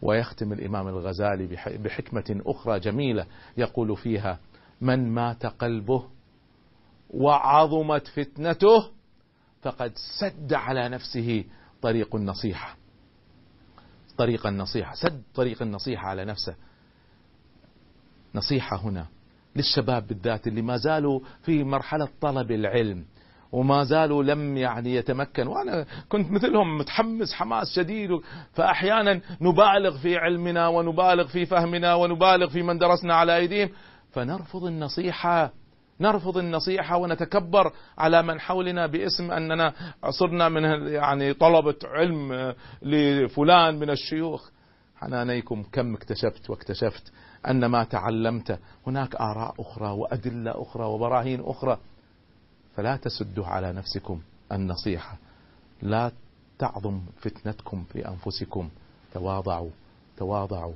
ويختم 0.03 0.53
الإمام 0.53 0.89
الغزالي 0.89 1.47
بحكمة 1.67 2.41
أخرى 2.47 2.81
جميلة 2.81 3.27
يقول 3.57 3.97
فيها 3.97 4.39
من 4.81 5.15
مات 5.15 5.47
قلبه 5.47 6.05
وعظمت 7.11 8.09
فتنته 8.09 8.91
فقد 9.63 9.93
سد 10.21 10.53
على 10.53 10.89
نفسه 10.89 11.45
طريق 11.83 12.17
النصيحة. 12.17 12.77
طريق 14.19 14.47
النصيحة 14.47 14.95
سد 14.95 15.23
طريق 15.35 15.63
النصيحة 15.63 16.09
على 16.09 16.25
نفسه. 16.25 16.55
نصيحة 18.35 18.77
هنا. 18.77 19.07
للشباب 19.57 20.07
بالذات 20.07 20.47
اللي 20.47 20.63
ما 20.63 20.77
زالوا 20.77 21.21
في 21.43 21.65
مرحلة 21.65 22.09
طلب 22.21 22.51
العلم 22.51 23.05
وما 23.53 23.85
زالوا 23.85 24.23
لم 24.23 24.57
يعني 24.57 24.95
يتمكن. 24.95 25.47
وأنا 25.47 25.87
كنت 26.09 26.31
مثلهم 26.31 26.79
متحمس 26.79 27.33
حماس 27.33 27.75
شديد 27.77 28.11
فأحيانا 28.53 29.21
نبالغ 29.41 29.99
في 29.99 30.17
علمنا 30.17 30.69
ونبالغ 30.69 31.27
في 31.27 31.47
فهمنا 31.47 31.95
ونبالغ 31.95 32.49
في 32.49 32.63
من 32.63 32.79
درسنا 32.79 33.15
على 33.15 33.37
أيديهم. 33.37 33.69
فنرفض 34.13 34.65
النصيحة 34.65 35.53
نرفض 36.01 36.39
النصيحة 36.39 36.97
ونتكبر 36.97 37.73
على 37.99 38.23
من 38.23 38.41
حولنا 38.41 38.87
باسم 38.87 39.31
أننا 39.31 39.73
صرنا 40.11 40.49
من 40.49 40.63
يعني 40.87 41.35
طلبة 41.35 41.77
علم 41.85 42.55
لفلان 42.83 43.79
من 43.79 43.91
الشيوخ. 43.91 44.51
حنانيكم 45.01 45.63
كم 45.73 45.95
اكتشفت 45.95 46.51
واكتشفت 46.51 47.13
أن 47.49 47.67
ما 47.67 47.85
تعلمت 47.85 48.59
هناك 48.87 49.15
آراء 49.15 49.55
أخرى 49.59 49.89
وأدلة 49.91 50.63
أخرى 50.63 50.85
وبراهين 50.85 51.41
أخرى. 51.41 51.79
فلا 52.77 52.97
تسدوا 52.97 53.47
على 53.47 53.73
نفسكم 53.73 54.21
النصيحة. 54.53 55.17
لا 55.83 56.13
تعظم 56.59 57.01
فتنتكم 57.21 57.85
في 57.93 58.09
أنفسكم. 58.09 58.69
تواضعوا 59.15 59.71
تواضعوا 60.17 60.75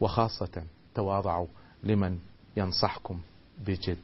وخاصة 0.00 0.62
تواضعوا 0.94 1.46
لمن 1.82 2.18
ينصحكم 2.56 3.20
بجد. 3.66 3.98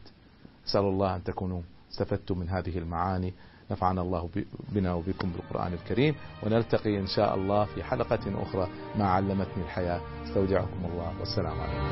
أسأل 0.66 0.80
الله 0.80 1.16
أن 1.16 1.24
تكونوا 1.24 1.62
استفدتم 1.92 2.38
من 2.38 2.48
هذه 2.48 2.78
المعاني. 2.78 3.34
نفعنا 3.70 4.02
الله 4.02 4.28
بنا 4.72 4.94
وبكم 4.94 5.32
بالقرآن 5.32 5.72
الكريم 5.72 6.14
ونلتقي 6.42 6.98
إن 6.98 7.06
شاء 7.06 7.34
الله 7.34 7.64
في 7.64 7.82
حلقة 7.82 8.42
أخرى 8.42 8.68
ما 8.98 9.04
علمتني 9.04 9.64
الحياة. 9.64 10.00
استودعكم 10.24 10.84
الله 10.84 11.12
والسلام 11.20 11.60
عليكم. 11.60 11.90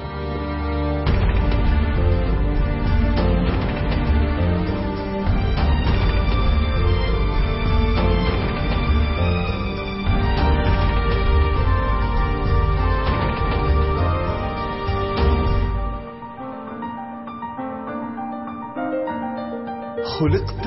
خلقت 20.18 20.66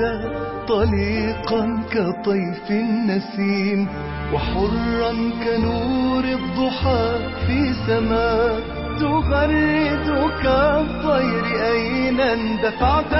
طليقا 0.68 1.82
كطيف 1.90 2.70
النسيم 2.70 3.88
وحرا 4.34 5.12
كنور 5.44 6.24
الضحى 6.24 7.18
في 7.46 7.72
سماء. 7.86 8.60
تغرد 9.00 10.30
كالطير 10.42 11.44
أين 11.72 12.20
اندفعت 12.20 13.14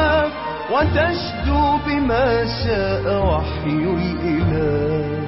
وتشدو 0.73 1.79
بما 1.87 2.45
شاء 2.65 3.27
وحي 3.27 3.85
الإله. 3.99 5.22